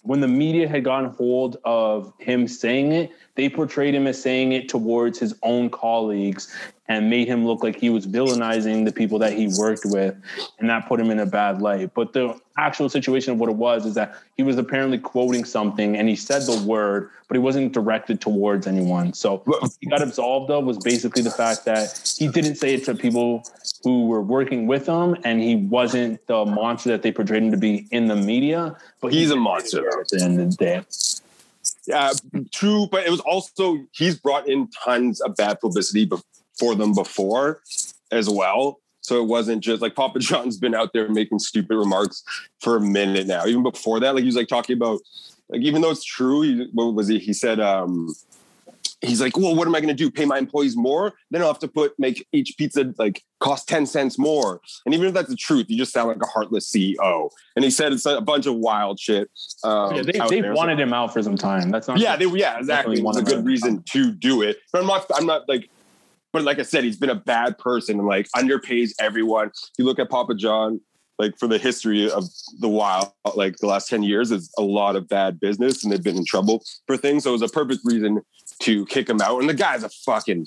when 0.07 0.21
the 0.21 0.29
media 0.29 0.69
had 0.69 0.85
gotten 0.85 1.11
hold 1.11 1.57
of 1.65 2.13
him 2.19 2.47
saying 2.47 2.93
it, 2.93 3.11
they 3.37 3.49
portrayed 3.49 3.95
him 3.95 4.07
as 4.07 4.21
saying 4.21 4.53
it 4.53 4.69
towards 4.69 5.19
his 5.19 5.35
own 5.43 5.71
colleagues 5.71 6.53
and 6.89 7.11
made 7.11 7.27
him 7.27 7.45
look 7.47 7.63
like 7.63 7.77
he 7.77 7.91
was 7.91 8.07
villainizing 8.07 8.85
the 8.85 8.93
people 8.93 9.19
that 9.19 9.33
he 9.33 9.49
worked 9.59 9.85
with. 9.85 10.15
And 10.59 10.71
that 10.71 10.87
put 10.87 11.01
him 11.01 11.11
in 11.11 11.19
a 11.19 11.27
bad 11.27 11.61
light. 11.61 11.93
But 11.95 12.13
the 12.13 12.39
actual 12.57 12.89
situation 12.89 13.33
of 13.33 13.39
what 13.39 13.51
it 13.51 13.57
was 13.57 13.85
is 13.85 13.95
that 13.95 14.17
he 14.37 14.43
was 14.43 14.57
apparently 14.57 14.99
quoting 14.99 15.45
something 15.45 15.97
and 15.97 16.09
he 16.09 16.17
said 16.17 16.43
the 16.43 16.63
word, 16.65 17.11
but 17.29 17.35
he 17.35 17.41
wasn't 17.41 17.73
directed 17.73 18.21
towards 18.21 18.67
anyone. 18.67 19.13
So 19.13 19.39
what 19.45 19.71
he 19.81 19.89
got 19.89 20.01
absolved 20.01 20.51
of 20.51 20.65
was 20.65 20.79
basically 20.79 21.23
the 21.23 21.31
fact 21.31 21.65
that 21.65 22.15
he 22.17 22.29
didn't 22.29 22.55
say 22.55 22.75
it 22.75 22.85
to 22.85 22.95
people 22.95 23.45
who 23.83 24.07
were 24.07 24.23
working 24.23 24.67
with 24.67 24.87
him 24.87 25.17
and 25.25 25.41
he 25.41 25.57
wasn't 25.57 26.25
the 26.27 26.45
monster 26.45 26.91
that 26.91 27.03
they 27.03 27.13
portrayed 27.13 27.43
him 27.43 27.51
to 27.51 27.57
be 27.57 27.87
in 27.91 28.07
the 28.07 28.17
media. 28.17 28.77
But 29.01 29.13
he 29.13 29.21
He's 29.21 29.31
a 29.31 29.37
monster, 29.37 29.87
At 30.01 30.09
the 30.09 30.23
end 30.23 30.41
of 30.41 30.51
the 30.51 30.57
day. 30.57 30.83
Yeah, 31.87 32.13
true, 32.53 32.89
but 32.91 33.07
it 33.07 33.11
was 33.11 33.21
also 33.21 33.79
he's 33.93 34.19
brought 34.19 34.49
in 34.49 34.69
tons 34.85 35.21
of 35.21 35.37
bad 35.37 35.61
publicity 35.61 36.11
for 36.59 36.75
them 36.75 36.95
before 36.95 37.63
as 38.11 38.29
well. 38.29 38.81
So 39.01 39.23
it 39.23 39.27
wasn't 39.27 39.63
just 39.63 39.83
like 39.83 39.95
Papa 39.95 40.19
John's 40.21 40.59
been 40.59 40.75
out 40.75 40.93
there 40.93 41.09
making 41.09 41.39
stupid 41.39 41.77
remarks 41.77 42.25
for 42.61 42.77
a 42.77 42.81
minute 42.81 43.27
now. 43.27 43.47
Even 43.47 43.63
before 43.63 44.01
that, 44.01 44.15
like 44.15 44.23
he 44.23 44.27
was 44.27 44.37
like 44.37 44.49
talking 44.49 44.77
about 44.77 45.01
like 45.49 45.61
even 45.61 45.81
though 45.81 45.91
it's 45.91 46.05
true, 46.05 46.43
he, 46.43 46.69
what 46.73 46.95
was 46.95 47.07
he? 47.09 47.19
He 47.19 47.33
said 47.33 47.61
um 47.61 48.13
he's 49.01 49.21
like, 49.21 49.37
well, 49.37 49.55
what 49.55 49.67
am 49.67 49.75
I 49.75 49.81
going 49.81 49.95
to 49.95 49.95
do? 49.95 50.11
Pay 50.11 50.25
my 50.25 50.39
employees 50.39 50.77
more? 50.77 51.13
Then 51.31 51.43
I'll 51.43 51.49
have 51.49 51.59
to 51.61 51.69
put 51.69 51.93
make 51.99 52.27
each 52.33 52.55
pizza 52.57 52.93
like 52.99 53.23
cost 53.41 53.69
ten 53.69 53.87
cents 53.87 54.19
more. 54.19 54.61
And 54.85 54.95
even 54.95 55.09
if 55.09 55.15
that's 55.15 55.29
the 55.29 55.37
truth, 55.37 55.67
you 55.69 55.77
just 55.77 55.93
sound 55.93 56.09
like 56.09 56.23
a 56.23 56.27
heartless 56.27 56.71
CEO. 56.71 57.31
And 57.55 57.65
he 57.65 57.71
said 57.71 57.93
it's 57.93 58.07
a 58.07 58.21
bunch 58.21 58.47
of 58.47 58.57
wild 58.57 58.99
shit. 58.99 59.31
Um, 59.65 59.97
Yeah, 59.97 60.03
they 60.03 60.13
they. 60.13 60.43
So- 60.43 60.53
wanted 60.55 60.81
him 60.81 60.93
out 60.93 61.13
for 61.13 61.23
some 61.23 61.37
time. 61.37 61.71
That's 61.71 61.89
not 61.89 61.99
yeah, 61.99 62.17
they, 62.17 62.27
yeah, 62.27 62.59
exactly. 62.59 63.01
It's 63.01 63.19
a 63.19 63.23
good 63.23 63.45
reason 63.45 63.83
to 63.91 64.11
do 64.13 64.43
it. 64.43 64.59
But 64.73 64.83
I'm 64.83 64.87
not. 64.87 65.07
I'm 65.15 65.27
not 65.27 65.49
like. 65.49 65.71
But 66.33 66.43
like 66.45 66.59
I 66.59 66.63
said, 66.63 66.85
he's 66.85 66.99
been 66.99 67.11
a 67.11 67.15
bad 67.15 67.57
person 67.57 67.99
and 67.99 68.07
like 68.07 68.29
underpays 68.37 68.91
everyone. 69.01 69.51
You 69.79 69.85
look 69.85 69.99
at 69.99 70.11
Papa 70.11 70.35
John, 70.35 70.81
like 71.19 71.39
for 71.39 71.49
the 71.49 71.57
history 71.57 72.11
of 72.11 72.25
the 72.59 72.69
wild, 72.69 73.11
like 73.35 73.57
the 73.57 73.67
last 73.67 73.89
ten 73.89 74.03
years, 74.03 74.31
is 74.31 74.51
a 74.59 74.63
lot 74.63 74.97
of 74.97 75.09
bad 75.09 75.41
business, 75.41 75.83
and 75.83 75.93
they've 75.93 76.03
been 76.03 76.17
in 76.17 76.27
trouble 76.27 76.63
for 76.87 76.97
things. 76.97 77.25
So 77.25 77.31
it 77.31 77.33
was 77.35 77.43
a 77.43 77.49
perfect 77.49 77.81
reason 77.85 78.21
to 78.63 78.87
kick 78.87 79.09
him 79.09 79.21
out. 79.21 79.41
And 79.41 79.49
the 79.49 79.55
guy's 79.55 79.83
a 79.83 79.89
fucking. 79.89 80.47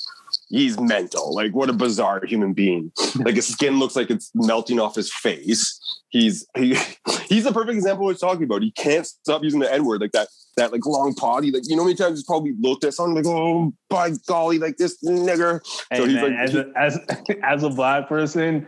He's 0.49 0.79
mental. 0.79 1.33
Like 1.33 1.53
what 1.53 1.69
a 1.69 1.73
bizarre 1.73 2.25
human 2.25 2.53
being. 2.53 2.91
Like 3.15 3.35
his 3.35 3.47
skin 3.47 3.79
looks 3.79 3.95
like 3.95 4.09
it's 4.09 4.31
melting 4.33 4.79
off 4.79 4.95
his 4.95 5.13
face. 5.13 5.79
He's 6.09 6.47
he, 6.57 6.75
he's 7.27 7.43
the 7.43 7.51
perfect 7.51 7.75
example 7.75 8.03
of 8.03 8.05
what 8.05 8.11
he's 8.11 8.21
talking 8.21 8.43
about. 8.43 8.61
He 8.61 8.71
can't 8.71 9.05
stop 9.05 9.43
using 9.43 9.59
the 9.59 9.71
N 9.71 9.83
word 9.83 10.01
like 10.01 10.13
that 10.13 10.29
that 10.57 10.71
like 10.71 10.85
long 10.85 11.13
potty. 11.15 11.51
Like 11.51 11.63
you 11.67 11.75
know 11.75 11.83
how 11.83 11.87
many 11.87 11.95
times 11.95 12.19
he's 12.19 12.25
probably 12.25 12.53
looked 12.59 12.83
at 12.83 12.93
someone 12.93 13.15
like, 13.15 13.25
oh 13.25 13.73
by 13.89 14.11
golly, 14.27 14.59
like 14.59 14.77
this 14.77 14.97
nigger. 15.03 15.61
Hey, 15.89 15.97
so 15.97 16.05
he's 16.05 16.15
man, 16.15 16.23
like, 16.23 16.39
as, 16.39 16.55
a, 16.55 16.71
as 16.75 16.99
as 17.43 17.63
a 17.63 17.69
black 17.69 18.07
person, 18.07 18.67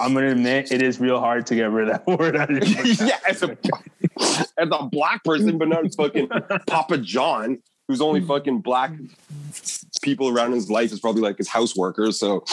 I'm 0.00 0.14
gonna 0.14 0.30
admit 0.30 0.72
it 0.72 0.82
is 0.82 1.00
real 1.00 1.20
hard 1.20 1.46
to 1.46 1.54
get 1.54 1.70
rid 1.70 1.88
of 1.88 2.04
that 2.04 2.18
word 2.18 2.36
out 2.36 2.50
of 2.50 2.68
your 2.68 2.86
yeah, 2.86 3.18
as 3.28 3.42
a 3.42 3.56
as 4.58 4.70
a 4.70 4.88
black 4.90 5.24
person, 5.24 5.58
but 5.58 5.68
not 5.68 5.84
as 5.84 5.94
fucking 5.94 6.28
Papa 6.66 6.98
John, 6.98 7.58
who's 7.88 8.00
only 8.00 8.20
fucking 8.20 8.60
black 8.60 8.92
people 10.02 10.28
around 10.28 10.52
his 10.52 10.70
life 10.70 10.92
is 10.92 11.00
probably 11.00 11.22
like 11.22 11.38
his 11.38 11.48
house 11.48 11.76
workers. 11.76 12.18
So 12.18 12.44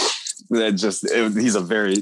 that 0.49 0.73
just 0.73 1.05
it, 1.05 1.33
he's 1.33 1.55
a 1.55 1.61
very 1.61 1.97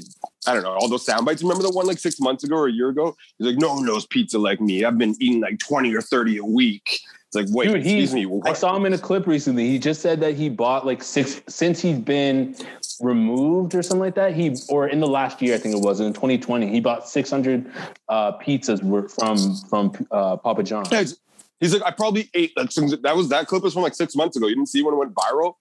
I 0.46 0.54
don't 0.54 0.62
know 0.62 0.72
all 0.72 0.88
those 0.88 1.06
sound 1.06 1.24
bites. 1.24 1.42
Remember 1.42 1.62
the 1.62 1.70
one 1.70 1.86
like 1.86 1.98
six 1.98 2.20
months 2.20 2.44
ago 2.44 2.56
or 2.56 2.68
a 2.68 2.72
year 2.72 2.88
ago? 2.88 3.16
He's 3.38 3.48
like, 3.48 3.58
no 3.58 3.74
one 3.74 3.86
knows 3.86 4.06
pizza 4.06 4.38
like 4.38 4.60
me. 4.60 4.84
I've 4.84 4.98
been 4.98 5.14
eating 5.20 5.40
like 5.40 5.58
twenty 5.58 5.94
or 5.94 6.00
thirty 6.02 6.38
a 6.38 6.44
week. 6.44 7.00
It's 7.34 7.36
like, 7.36 7.46
wait, 7.56 7.68
Dude, 7.68 7.76
excuse 7.76 8.12
me. 8.12 8.28
I 8.44 8.52
saw 8.52 8.76
him 8.76 8.84
in 8.84 8.92
a 8.92 8.98
clip 8.98 9.26
recently. 9.26 9.66
He 9.66 9.78
just 9.78 10.02
said 10.02 10.20
that 10.20 10.34
he 10.34 10.50
bought 10.50 10.84
like 10.84 11.02
six 11.02 11.40
since 11.48 11.80
he's 11.80 11.98
been 11.98 12.54
removed 13.00 13.74
or 13.74 13.82
something 13.82 14.00
like 14.00 14.16
that. 14.16 14.34
He 14.34 14.54
or 14.68 14.88
in 14.88 15.00
the 15.00 15.06
last 15.06 15.40
year, 15.40 15.54
I 15.54 15.58
think 15.58 15.74
it 15.74 15.80
was 15.80 16.00
in 16.00 16.12
2020, 16.12 16.68
he 16.68 16.80
bought 16.80 17.08
600 17.08 17.72
uh, 18.10 18.32
pizzas 18.38 18.80
from 19.18 19.56
from 19.68 20.06
uh, 20.10 20.36
Papa 20.36 20.62
John. 20.62 20.84
Yeah, 20.92 21.00
it's- 21.00 21.16
He's 21.62 21.72
like, 21.72 21.84
I 21.86 21.92
probably 21.92 22.28
ate 22.34 22.56
like 22.56 22.72
some, 22.72 22.88
that 22.88 23.16
was 23.16 23.28
that 23.28 23.46
clip 23.46 23.62
was 23.62 23.72
from 23.72 23.82
like 23.82 23.94
six 23.94 24.16
months 24.16 24.36
ago. 24.36 24.48
You 24.48 24.56
didn't 24.56 24.68
see 24.68 24.82
when 24.82 24.94
it 24.94 24.96
went 24.96 25.14
viral? 25.14 25.54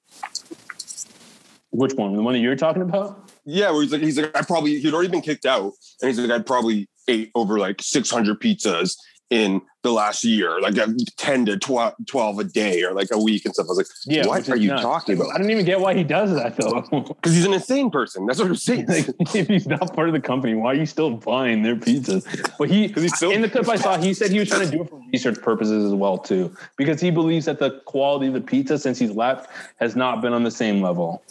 Which 1.69 1.93
one? 1.93 2.15
The 2.15 2.23
one 2.23 2.33
that 2.33 2.39
you're 2.39 2.55
talking 2.55 2.81
about? 2.81 3.31
Yeah, 3.45 3.69
where 3.69 3.83
he's 3.83 3.91
like, 3.91 4.01
he's 4.01 4.17
like, 4.17 4.35
I 4.35 4.41
probably 4.41 4.79
he'd 4.79 4.95
already 4.95 5.09
been 5.09 5.21
kicked 5.21 5.45
out, 5.45 5.73
and 6.01 6.09
he's 6.09 6.17
like, 6.17 6.31
I 6.31 6.41
probably 6.41 6.89
ate 7.07 7.29
over 7.35 7.59
like 7.59 7.83
600 7.83 8.39
pizzas 8.39 8.95
in 9.31 9.61
the 9.81 9.91
last 9.91 10.23
year, 10.25 10.59
like 10.61 10.77
uh, 10.77 10.87
10 11.15 11.45
to 11.47 11.57
12, 11.57 11.93
12 12.05 12.39
a 12.39 12.43
day 12.43 12.83
or 12.83 12.91
like 12.93 13.07
a 13.13 13.17
week 13.17 13.45
and 13.45 13.53
stuff. 13.53 13.65
I 13.65 13.69
was 13.69 13.77
like, 13.77 13.87
Yeah. 14.05 14.27
what 14.27 14.47
are 14.49 14.57
you 14.57 14.67
nuts. 14.67 14.83
talking 14.83 15.15
about? 15.15 15.33
I 15.33 15.37
don't 15.39 15.49
even 15.49 15.65
get 15.65 15.79
why 15.79 15.95
he 15.95 16.03
does 16.03 16.31
that 16.35 16.57
though. 16.57 16.81
Because 17.15 17.33
he's 17.33 17.45
an 17.45 17.53
insane 17.53 17.89
person. 17.89 18.25
That's 18.25 18.37
what 18.39 18.49
I'm 18.49 18.55
saying. 18.57 18.87
like, 18.87 19.07
if 19.33 19.47
he's 19.47 19.67
not 19.67 19.95
part 19.95 20.09
of 20.09 20.13
the 20.13 20.19
company, 20.19 20.53
why 20.53 20.71
are 20.73 20.75
you 20.75 20.85
still 20.85 21.11
buying 21.11 21.63
their 21.63 21.77
pizzas? 21.77 22.27
But 22.59 22.69
he, 22.69 22.89
he's 22.89 23.15
still- 23.15 23.31
in 23.31 23.41
the 23.41 23.49
clip 23.49 23.67
I 23.69 23.77
saw, 23.77 23.97
he 23.97 24.13
said 24.13 24.31
he 24.31 24.39
was 24.39 24.49
trying 24.49 24.65
to 24.65 24.71
do 24.71 24.81
it 24.83 24.89
for 24.89 25.01
research 25.13 25.41
purposes 25.41 25.85
as 25.85 25.93
well 25.93 26.17
too, 26.17 26.53
because 26.77 26.99
he 26.99 27.09
believes 27.09 27.45
that 27.45 27.57
the 27.57 27.79
quality 27.85 28.27
of 28.27 28.33
the 28.33 28.41
pizza 28.41 28.77
since 28.77 28.99
he's 28.99 29.11
left 29.11 29.49
has 29.79 29.95
not 29.95 30.21
been 30.21 30.33
on 30.33 30.43
the 30.43 30.51
same 30.51 30.81
level. 30.81 31.23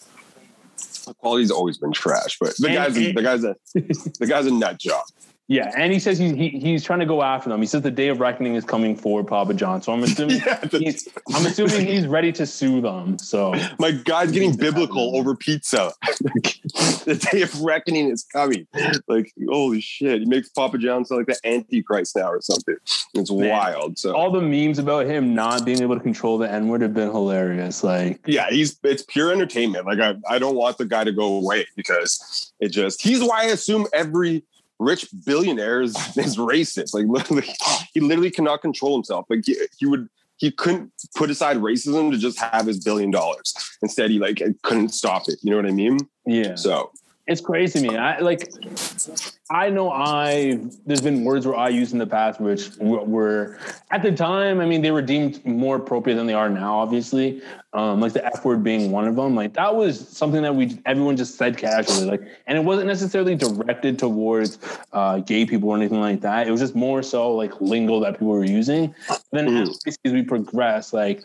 the 1.06 1.12
quality's 1.14 1.50
always 1.50 1.76
been 1.76 1.92
trash, 1.92 2.38
but 2.40 2.56
the 2.56 2.66
And- 2.68 2.74
guy's 2.76 2.96
and- 2.96 3.14
the 3.16 3.22
guy's 3.22 3.44
a 3.44 3.56
the 4.18 4.26
guy's 4.26 4.46
a 4.46 4.50
nut 4.50 4.78
job. 4.78 5.04
Yeah, 5.50 5.72
and 5.76 5.92
he 5.92 5.98
says 5.98 6.16
he, 6.16 6.32
he 6.36 6.48
he's 6.50 6.84
trying 6.84 7.00
to 7.00 7.06
go 7.06 7.24
after 7.24 7.48
them. 7.48 7.58
He 7.58 7.66
says 7.66 7.82
the 7.82 7.90
day 7.90 8.06
of 8.06 8.20
reckoning 8.20 8.54
is 8.54 8.64
coming 8.64 8.94
for 8.94 9.24
Papa 9.24 9.52
John. 9.52 9.82
So 9.82 9.92
I'm 9.92 10.04
assuming 10.04 10.40
Yeah, 10.46 10.64
he's, 10.70 11.08
I'm 11.34 11.44
assuming 11.44 11.88
he's 11.88 12.06
ready 12.06 12.30
to 12.30 12.46
sue 12.46 12.80
them. 12.80 13.18
So 13.18 13.52
My 13.80 13.90
guy's 13.90 14.30
getting 14.30 14.54
biblical 14.54 15.16
over 15.16 15.34
pizza. 15.34 15.92
the 16.02 17.28
day 17.32 17.42
of 17.42 17.60
reckoning 17.62 18.10
is 18.10 18.22
coming. 18.22 18.68
Like, 19.08 19.32
holy 19.48 19.80
shit. 19.80 20.20
He 20.20 20.24
makes 20.24 20.50
Papa 20.50 20.78
John 20.78 21.04
sound 21.04 21.26
like 21.26 21.36
the 21.36 21.48
Antichrist 21.48 22.14
now 22.14 22.30
or 22.30 22.40
something. 22.40 22.76
It's 23.14 23.32
Man. 23.32 23.48
wild. 23.48 23.98
So 23.98 24.14
all 24.14 24.30
the 24.30 24.40
memes 24.40 24.78
about 24.78 25.06
him 25.06 25.34
not 25.34 25.64
being 25.64 25.82
able 25.82 25.96
to 25.96 26.00
control 26.00 26.38
the 26.38 26.48
N 26.48 26.68
word 26.68 26.82
have 26.82 26.94
been 26.94 27.10
hilarious. 27.10 27.82
Like 27.82 28.20
yeah, 28.24 28.48
he's 28.50 28.78
it's 28.84 29.02
pure 29.02 29.32
entertainment. 29.32 29.84
Like 29.84 29.98
I, 29.98 30.14
I 30.32 30.38
don't 30.38 30.54
want 30.54 30.78
the 30.78 30.86
guy 30.86 31.02
to 31.02 31.10
go 31.10 31.38
away 31.38 31.66
because 31.74 32.52
it 32.60 32.68
just 32.68 33.02
he's 33.02 33.20
why 33.20 33.42
I 33.42 33.44
assume 33.46 33.88
every 33.92 34.44
rich 34.80 35.06
billionaire 35.24 35.82
is, 35.82 35.94
is 36.16 36.36
racist. 36.36 36.94
Like 36.94 37.06
literally, 37.06 37.46
he 37.92 38.00
literally 38.00 38.30
cannot 38.30 38.62
control 38.62 38.96
himself. 38.96 39.26
Like 39.30 39.42
he, 39.44 39.56
he 39.78 39.86
would 39.86 40.08
he 40.38 40.50
couldn't 40.50 40.90
put 41.14 41.28
aside 41.30 41.58
racism 41.58 42.10
to 42.10 42.16
just 42.16 42.40
have 42.40 42.66
his 42.66 42.82
billion 42.82 43.10
dollars. 43.10 43.54
Instead, 43.82 44.10
he 44.10 44.18
like 44.18 44.42
couldn't 44.62 44.88
stop 44.88 45.28
it. 45.28 45.38
You 45.42 45.50
know 45.50 45.56
what 45.56 45.66
I 45.66 45.70
mean? 45.70 45.98
yeah, 46.26 46.54
So 46.54 46.90
it's 47.26 47.40
crazy 47.40 47.80
to 47.80 47.88
me. 47.88 47.96
I 47.96 48.18
like. 48.18 48.52
I 49.50 49.68
know 49.68 49.90
I 49.90 50.60
there's 50.86 51.00
been 51.00 51.24
words 51.24 51.46
where 51.46 51.56
I 51.56 51.68
used 51.68 51.92
in 51.92 51.98
the 51.98 52.06
past 52.06 52.40
which 52.40 52.70
were, 52.78 53.58
at 53.90 54.02
the 54.02 54.12
time. 54.12 54.60
I 54.60 54.66
mean, 54.66 54.80
they 54.80 54.92
were 54.92 55.02
deemed 55.02 55.44
more 55.44 55.76
appropriate 55.76 56.14
than 56.16 56.26
they 56.26 56.34
are 56.34 56.48
now. 56.48 56.78
Obviously, 56.78 57.42
um, 57.72 58.00
like 58.00 58.12
the 58.12 58.24
F 58.24 58.44
word 58.44 58.62
being 58.62 58.90
one 58.90 59.06
of 59.06 59.16
them. 59.16 59.34
Like 59.34 59.54
that 59.54 59.74
was 59.74 60.08
something 60.08 60.42
that 60.42 60.54
we 60.54 60.80
everyone 60.86 61.16
just 61.16 61.36
said 61.36 61.56
casually. 61.56 62.06
Like, 62.08 62.22
and 62.46 62.56
it 62.56 62.64
wasn't 62.64 62.86
necessarily 62.86 63.34
directed 63.34 63.98
towards 63.98 64.58
uh, 64.92 65.18
gay 65.18 65.44
people 65.44 65.68
or 65.70 65.76
anything 65.76 66.00
like 66.00 66.20
that. 66.20 66.46
It 66.46 66.50
was 66.50 66.60
just 66.60 66.76
more 66.76 67.02
so 67.02 67.32
like 67.32 67.60
lingo 67.60 68.00
that 68.00 68.14
people 68.14 68.28
were 68.28 68.44
using. 68.44 68.94
then 69.32 69.48
as, 69.56 69.80
as 69.86 70.12
we 70.12 70.22
progress, 70.22 70.92
like 70.92 71.24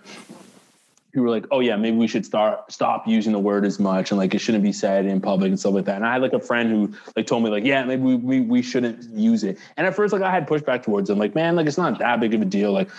people 1.16 1.24
were 1.24 1.32
like, 1.32 1.46
"Oh 1.50 1.62
yeah, 1.62 1.78
maybe 1.78 1.96
we 1.96 2.08
should 2.08 2.26
start 2.26 2.70
stop 2.70 3.08
using 3.08 3.32
the 3.32 3.40
word 3.40 3.66
as 3.66 3.80
much, 3.80 4.12
and 4.12 4.20
like 4.20 4.36
it 4.36 4.40
shouldn't 4.40 4.66
be 4.66 4.74
said 4.74 5.06
in 5.06 5.22
public 5.22 5.48
and 5.48 5.60
stuff 5.60 5.74
like 5.74 5.86
that." 5.86 5.96
And 5.96 6.06
I 6.06 6.12
had 6.12 6.22
like 6.22 6.34
a 6.34 6.40
friend 6.40 6.70
who 6.70 6.94
like 7.16 7.26
told 7.26 7.44
me 7.44 7.50
like, 7.50 7.64
"Yeah, 7.64 7.86
maybe 7.86 8.04
we 8.04 8.16
we, 8.16 8.42
we 8.42 8.62
shouldn't 8.62 9.10
use 9.18 9.46
it." 9.46 9.58
And 9.78 9.88
at 9.88 9.96
first, 9.96 10.12
like 10.12 10.22
I 10.22 10.30
had 10.30 10.46
pushback 10.46 10.84
towards 10.84 11.08
them, 11.08 11.18
like, 11.18 11.34
"Man, 11.34 11.56
like 11.56 11.68
it's 11.68 11.78
not 11.78 12.00
that 12.00 12.20
big 12.20 12.34
of 12.34 12.42
a 12.42 12.46
deal." 12.46 12.74
Like 12.74 12.90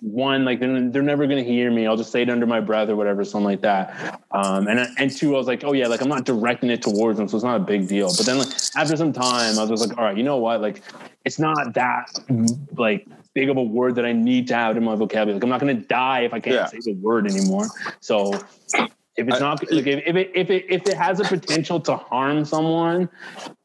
one, 0.00 0.44
like 0.44 0.58
they're, 0.60 0.90
they're 0.90 1.02
never 1.02 1.26
gonna 1.26 1.44
hear 1.44 1.70
me. 1.70 1.86
I'll 1.86 1.96
just 1.96 2.10
say 2.10 2.22
it 2.22 2.28
under 2.28 2.46
my 2.46 2.60
breath 2.60 2.88
or 2.88 2.96
whatever, 2.96 3.24
something 3.24 3.44
like 3.44 3.60
that. 3.60 4.20
Um, 4.32 4.66
and 4.66 4.88
and 4.98 5.10
two, 5.10 5.36
I 5.36 5.38
was 5.38 5.46
like, 5.46 5.62
"Oh 5.62 5.72
yeah, 5.72 5.86
like 5.86 6.00
I'm 6.00 6.08
not 6.08 6.24
directing 6.24 6.70
it 6.70 6.82
towards 6.82 7.18
them, 7.18 7.28
so 7.28 7.36
it's 7.36 7.44
not 7.44 7.56
a 7.56 7.64
big 7.64 7.86
deal." 7.86 8.08
But 8.16 8.26
then 8.26 8.38
like 8.38 8.48
after 8.74 8.96
some 8.96 9.12
time, 9.12 9.56
I 9.56 9.64
was 9.64 9.86
like, 9.86 9.96
"All 9.96 10.04
right, 10.04 10.16
you 10.16 10.24
know 10.24 10.38
what? 10.38 10.60
Like 10.60 10.82
it's 11.24 11.38
not 11.38 11.74
that 11.74 12.10
like." 12.76 13.06
Big 13.36 13.50
of 13.50 13.58
a 13.58 13.62
word 13.62 13.96
that 13.96 14.06
I 14.06 14.12
need 14.14 14.48
to 14.48 14.54
have 14.54 14.78
in 14.78 14.84
my 14.84 14.94
vocabulary. 14.94 15.34
Like 15.34 15.42
I'm 15.44 15.50
not 15.50 15.60
going 15.60 15.76
to 15.76 15.82
die 15.86 16.20
if 16.20 16.32
I 16.32 16.40
can't 16.40 16.54
Yeah. 16.56 16.64
say 16.68 16.78
the 16.80 16.94
word 16.94 17.26
anymore. 17.26 17.68
So 18.00 18.32
if 19.18 19.28
it's 19.28 19.36
I- 19.36 19.38
not 19.40 19.70
like 19.70 19.86
if, 19.86 20.02
if 20.06 20.16
it 20.16 20.32
if 20.34 20.48
it 20.48 20.64
if 20.70 20.86
it 20.86 20.96
has 20.96 21.20
a 21.20 21.24
potential 21.24 21.78
to 21.80 21.96
harm 21.96 22.46
someone, 22.46 23.10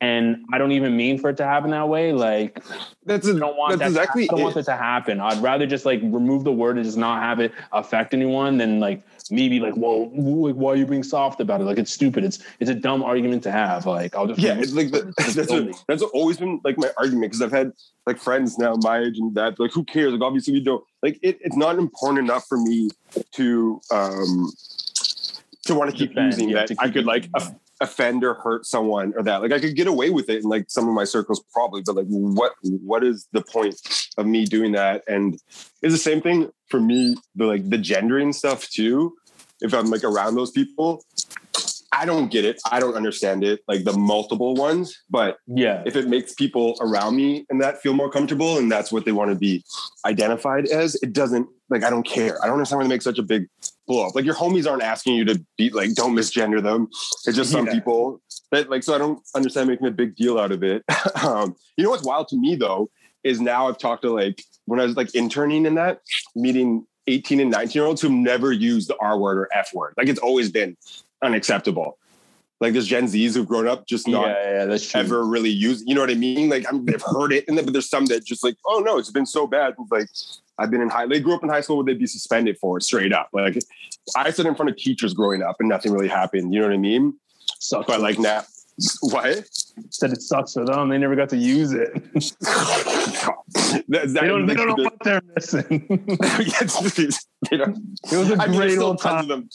and 0.02 0.44
I 0.52 0.58
don't 0.58 0.74
even 0.74 0.98
mean 0.98 1.18
for 1.20 1.30
it 1.30 1.38
to 1.38 1.46
happen 1.46 1.72
that 1.72 1.88
way, 1.88 2.12
like 2.12 2.62
That's 3.06 3.26
a, 3.30 3.32
I 3.34 3.40
don't 3.40 3.56
want 3.56 3.80
that. 3.80 3.88
exactly 3.88 4.24
I 4.24 4.28
don't 4.28 4.42
want 4.42 4.58
it. 4.58 4.66
that 4.66 4.72
to 4.74 4.78
happen. 4.78 5.22
I'd 5.22 5.42
rather 5.42 5.66
just 5.66 5.86
like 5.86 6.02
remove 6.04 6.44
the 6.44 6.52
word 6.52 6.76
and 6.76 6.84
just 6.86 6.98
not 6.98 7.22
have 7.24 7.40
it 7.40 7.54
affect 7.72 8.14
anyone 8.14 8.58
than 8.58 8.82
like 8.82 9.02
me 9.30 9.50
be 9.50 9.60
like, 9.60 9.76
well, 9.76 10.10
like 10.14 10.56
why 10.56 10.72
are 10.72 10.76
you 10.76 10.86
being 10.86 11.04
soft 11.04 11.40
about 11.42 11.62
it? 11.62 11.66
Like 11.66 11.78
it's 11.78 11.92
stupid. 11.92 12.24
It's 12.24 12.40
it's 12.60 12.70
a 12.70 12.76
dumb 12.76 13.04
argument 13.04 13.44
to 13.44 13.52
have. 13.52 13.86
Like 13.86 14.16
I'll 14.16 14.28
just 14.28 14.40
Yeah, 14.40 14.58
it's 14.58 14.74
like 14.74 14.92
the, 14.92 15.14
that's 15.36 15.52
what, 15.52 15.84
that's 15.88 16.02
always 16.02 16.38
been 16.38 16.62
like 16.64 16.78
my 16.78 16.90
argument 16.98 17.32
because 17.32 17.42
I've 17.42 17.52
had 17.52 17.74
like 18.08 18.18
friends 18.18 18.58
now 18.58 18.76
my 18.82 19.00
age 19.00 19.18
and 19.18 19.36
that 19.36 19.60
like 19.60 19.72
who 19.72 19.84
cares? 19.84 20.14
Like 20.14 20.22
obviously 20.22 20.54
we 20.54 20.62
don't 20.62 20.84
like 21.04 21.20
it, 21.22 21.40
it's 21.42 21.58
not 21.58 21.78
important 21.78 22.20
enough 22.20 22.46
for 22.48 22.58
me 22.58 22.90
to 23.34 23.82
um 23.92 24.52
to 25.66 25.76
want 25.76 25.92
to 25.92 25.96
keep 25.96 26.10
Defend, 26.10 26.32
using 26.32 26.50
yeah, 26.50 26.66
that 26.66 26.68
to 26.70 26.76
I 26.80 26.90
could 26.90 27.06
like 27.06 27.30
offend 27.82 28.24
or 28.24 28.36
hurt 28.36 28.66
someone 28.66 29.12
or 29.18 29.24
that 29.24 29.42
like 29.42 29.52
I 29.52 29.60
could 29.60 29.76
get 29.76 29.88
away 29.88 30.12
with 30.12 30.30
it 30.30 30.44
in 30.44 30.50
like 30.50 30.70
some 30.70 30.88
of 30.88 30.94
my 30.94 31.04
circles 31.04 31.44
probably 31.52 31.82
but 31.82 31.96
like 31.96 32.06
what 32.08 32.54
what 32.64 33.04
is 33.04 33.28
the 33.34 33.42
point 33.42 33.76
of 34.18 34.26
me 34.28 34.46
doing 34.46 34.72
that? 34.74 35.04
And 35.08 35.34
it's 35.82 35.94
the 35.94 35.98
same 35.98 36.22
thing 36.22 36.52
for 36.70 36.80
me 36.80 37.16
the 37.36 37.46
like 37.46 37.70
the 37.70 37.78
gendering 37.78 38.34
stuff 38.34 38.70
too. 38.70 39.16
If 39.62 39.74
I'm 39.74 39.90
like 39.90 40.04
around 40.04 40.36
those 40.36 40.52
people 40.52 41.04
I 41.94 42.06
don't 42.06 42.32
get 42.32 42.46
it. 42.46 42.62
I 42.72 42.80
don't 42.80 42.96
understand 42.96 43.44
it, 43.44 43.62
like 43.68 43.84
the 43.84 43.94
multiple 43.94 44.56
ones. 44.56 44.98
But 45.10 45.38
yeah. 45.46 45.84
if 45.86 45.96
it 45.96 46.08
makes 46.08 46.34
people 46.34 46.78
around 46.80 47.16
me 47.16 47.46
and 47.50 47.62
that 47.62 47.82
feel 47.82 47.94
more 47.94 48.10
comfortable 48.10 48.58
and 48.58 48.72
that's 48.72 48.92
what 48.92 49.04
they 49.04 49.12
want 49.12 49.30
to 49.32 49.36
be 49.36 49.64
identified 50.06 50.68
as, 50.68 50.96
it 50.96 51.12
doesn't 51.12 51.48
like 51.70 51.84
I 51.84 51.90
don't 51.90 52.04
care. 52.04 52.42
I 52.42 52.48
don't 52.48 52.56
understand 52.56 52.80
why 52.80 52.84
they 52.86 52.90
make 52.90 53.02
such 53.02 53.20
a 53.20 53.24
big 53.24 53.48
blow 53.88 54.08
up. 54.08 54.16
Like 54.16 54.26
your 54.26 54.36
homies 54.36 54.70
aren't 54.70 54.84
asking 54.84 55.16
you 55.16 55.26
to 55.26 55.46
be 55.58 55.70
like, 55.70 55.94
don't 55.94 56.16
misgender 56.16 56.64
them. 56.64 56.88
It's 57.26 57.36
just 57.36 57.52
some 57.52 57.66
Yeah. 57.66 57.74
people 57.74 58.22
that 58.52 58.70
like 58.70 58.84
so 58.84 58.96
I 58.96 58.98
don't 58.98 59.20
understand 59.36 59.70
making 59.70 59.88
a 59.88 59.92
big 59.92 60.16
deal 60.16 60.40
out 60.40 60.52
of 60.52 60.64
it. 60.64 60.84
um, 61.24 61.56
you 61.76 61.84
know 61.84 61.90
what's 61.90 62.04
wild 62.04 62.30
to 62.30 62.38
me 62.38 62.56
though 62.56 62.90
is 63.24 63.42
now 63.42 63.68
I've 63.68 63.78
talked 63.78 64.04
to 64.04 64.12
like 64.12 64.44
when 64.66 64.80
I 64.80 64.86
was 64.86 64.96
like 64.96 65.14
interning 65.14 65.66
in 65.66 65.76
that, 65.76 66.00
meeting 66.36 66.86
18 67.08 67.40
and 67.40 67.52
19 67.52 67.80
year 67.80 67.86
olds 67.86 68.02
who've 68.02 68.12
never 68.12 68.52
used 68.52 68.88
the 68.90 68.98
R 68.98 69.18
word 69.18 69.38
or 69.38 69.50
F 69.54 69.74
word. 69.74 69.94
Like 69.98 70.08
it's 70.08 70.20
always 70.20 70.52
been 70.52 70.78
unacceptable. 71.22 71.98
Like 72.60 72.74
there's 72.74 72.86
Gen 72.88 73.06
Zs 73.06 73.34
who've 73.34 73.48
grown 73.48 73.68
up 73.68 73.88
just 73.88 74.08
not 74.08 74.28
yeah, 74.28 74.66
yeah, 74.68 74.78
ever 74.94 75.26
really 75.26 75.50
use. 75.50 75.84
You 75.88 75.96
know 75.96 76.02
what 76.02 76.12
I 76.12 76.16
mean? 76.16 76.48
Like 76.48 76.64
I'm, 76.72 76.86
they've 76.86 77.02
heard 77.02 77.34
it, 77.34 77.46
and 77.48 77.58
then 77.58 77.66
but 77.66 77.74
there's 77.74 77.90
some 77.90 78.06
that 78.08 78.24
just 78.24 78.44
like, 78.44 78.56
oh 78.68 78.80
no, 78.86 79.00
it's 79.00 79.10
been 79.10 79.26
so 79.26 79.48
bad. 79.48 79.74
Like 79.90 80.08
I've 80.60 80.70
been 80.70 80.82
in 80.82 80.90
high. 80.90 81.08
They 81.08 81.20
grew 81.20 81.34
up 81.34 81.42
in 81.42 81.50
high 81.50 81.62
school 81.62 81.78
where 81.78 81.86
they'd 81.86 81.98
be 81.98 82.06
suspended 82.06 82.60
for 82.60 82.78
it 82.78 82.84
straight 82.84 83.14
up. 83.14 83.30
Like 83.34 83.58
I 84.16 84.30
stood 84.30 84.46
in 84.46 84.54
front 84.54 84.70
of 84.70 84.78
teachers 84.78 85.16
growing 85.16 85.42
up, 85.42 85.56
and 85.60 85.70
nothing 85.70 85.92
really 85.92 86.08
happened. 86.08 86.54
You 86.54 86.60
know 86.62 86.68
what 86.68 86.74
I 86.76 86.78
mean? 86.78 87.16
Sucks. 87.60 87.88
But 87.88 88.00
like 88.00 88.20
now, 88.20 88.44
what? 89.02 89.50
said 89.90 90.12
it 90.12 90.22
sucks 90.22 90.54
for 90.54 90.64
them. 90.64 90.90
They 90.90 91.00
never 91.00 91.16
got 91.16 91.30
to 91.30 91.38
use 91.38 91.74
it. 91.74 91.92
That- 93.72 93.84
that- 93.88 94.08
they 94.14 94.28
don't. 94.28 94.46
They 94.46 94.54
don't 94.56 94.68
know 94.70 94.76
the- 94.76 94.84
what 94.84 94.98
they're 95.04 95.22
missing. 95.36 95.88
they 97.50 97.58
don't- 97.58 97.78
It 98.12 98.18
was 98.18 98.30
a 98.32 98.38
mean, 98.38 98.52
great 98.58 98.72
still 98.72 98.84
old 98.88 99.00
tons 99.00 99.28
time. 99.28 99.50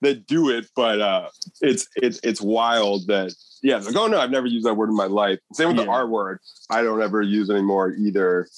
That 0.00 0.26
do 0.26 0.50
it, 0.50 0.66
but 0.76 1.00
uh, 1.00 1.28
it's 1.60 1.88
it's 1.96 2.20
it's 2.22 2.40
wild 2.40 3.06
that 3.08 3.34
yeah, 3.62 3.78
like 3.78 3.96
oh 3.96 4.06
no, 4.06 4.20
I've 4.20 4.30
never 4.30 4.46
used 4.46 4.66
that 4.66 4.74
word 4.74 4.90
in 4.90 4.96
my 4.96 5.06
life. 5.06 5.38
Same 5.52 5.68
with 5.68 5.76
the 5.76 5.86
R 5.86 6.06
word, 6.06 6.40
I 6.70 6.82
don't 6.82 7.02
ever 7.02 7.22
use 7.22 7.50
anymore 7.50 7.92
either. 7.92 8.48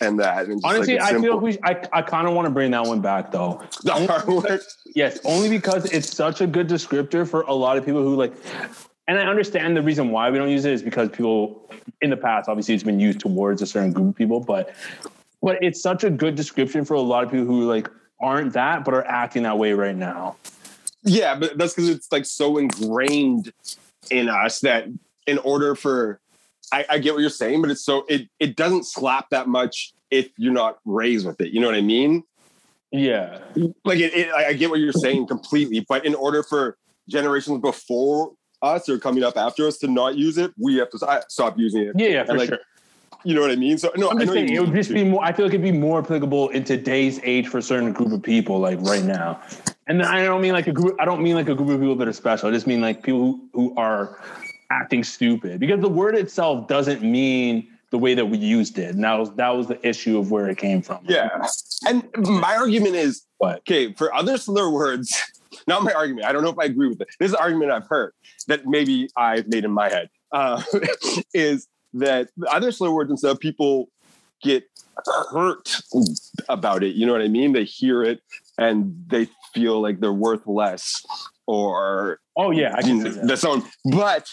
And 0.00 0.18
that 0.18 0.46
and 0.46 0.54
just, 0.54 0.64
like, 0.64 0.74
Honestly, 0.74 0.94
it's 0.94 1.04
I 1.04 1.20
feel 1.20 1.34
like 1.34 1.42
we. 1.42 1.58
I, 1.62 1.80
I 1.92 2.02
kind 2.02 2.26
of 2.26 2.34
want 2.34 2.46
to 2.46 2.50
bring 2.50 2.72
that 2.72 2.84
one 2.84 3.00
back 3.00 3.30
though. 3.30 3.62
the 3.84 3.92
R 3.92 4.24
word. 4.26 4.60
Yes, 4.94 5.20
only 5.24 5.48
because 5.48 5.84
it's 5.92 6.12
such 6.12 6.40
a 6.40 6.46
good 6.46 6.68
descriptor 6.68 7.28
for 7.28 7.42
a 7.42 7.52
lot 7.52 7.76
of 7.76 7.84
people 7.84 8.02
who 8.02 8.16
like. 8.16 8.34
And 9.06 9.18
I 9.18 9.22
understand 9.22 9.76
the 9.76 9.82
reason 9.82 10.10
why 10.10 10.30
we 10.30 10.38
don't 10.38 10.48
use 10.48 10.64
it 10.64 10.72
is 10.72 10.82
because 10.82 11.08
people 11.08 11.70
in 12.00 12.10
the 12.10 12.16
past, 12.16 12.48
obviously, 12.48 12.74
it's 12.74 12.84
been 12.84 13.00
used 13.00 13.20
towards 13.20 13.62
a 13.62 13.66
certain 13.66 13.92
group 13.92 14.10
of 14.10 14.16
people, 14.16 14.40
but 14.40 14.74
but 15.42 15.62
it's 15.62 15.82
such 15.82 16.04
a 16.04 16.10
good 16.10 16.34
description 16.34 16.84
for 16.84 16.94
a 16.94 17.00
lot 17.00 17.24
of 17.24 17.30
people 17.30 17.46
who 17.46 17.64
like 17.64 17.90
aren't 18.20 18.52
that 18.52 18.84
but 18.84 18.94
are 18.94 19.04
acting 19.06 19.42
that 19.42 19.58
way 19.58 19.72
right 19.72 19.96
now. 19.96 20.36
Yeah, 21.04 21.34
but 21.34 21.58
that's 21.58 21.74
because 21.74 21.88
it's 21.88 22.10
like 22.12 22.24
so 22.24 22.58
ingrained 22.58 23.52
in 24.10 24.28
us 24.28 24.60
that 24.60 24.86
in 25.26 25.38
order 25.38 25.74
for 25.74 26.20
I, 26.72 26.84
I 26.90 26.98
get 26.98 27.12
what 27.12 27.20
you're 27.20 27.30
saying, 27.30 27.62
but 27.62 27.70
it's 27.70 27.84
so 27.84 28.04
it 28.08 28.28
it 28.38 28.56
doesn't 28.56 28.86
slap 28.86 29.30
that 29.30 29.48
much 29.48 29.92
if 30.10 30.30
you're 30.36 30.52
not 30.52 30.78
raised 30.84 31.26
with 31.26 31.40
it. 31.40 31.52
You 31.52 31.60
know 31.60 31.66
what 31.66 31.76
I 31.76 31.80
mean? 31.82 32.22
Yeah, 32.90 33.38
like 33.84 33.98
it, 33.98 34.14
it, 34.14 34.32
I 34.32 34.52
get 34.52 34.70
what 34.70 34.80
you're 34.80 34.92
saying 34.92 35.26
completely, 35.26 35.84
but 35.88 36.04
in 36.04 36.14
order 36.14 36.42
for 36.42 36.76
generations 37.08 37.60
before 37.60 38.32
us 38.60 38.88
or 38.88 38.98
coming 38.98 39.24
up 39.24 39.36
after 39.36 39.66
us 39.66 39.78
to 39.78 39.88
not 39.88 40.16
use 40.16 40.38
it, 40.38 40.52
we 40.58 40.76
have 40.76 40.90
to 40.90 41.24
stop 41.28 41.58
using 41.58 41.82
it. 41.82 41.92
yeah, 41.98 42.08
yeah, 42.08 42.24
for 42.24 42.32
And, 42.32 42.38
like, 42.38 42.48
sure. 42.48 42.58
You 43.24 43.34
know 43.34 43.40
what 43.40 43.50
I 43.50 43.56
mean? 43.56 43.78
So 43.78 43.90
no, 43.96 44.10
I'm 44.10 44.18
just 44.18 44.32
saying 44.32 44.52
it 44.52 44.60
would 44.60 44.72
just 44.72 44.88
to. 44.88 44.94
be 44.94 45.04
more. 45.04 45.24
I 45.24 45.32
feel 45.32 45.46
like 45.46 45.54
it'd 45.54 45.62
be 45.62 45.72
more 45.72 46.00
applicable 46.00 46.48
in 46.50 46.64
today's 46.64 47.20
age 47.22 47.48
for 47.48 47.58
a 47.58 47.62
certain 47.62 47.92
group 47.92 48.12
of 48.12 48.22
people, 48.22 48.58
like 48.58 48.80
right 48.80 49.04
now. 49.04 49.40
And 49.86 50.00
then 50.00 50.06
I 50.06 50.24
don't 50.24 50.40
mean 50.40 50.52
like 50.52 50.66
a 50.66 50.72
group. 50.72 50.96
I 51.00 51.04
don't 51.04 51.22
mean 51.22 51.34
like 51.34 51.48
a 51.48 51.54
group 51.54 51.70
of 51.70 51.80
people 51.80 51.96
that 51.96 52.08
are 52.08 52.12
special. 52.12 52.48
I 52.48 52.52
just 52.52 52.66
mean 52.66 52.80
like 52.80 53.02
people 53.02 53.20
who, 53.20 53.48
who 53.52 53.76
are 53.76 54.20
acting 54.70 55.04
stupid 55.04 55.60
because 55.60 55.80
the 55.80 55.88
word 55.88 56.16
itself 56.16 56.66
doesn't 56.66 57.02
mean 57.02 57.68
the 57.90 57.98
way 57.98 58.14
that 58.14 58.26
we 58.26 58.38
used 58.38 58.78
it. 58.78 58.94
And 58.94 59.04
that 59.04 59.14
was 59.14 59.30
that 59.34 59.50
was 59.50 59.68
the 59.68 59.86
issue 59.86 60.18
of 60.18 60.30
where 60.30 60.48
it 60.48 60.58
came 60.58 60.82
from. 60.82 61.00
Yeah, 61.04 61.46
and 61.86 62.08
my 62.16 62.56
argument 62.56 62.96
is 62.96 63.24
But 63.38 63.58
okay 63.58 63.92
for 63.92 64.12
other 64.12 64.36
slur 64.38 64.70
words. 64.70 65.16
Not 65.68 65.84
my 65.84 65.92
argument. 65.92 66.26
I 66.26 66.32
don't 66.32 66.42
know 66.42 66.48
if 66.50 66.58
I 66.58 66.64
agree 66.64 66.88
with 66.88 67.00
it. 67.02 67.08
This 67.20 67.28
is 67.28 67.34
an 67.34 67.40
argument 67.40 67.70
I've 67.70 67.86
heard 67.86 68.14
that 68.48 68.66
maybe 68.66 69.08
I've 69.16 69.46
made 69.46 69.64
in 69.64 69.70
my 69.70 69.90
head. 69.90 70.08
Uh, 70.32 70.62
is 71.34 71.68
that 71.94 72.28
other 72.50 72.72
slur 72.72 72.90
words 72.90 73.10
and 73.10 73.18
stuff 73.18 73.38
people 73.38 73.88
get 74.42 74.64
hurt 75.30 75.80
about 76.48 76.82
it. 76.82 76.94
You 76.94 77.06
know 77.06 77.12
what 77.12 77.22
I 77.22 77.28
mean? 77.28 77.52
They 77.52 77.64
hear 77.64 78.02
it 78.02 78.20
and 78.58 79.04
they 79.08 79.28
feel 79.54 79.80
like 79.80 80.00
they're 80.00 80.12
worth 80.12 80.46
less 80.46 81.02
or 81.46 82.20
oh 82.36 82.50
yeah, 82.50 82.74
I 82.76 82.82
can 82.82 83.00
that. 83.00 83.26
the 83.26 83.36
sound. 83.36 83.64
But 83.84 84.28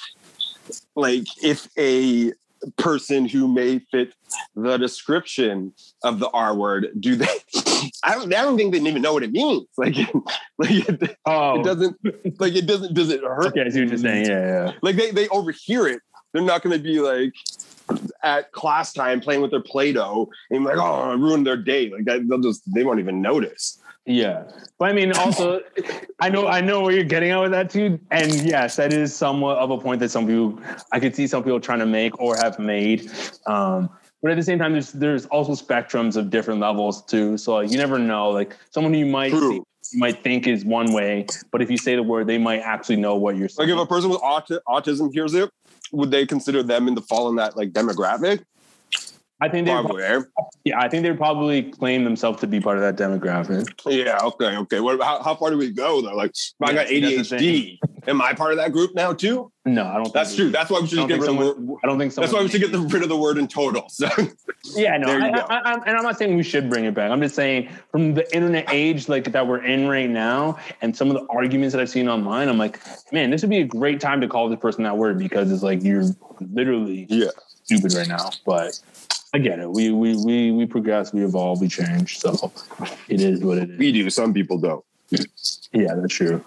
like 0.95 1.25
if 1.43 1.67
a 1.77 2.33
person 2.77 3.25
who 3.25 3.47
may 3.47 3.79
fit 3.91 4.13
the 4.55 4.77
description 4.77 5.73
of 6.03 6.19
the 6.19 6.29
R 6.29 6.55
word, 6.55 6.89
do 6.99 7.15
they? 7.15 7.25
I 8.03 8.15
don't. 8.15 8.33
I 8.33 8.43
don't 8.43 8.57
think 8.57 8.73
they 8.73 8.79
even 8.79 9.01
know 9.01 9.13
what 9.13 9.23
it 9.23 9.31
means. 9.31 9.65
Like, 9.77 9.95
like 10.57 10.71
it, 10.71 11.17
Oh, 11.25 11.59
it 11.59 11.63
doesn't. 11.63 11.97
Like 12.39 12.55
it 12.55 12.65
doesn't. 12.65 12.93
Does 12.93 13.09
it 13.09 13.21
hurt? 13.21 13.47
okay, 13.47 13.61
I 13.61 13.69
see 13.69 13.81
what 13.81 13.89
you're 13.89 13.97
saying. 13.97 14.25
Yeah, 14.25 14.65
yeah. 14.65 14.71
Like 14.81 14.95
they 14.95 15.11
they 15.11 15.27
overhear 15.29 15.87
it. 15.87 16.01
They're 16.33 16.41
not 16.41 16.61
going 16.63 16.77
to 16.77 16.83
be 16.83 16.99
like 16.99 17.33
at 18.23 18.51
class 18.51 18.93
time 18.93 19.19
playing 19.19 19.41
with 19.41 19.49
their 19.49 19.61
play-doh 19.61 20.29
and 20.51 20.63
like 20.63 20.77
oh 20.77 21.09
I 21.09 21.13
ruined 21.13 21.47
their 21.47 21.57
day 21.57 21.89
like 21.89 22.05
that, 22.05 22.27
they'll 22.27 22.39
just 22.39 22.61
they 22.71 22.83
won't 22.83 22.99
even 22.99 23.19
notice 23.21 23.81
Yeah, 24.05 24.45
but 24.79 24.89
I 24.89 24.93
mean, 24.93 25.11
also, 25.13 25.61
I 26.19 26.29
know, 26.29 26.47
I 26.47 26.61
know 26.61 26.81
where 26.81 26.91
you're 26.91 27.03
getting 27.03 27.29
at 27.29 27.41
with 27.41 27.51
that 27.51 27.69
too, 27.69 27.99
and 28.09 28.31
yes, 28.47 28.77
that 28.77 28.91
is 28.91 29.15
somewhat 29.15 29.57
of 29.57 29.69
a 29.69 29.77
point 29.77 29.99
that 29.99 30.09
some 30.09 30.25
people, 30.25 30.59
I 30.91 30.99
could 30.99 31.15
see 31.15 31.27
some 31.27 31.43
people 31.43 31.59
trying 31.59 31.79
to 31.79 31.85
make 31.85 32.19
or 32.19 32.35
have 32.35 32.57
made. 32.57 33.11
Um, 33.45 33.89
but 34.21 34.31
at 34.31 34.37
the 34.37 34.43
same 34.43 34.57
time, 34.57 34.71
there's 34.73 34.91
there's 34.93 35.25
also 35.27 35.51
spectrums 35.51 36.15
of 36.17 36.29
different 36.29 36.59
levels 36.59 37.05
too. 37.05 37.37
So 37.37 37.55
like, 37.55 37.71
you 37.71 37.77
never 37.77 37.99
know. 37.99 38.31
Like 38.31 38.57
someone 38.71 38.93
you 38.93 39.05
might 39.05 39.29
True. 39.31 39.51
see, 39.51 39.61
you 39.91 39.99
might 39.99 40.23
think 40.23 40.47
is 40.47 40.65
one 40.65 40.93
way, 40.93 41.25
but 41.51 41.61
if 41.61 41.71
you 41.71 41.77
say 41.77 41.95
the 41.95 42.03
word, 42.03 42.27
they 42.27 42.37
might 42.37 42.59
actually 42.59 42.97
know 42.97 43.15
what 43.15 43.37
you're 43.37 43.49
saying. 43.49 43.69
like 43.69 43.77
if 43.77 43.81
a 43.81 43.87
person 43.87 44.09
with 44.09 44.21
auti- 44.21 44.59
autism 44.67 45.11
hears 45.13 45.33
it 45.33 45.49
would 45.91 46.11
they 46.11 46.25
consider 46.25 46.61
them 46.61 46.87
in 46.87 46.95
the 46.95 47.01
fall 47.01 47.29
in 47.29 47.35
that 47.35 47.57
like 47.57 47.71
demographic 47.71 48.43
I 49.41 49.49
think 49.49 49.65
they, 49.65 49.71
probably 49.71 50.03
prob- 50.03 50.23
eh? 50.23 50.43
yeah, 50.65 50.79
I 50.79 50.89
think 50.89 51.03
they 51.03 51.13
probably 51.13 51.63
claim 51.63 52.03
themselves 52.03 52.41
to 52.41 52.47
be 52.47 52.59
part 52.59 52.77
of 52.77 52.83
that 52.83 53.01
demographic. 53.01 53.69
yeah 53.85 54.19
okay 54.23 54.57
okay 54.57 54.79
what, 54.79 55.01
how, 55.01 55.23
how 55.23 55.35
far 55.35 55.49
do 55.49 55.57
we 55.57 55.71
go 55.71 56.01
though 56.01 56.15
like 56.15 56.31
if 56.31 56.53
I 56.61 56.73
got 56.73 56.91
Yeah, 56.91 57.15
that's 57.15 57.29
the 57.29 57.37
ADHD 57.37 57.79
am 58.07 58.21
I 58.21 58.33
part 58.33 58.51
of 58.51 58.57
that 58.57 58.71
group 58.71 58.95
now 58.95 59.13
too 59.13 59.51
No, 59.65 59.85
I 59.85 59.95
don't. 59.95 60.13
That's 60.13 60.35
true. 60.35 60.49
That's 60.49 60.69
why 60.69 60.79
we 60.79 60.87
should 60.87 61.07
get 61.07 61.19
rid 61.19 61.29
of 61.29 61.37
the 61.37 61.77
I 61.83 61.87
don't 61.87 61.99
think 61.99 62.11
someone. 62.11 62.25
That's 62.25 62.33
why 62.33 62.43
we 62.43 62.49
should 62.49 62.61
get 62.61 62.71
the, 62.71 62.79
rid 62.79 63.03
of 63.03 63.09
the 63.09 63.17
word 63.17 63.37
in 63.37 63.47
total. 63.47 63.87
So 63.89 64.09
Yeah, 64.75 64.97
no, 64.97 65.07
There 65.07 65.19
you 65.19 65.25
I, 65.25 65.31
go. 65.31 65.45
I, 65.49 65.57
I, 65.57 65.73
and 65.73 65.97
I'm 65.97 66.03
not 66.03 66.17
saying 66.17 66.35
we 66.35 66.43
should 66.43 66.69
bring 66.69 66.85
it 66.85 66.93
back. 66.93 67.11
I'm 67.11 67.21
just 67.21 67.35
saying 67.35 67.69
from 67.91 68.13
the 68.13 68.35
internet 68.35 68.65
age 68.69 69.07
like 69.07 69.31
that 69.31 69.47
we're 69.47 69.63
in 69.63 69.87
right 69.87 70.09
now, 70.09 70.57
and 70.81 70.95
some 70.95 71.09
of 71.09 71.15
the 71.15 71.25
arguments 71.29 71.73
that 71.73 71.81
I've 71.81 71.89
seen 71.89 72.09
online, 72.09 72.49
I'm 72.49 72.57
like, 72.57 72.79
man, 73.11 73.29
this 73.29 73.41
would 73.41 73.49
be 73.49 73.61
a 73.61 73.65
great 73.65 73.99
time 73.99 74.21
to 74.21 74.27
call 74.27 74.49
this 74.49 74.59
person 74.59 74.83
that 74.83 74.97
word 74.97 75.17
because 75.17 75.51
it's 75.51 75.63
like 75.63 75.83
you're 75.83 76.03
literally 76.39 77.05
yeah. 77.09 77.29
stupid 77.63 77.93
right 77.93 78.07
now. 78.07 78.29
But 78.45 78.79
I 79.33 79.37
get 79.37 79.59
it. 79.59 79.69
We 79.69 79.91
we 79.91 80.15
we 80.25 80.51
we 80.51 80.65
progress, 80.65 81.13
we 81.13 81.23
evolve, 81.23 81.61
we 81.61 81.67
change. 81.67 82.19
So 82.19 82.51
it 83.07 83.21
is 83.21 83.41
what 83.41 83.59
it 83.59 83.69
is. 83.69 83.77
We 83.77 83.91
do. 83.91 84.09
Some 84.09 84.33
people 84.33 84.57
don't. 84.57 84.83
Yeah, 85.71 85.93
that's 85.95 86.13
true. 86.13 86.43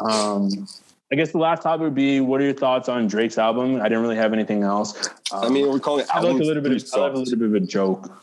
Um, 0.00 0.66
I 1.12 1.14
guess 1.14 1.32
the 1.32 1.38
last 1.38 1.62
topic 1.62 1.82
would 1.82 1.94
be 1.94 2.20
what 2.20 2.40
are 2.40 2.44
your 2.44 2.54
thoughts 2.54 2.88
on 2.88 3.06
Drake's 3.06 3.36
album? 3.36 3.76
I 3.76 3.84
didn't 3.84 4.00
really 4.00 4.16
have 4.16 4.32
anything 4.32 4.62
else. 4.62 5.08
Um, 5.30 5.44
I 5.44 5.48
mean, 5.50 5.70
we're 5.70 5.78
calling 5.78 6.04
it 6.04 6.10
I 6.10 6.20
like 6.20 6.40
a 6.40 6.44
little 6.44 6.62
bit. 6.62 6.72
Of, 6.72 6.88
I 6.94 7.00
like 7.00 7.14
a 7.14 7.18
little 7.18 7.38
bit 7.38 7.48
of 7.48 7.54
a 7.54 7.60
joke. 7.60 8.18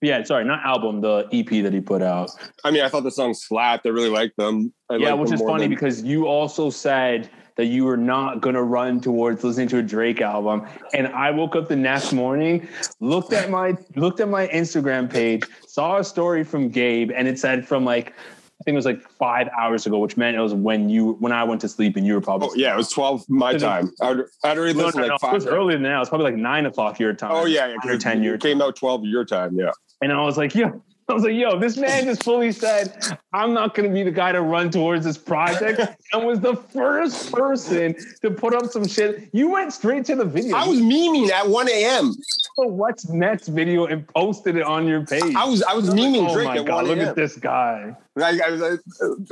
Yeah, 0.00 0.22
sorry, 0.24 0.44
not 0.44 0.64
album. 0.64 1.02
The 1.02 1.28
EP 1.32 1.62
that 1.62 1.72
he 1.72 1.80
put 1.80 2.00
out. 2.02 2.30
I 2.64 2.70
mean, 2.70 2.82
I 2.82 2.88
thought 2.88 3.04
the 3.04 3.10
songs 3.10 3.42
slapped. 3.42 3.86
I 3.86 3.90
really 3.90 4.08
liked 4.08 4.38
them. 4.38 4.72
I 4.90 4.96
yeah, 4.96 5.12
which 5.12 5.30
them 5.30 5.34
is 5.34 5.42
funny 5.42 5.64
than- 5.64 5.70
because 5.70 6.02
you 6.02 6.26
also 6.26 6.70
said 6.70 7.28
that 7.56 7.66
you 7.66 7.84
were 7.84 7.96
not 7.96 8.40
going 8.40 8.54
to 8.54 8.62
run 8.62 9.00
towards 9.00 9.44
listening 9.44 9.68
to 9.68 9.78
a 9.78 9.82
Drake 9.82 10.20
album, 10.20 10.66
and 10.92 11.06
I 11.08 11.30
woke 11.30 11.54
up 11.56 11.68
the 11.68 11.76
next 11.76 12.12
morning, 12.12 12.68
looked 13.00 13.32
at 13.32 13.50
my 13.50 13.76
looked 13.96 14.20
at 14.20 14.28
my 14.28 14.48
Instagram 14.48 15.10
page, 15.10 15.44
saw 15.66 15.98
a 15.98 16.04
story 16.04 16.44
from 16.44 16.68
Gabe, 16.68 17.10
and 17.14 17.28
it 17.28 17.38
said 17.38 17.66
from 17.66 17.84
like 17.84 18.12
I 18.60 18.64
think 18.64 18.74
it 18.74 18.76
was 18.76 18.86
like 18.86 19.02
five 19.02 19.48
hours 19.58 19.84
ago, 19.86 19.98
which 19.98 20.16
meant 20.16 20.36
it 20.36 20.40
was 20.40 20.54
when 20.54 20.88
you 20.88 21.12
when 21.14 21.32
I 21.32 21.44
went 21.44 21.60
to 21.62 21.68
sleep 21.68 21.96
and 21.96 22.06
you 22.06 22.14
were 22.14 22.20
probably 22.20 22.48
Oh 22.50 22.54
yeah, 22.56 22.74
it 22.74 22.76
was 22.76 22.88
twelve 22.88 23.24
my 23.28 23.52
So 23.52 23.58
time. 23.58 23.92
I'd, 24.00 24.18
I'd 24.44 24.58
already 24.58 24.74
No, 24.78 24.86
listened 24.86 25.02
no, 25.02 25.08
no, 25.08 25.12
like 25.14 25.16
it 25.16 25.20
five. 25.20 25.34
was 25.34 25.46
earlier 25.46 25.76
than 25.76 25.82
that. 25.84 25.96
It 25.96 25.98
was 25.98 26.08
probably 26.08 26.30
like 26.32 26.36
nine 26.36 26.64
o'clock 26.66 26.98
your 26.98 27.12
time. 27.14 27.32
Oh 27.32 27.44
yeah, 27.46 27.74
yeah. 27.84 27.98
ten 27.98 28.22
your 28.22 28.36
It 28.36 28.40
came 28.40 28.62
out 28.62 28.76
twelve 28.76 29.04
your 29.04 29.24
time. 29.24 29.58
Yeah. 29.58 29.70
And 30.00 30.12
I 30.12 30.20
was 30.22 30.36
like, 30.36 30.54
yo, 30.54 30.82
I 31.08 31.12
was 31.12 31.22
like, 31.22 31.34
yo, 31.34 31.58
this 31.58 31.76
man 31.76 32.04
just 32.04 32.22
fully 32.22 32.50
said, 32.50 33.18
I'm 33.32 33.52
not 33.52 33.74
going 33.74 33.88
to 33.88 33.94
be 33.94 34.02
the 34.02 34.10
guy 34.10 34.32
to 34.32 34.40
run 34.40 34.70
towards 34.70 35.04
this 35.04 35.18
project. 35.18 35.80
and 36.12 36.26
was 36.26 36.40
the 36.40 36.56
first 36.56 37.30
person 37.30 37.94
to 38.22 38.30
put 38.30 38.54
up 38.54 38.70
some 38.70 38.86
shit. 38.86 39.28
You 39.32 39.50
went 39.50 39.72
straight 39.74 40.06
to 40.06 40.16
the 40.16 40.24
video. 40.24 40.56
I 40.56 40.66
was 40.66 40.78
memeing 40.78 41.30
at 41.30 41.46
one 41.46 41.68
a.m. 41.68 42.06
You 42.06 42.14
put 42.56 42.70
what's 42.70 43.08
next 43.10 43.48
video 43.48 43.84
and 43.84 44.06
posted 44.08 44.56
it 44.56 44.62
on 44.62 44.86
your 44.86 45.04
page. 45.04 45.34
I 45.34 45.44
was 45.44 45.62
I 45.62 45.74
was 45.74 45.90
memeing 45.90 46.28
oh 46.30 46.34
Drake 46.34 46.46
my 46.46 46.56
at 46.58 46.64
God, 46.64 46.86
one 46.88 46.96
look 46.96 47.06
at 47.06 47.16
this 47.16 47.36
guy. 47.36 47.94
I, 48.16 48.40
I, 48.40 48.76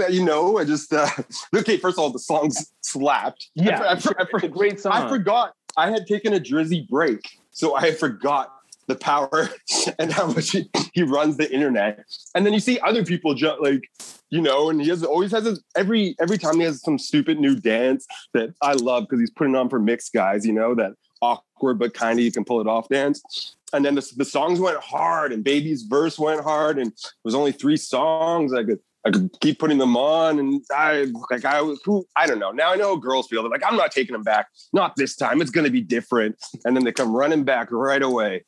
I, 0.05 0.09
you 0.09 0.25
know, 0.25 0.59
I 0.59 0.65
just 0.65 0.93
uh, 0.93 1.09
okay. 1.57 1.79
First 1.79 1.97
of 1.97 2.01
all, 2.01 2.11
the 2.11 2.19
songs 2.19 2.73
slapped. 2.83 3.49
Yeah, 3.55 3.81
I, 3.81 3.93
I, 3.95 4.27
a 4.43 4.49
great 4.49 4.79
song. 4.81 4.93
I 4.93 5.09
forgot 5.09 5.55
I 5.77 5.91
had 5.91 6.07
taken 6.07 6.35
a 6.35 6.41
Drizzy 6.41 6.87
break, 6.87 7.39
so 7.51 7.77
I 7.77 7.93
forgot 7.93 8.53
the 8.89 8.97
power 8.97 9.49
and 9.99 10.13
how 10.13 10.27
much 10.27 10.51
he, 10.51 10.71
he 10.93 11.03
runs 11.03 11.37
the 11.37 11.53
internet. 11.53 12.05
And 12.35 12.45
then 12.45 12.53
you 12.53 12.61
see 12.61 12.79
other 12.81 13.05
people 13.05 13.35
ju- 13.35 13.57
like, 13.61 13.83
you 14.31 14.41
know, 14.41 14.71
and 14.71 14.81
he 14.81 14.89
has 14.89 15.05
always 15.05 15.31
has 15.33 15.45
his, 15.45 15.63
every 15.77 16.17
every 16.21 16.39
time 16.39 16.57
he 16.57 16.65
has 16.65 16.83
some 16.83 16.99
stupid 16.99 17.39
new 17.39 17.55
dance 17.55 18.07
that 18.35 18.55
I 18.63 18.73
love 18.73 19.05
because 19.05 19.21
he's 19.21 19.31
putting 19.31 19.55
on 19.55 19.69
for 19.69 19.79
mixed 19.79 20.13
guys. 20.13 20.47
You 20.47 20.53
know 20.53 20.75
that 20.75 20.93
awkward 21.21 21.79
but 21.79 21.95
kind 21.95 22.19
of 22.19 22.25
you 22.25 22.33
can 22.33 22.45
pull 22.45 22.61
it 22.61 22.67
off 22.67 22.89
dance. 22.89 23.55
And 23.73 23.85
then 23.85 23.95
the, 23.95 24.07
the 24.17 24.25
songs 24.25 24.61
went 24.61 24.79
hard, 24.81 25.33
and 25.33 25.43
Baby's 25.43 25.85
verse 25.85 26.19
went 26.19 26.43
hard, 26.43 26.79
and 26.79 26.89
it 26.93 27.11
was 27.25 27.35
only 27.35 27.53
three 27.53 27.79
songs. 27.79 28.53
I 28.53 28.65
could 28.65 28.81
I 29.05 29.11
could 29.11 29.31
keep 29.41 29.59
putting 29.59 29.79
them 29.79 29.97
on, 29.97 30.39
and 30.39 30.63
I 30.73 31.13
like 31.31 31.45
I 31.45 31.59
who 31.85 32.07
I 32.15 32.27
don't 32.27 32.39
know. 32.39 32.53
Now 32.53 32.73
I 32.73 32.77
know 32.77 32.95
how 32.95 32.97
girls 32.97 33.27
feel. 33.27 33.43
They're 33.43 33.51
like, 33.51 33.65
I'm 33.67 33.77
not 33.77 33.91
taking 33.91 34.13
them 34.13 34.23
back. 34.23 34.49
Not 34.73 34.95
this 34.97 35.17
time. 35.17 35.41
It's 35.41 35.51
going 35.51 35.65
to 35.65 35.71
be 35.71 35.81
different. 35.81 36.37
And 36.65 36.77
then 36.77 36.85
they 36.85 36.93
come 36.93 37.15
running 37.15 37.43
back 37.43 37.69
right 37.73 38.03
away. 38.03 38.45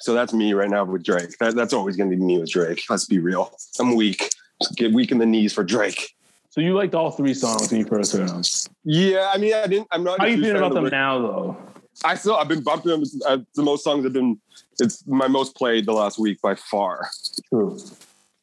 So 0.00 0.14
that's 0.14 0.32
me 0.32 0.54
right 0.54 0.70
now 0.70 0.84
with 0.84 1.02
Drake. 1.02 1.36
That, 1.38 1.54
that's 1.54 1.74
always 1.74 1.96
going 1.96 2.10
to 2.10 2.16
be 2.16 2.22
me 2.22 2.38
with 2.38 2.50
Drake. 2.50 2.84
Let's 2.88 3.04
be 3.04 3.18
real. 3.18 3.52
I'm 3.78 3.96
weak. 3.96 4.30
Get 4.76 4.92
weak 4.92 5.12
in 5.12 5.18
the 5.18 5.26
knees 5.26 5.52
for 5.52 5.62
Drake. 5.62 6.16
So 6.50 6.62
you 6.62 6.74
liked 6.74 6.94
all 6.94 7.10
three 7.10 7.34
songs 7.34 7.70
when 7.70 7.80
you 7.80 7.86
first 7.86 8.12
heard 8.12 8.28
them. 8.28 8.42
Yeah, 8.84 9.30
I 9.32 9.38
mean, 9.38 9.54
I 9.54 9.66
didn't. 9.66 9.88
I'm 9.90 10.02
not. 10.02 10.20
How 10.20 10.26
a 10.26 10.30
you 10.30 10.42
feeling 10.42 10.56
about 10.56 10.74
them 10.74 10.84
the- 10.84 10.90
now, 10.90 11.20
though? 11.20 11.56
I 12.04 12.14
still. 12.14 12.36
I've 12.36 12.48
been 12.48 12.62
bumping 12.62 12.92
them. 12.92 13.02
It's, 13.02 13.20
uh, 13.26 13.38
the 13.54 13.62
most 13.62 13.84
songs 13.84 14.04
have 14.04 14.12
been. 14.12 14.40
It's 14.78 15.06
my 15.06 15.28
most 15.28 15.54
played 15.54 15.84
the 15.86 15.92
last 15.92 16.18
week 16.18 16.40
by 16.40 16.54
far. 16.54 17.10
True. 17.50 17.78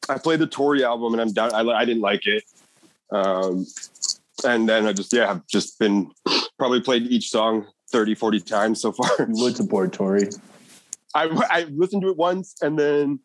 I 0.08 0.18
played 0.18 0.40
the 0.40 0.46
Tory 0.46 0.84
album 0.84 1.12
and 1.12 1.20
I'm 1.20 1.32
done. 1.32 1.52
I, 1.54 1.60
I 1.60 1.84
didn't 1.84 2.02
like 2.02 2.26
it. 2.26 2.44
Um, 3.10 3.66
and 4.44 4.68
then 4.68 4.86
I 4.86 4.92
just, 4.92 5.12
yeah, 5.12 5.30
I've 5.30 5.46
just 5.46 5.78
been 5.78 6.10
probably 6.58 6.80
played 6.80 7.02
each 7.04 7.30
song 7.30 7.66
30, 7.90 8.14
40 8.14 8.40
times 8.40 8.80
so 8.80 8.92
far. 8.92 9.10
You 9.18 9.44
would 9.44 9.56
support 9.56 9.92
Tory. 9.92 10.28
I, 11.14 11.28
I 11.50 11.64
listened 11.70 12.02
to 12.02 12.08
it 12.08 12.16
once 12.16 12.56
and 12.62 12.78
then 12.78 13.20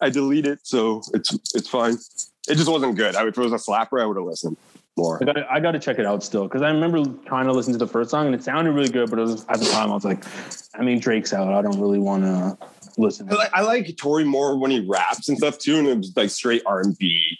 I 0.00 0.10
delete 0.10 0.46
it. 0.46 0.60
So 0.62 1.02
it's, 1.12 1.34
it's 1.54 1.68
fine. 1.68 1.94
It 2.48 2.56
just 2.56 2.68
wasn't 2.68 2.96
good. 2.96 3.16
I, 3.16 3.26
if 3.26 3.36
it 3.36 3.38
was 3.38 3.52
a 3.52 3.56
slapper, 3.56 4.00
I 4.00 4.06
would 4.06 4.16
have 4.16 4.26
listened 4.26 4.56
more. 4.96 5.18
I 5.22 5.24
got 5.26 5.50
I 5.50 5.60
got 5.60 5.72
to 5.72 5.78
check 5.78 5.98
it 5.98 6.06
out 6.06 6.22
still 6.22 6.44
because 6.44 6.62
I 6.62 6.70
remember 6.70 7.04
trying 7.26 7.46
to 7.46 7.52
listen 7.52 7.72
to 7.72 7.78
the 7.78 7.86
first 7.86 8.10
song 8.10 8.26
and 8.26 8.34
it 8.34 8.42
sounded 8.42 8.72
really 8.72 8.88
good, 8.90 9.10
but 9.10 9.18
it 9.18 9.22
was, 9.22 9.44
at 9.48 9.58
the 9.58 9.66
time 9.66 9.90
I 9.90 9.94
was 9.94 10.04
like, 10.04 10.24
I 10.78 10.82
mean 10.82 10.98
Drake's 11.00 11.32
out. 11.32 11.52
I 11.52 11.62
don't 11.62 11.80
really 11.80 11.98
want 11.98 12.22
to 12.24 12.56
listen. 12.96 13.28
I 13.30 13.34
like, 13.34 13.50
I 13.52 13.62
like 13.62 13.96
Tory 13.96 14.24
more 14.24 14.56
when 14.58 14.70
he 14.70 14.80
raps 14.80 15.28
and 15.28 15.36
stuff 15.38 15.58
too. 15.58 15.78
And 15.78 15.86
it 15.88 15.98
was 15.98 16.16
like 16.16 16.30
straight 16.30 16.62
R 16.66 16.80
and 16.80 16.96
B, 16.98 17.38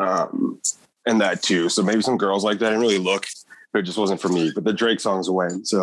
um, 0.00 0.60
and 1.06 1.20
that 1.20 1.42
too. 1.42 1.68
So 1.68 1.82
maybe 1.82 2.02
some 2.02 2.18
girls 2.18 2.44
like 2.44 2.58
that. 2.58 2.66
I 2.66 2.70
didn't 2.70 2.82
really 2.82 2.98
look, 2.98 3.26
it 3.74 3.82
just 3.82 3.98
wasn't 3.98 4.20
for 4.20 4.28
me. 4.28 4.50
But 4.54 4.64
the 4.64 4.72
Drake 4.72 5.00
songs 5.00 5.30
went. 5.30 5.68
So, 5.68 5.82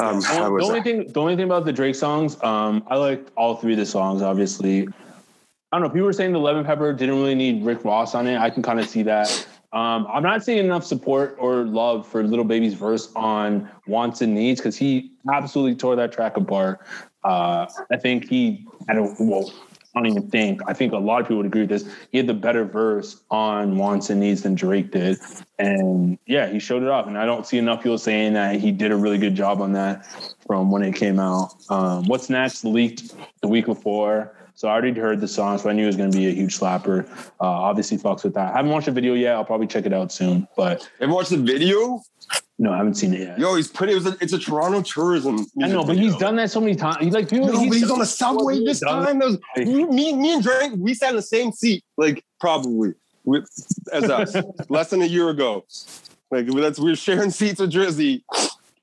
um, 0.00 0.20
The 0.20 0.38
only- 0.38 0.50
was, 0.50 0.62
the 0.62 0.68
only 0.68 0.82
thing, 0.82 1.12
the 1.12 1.20
only 1.20 1.34
thing 1.34 1.46
about 1.46 1.64
the 1.64 1.72
Drake 1.72 1.96
songs, 1.96 2.40
um, 2.42 2.84
I 2.86 2.96
liked 2.96 3.30
all 3.36 3.56
three 3.56 3.72
of 3.72 3.78
the 3.78 3.86
songs. 3.86 4.22
Obviously, 4.22 4.86
I 5.72 5.76
don't 5.78 5.82
know. 5.82 5.88
People 5.88 6.06
were 6.06 6.12
saying 6.12 6.32
the 6.32 6.38
Lemon 6.38 6.64
Pepper 6.64 6.92
didn't 6.92 7.16
really 7.16 7.34
need 7.34 7.64
Rick 7.64 7.84
Ross 7.84 8.14
on 8.14 8.26
it. 8.26 8.38
I 8.38 8.48
can 8.48 8.62
kind 8.62 8.78
of 8.78 8.88
see 8.88 9.02
that. 9.02 9.46
Um, 9.72 10.06
I'm 10.10 10.22
not 10.22 10.42
seeing 10.42 10.58
enough 10.58 10.84
support 10.84 11.36
or 11.38 11.64
love 11.64 12.06
for 12.06 12.22
Lil 12.22 12.44
Baby's 12.44 12.74
verse 12.74 13.12
on 13.14 13.68
Wants 13.86 14.22
and 14.22 14.34
Needs 14.34 14.60
because 14.60 14.76
he 14.76 15.12
absolutely 15.30 15.76
tore 15.76 15.94
that 15.96 16.10
track 16.10 16.36
apart. 16.36 16.80
Uh, 17.22 17.66
I 17.92 17.96
think 17.98 18.28
he, 18.28 18.66
I 18.88 18.94
don't, 18.94 19.14
well, 19.18 19.52
I 19.94 20.00
don't 20.00 20.06
even 20.06 20.30
think. 20.30 20.60
I 20.66 20.72
think 20.72 20.92
a 20.92 20.98
lot 20.98 21.20
of 21.20 21.26
people 21.26 21.38
would 21.38 21.46
agree 21.46 21.62
with 21.62 21.70
this. 21.70 21.84
He 22.12 22.18
had 22.18 22.26
the 22.26 22.34
better 22.34 22.64
verse 22.64 23.22
on 23.30 23.76
Wants 23.76 24.10
and 24.10 24.20
Needs 24.20 24.42
than 24.42 24.54
Drake 24.54 24.92
did, 24.92 25.18
and 25.58 26.18
yeah, 26.26 26.48
he 26.48 26.58
showed 26.58 26.82
it 26.82 26.88
off. 26.88 27.06
And 27.06 27.18
I 27.18 27.26
don't 27.26 27.46
see 27.46 27.58
enough 27.58 27.82
people 27.82 27.98
saying 27.98 28.34
that 28.34 28.56
he 28.56 28.70
did 28.70 28.92
a 28.92 28.96
really 28.96 29.18
good 29.18 29.34
job 29.34 29.60
on 29.60 29.72
that 29.72 30.06
from 30.46 30.70
when 30.70 30.82
it 30.82 30.94
came 30.94 31.18
out. 31.18 31.54
Um, 31.68 32.04
What's 32.06 32.30
next 32.30 32.64
leaked 32.64 33.14
the 33.40 33.48
week 33.48 33.66
before. 33.66 34.37
So 34.58 34.66
I 34.66 34.72
already 34.72 34.98
heard 34.98 35.20
the 35.20 35.28
song, 35.28 35.56
so 35.56 35.70
I 35.70 35.72
knew 35.72 35.84
it 35.84 35.86
was 35.86 35.94
going 35.94 36.10
to 36.10 36.18
be 36.18 36.26
a 36.26 36.32
huge 36.32 36.58
slapper. 36.58 37.08
Uh, 37.40 37.44
obviously, 37.46 37.96
fucks 37.96 38.24
with 38.24 38.34
that. 38.34 38.54
I 38.54 38.56
haven't 38.56 38.72
watched 38.72 38.86
the 38.86 38.92
video 38.92 39.14
yet. 39.14 39.36
I'll 39.36 39.44
probably 39.44 39.68
check 39.68 39.86
it 39.86 39.92
out 39.92 40.10
soon, 40.10 40.48
but 40.56 40.90
and 40.98 41.12
watched 41.12 41.30
the 41.30 41.36
video. 41.36 42.02
no, 42.58 42.72
I 42.72 42.78
haven't 42.78 42.94
seen 42.94 43.14
it 43.14 43.20
yet. 43.20 43.38
Yo, 43.38 43.54
he's 43.54 43.68
pretty. 43.68 43.92
It 43.92 44.02
was 44.02 44.06
a, 44.06 44.16
it's 44.20 44.32
a 44.32 44.38
Toronto 44.38 44.82
tourism. 44.82 45.46
I 45.62 45.68
know, 45.68 45.84
but 45.84 45.96
he's 45.96 46.16
done 46.16 46.34
that 46.36 46.50
so 46.50 46.60
many 46.60 46.74
times. 46.74 46.96
He's 46.98 47.14
like, 47.14 47.30
people, 47.30 47.46
No, 47.46 47.68
but 47.68 47.76
he's 47.76 47.88
on 47.88 48.00
the 48.00 48.04
subway 48.04 48.58
this 48.64 48.80
time. 48.80 49.20
Was, 49.20 49.38
me, 49.58 50.12
me 50.14 50.34
and 50.34 50.42
Drake, 50.42 50.72
we 50.76 50.92
sat 50.92 51.10
in 51.10 51.16
the 51.16 51.22
same 51.22 51.52
seat, 51.52 51.84
like 51.96 52.24
probably 52.40 52.94
with 53.22 53.48
as 53.92 54.10
us, 54.10 54.34
less 54.68 54.90
than 54.90 55.02
a 55.02 55.06
year 55.06 55.28
ago. 55.28 55.66
Like 56.32 56.48
that's 56.48 56.80
we 56.80 56.90
were 56.90 56.96
sharing 56.96 57.30
seats 57.30 57.60
with 57.60 57.70
Drizzy. 57.70 58.24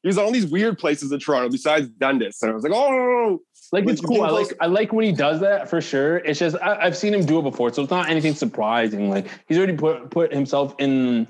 He 0.04 0.08
was 0.08 0.18
on 0.18 0.24
all 0.24 0.32
these 0.32 0.46
weird 0.46 0.80
places 0.80 1.12
in 1.12 1.20
Toronto 1.20 1.50
besides 1.50 1.90
Dundas, 1.90 2.42
and 2.42 2.52
I 2.52 2.54
was 2.54 2.64
like, 2.64 2.72
oh, 2.74 3.42
Like 3.72 3.88
it's 3.88 4.02
cool. 4.02 4.24
I 4.24 4.30
like 4.30 4.54
I 4.60 4.66
like 4.68 4.94
when 4.94 5.06
he 5.06 5.12
does 5.12 5.42
that 5.42 5.70
for 5.70 5.82
sure. 5.82 6.18
It's 6.18 6.40
just 6.40 6.56
I, 6.62 6.76
I've 6.86 6.98
seen 6.98 7.14
him 7.14 7.26
do 7.26 7.40
it 7.40 7.44
before, 7.44 7.74
so 7.74 7.82
it's 7.82 7.92
not 7.92 8.10
anything 8.10 8.34
surprising. 8.34 9.10
Like 9.10 9.28
he's 9.48 9.58
already 9.58 9.76
put 9.76 10.10
put 10.10 10.34
himself 10.34 10.76
in 10.80 11.28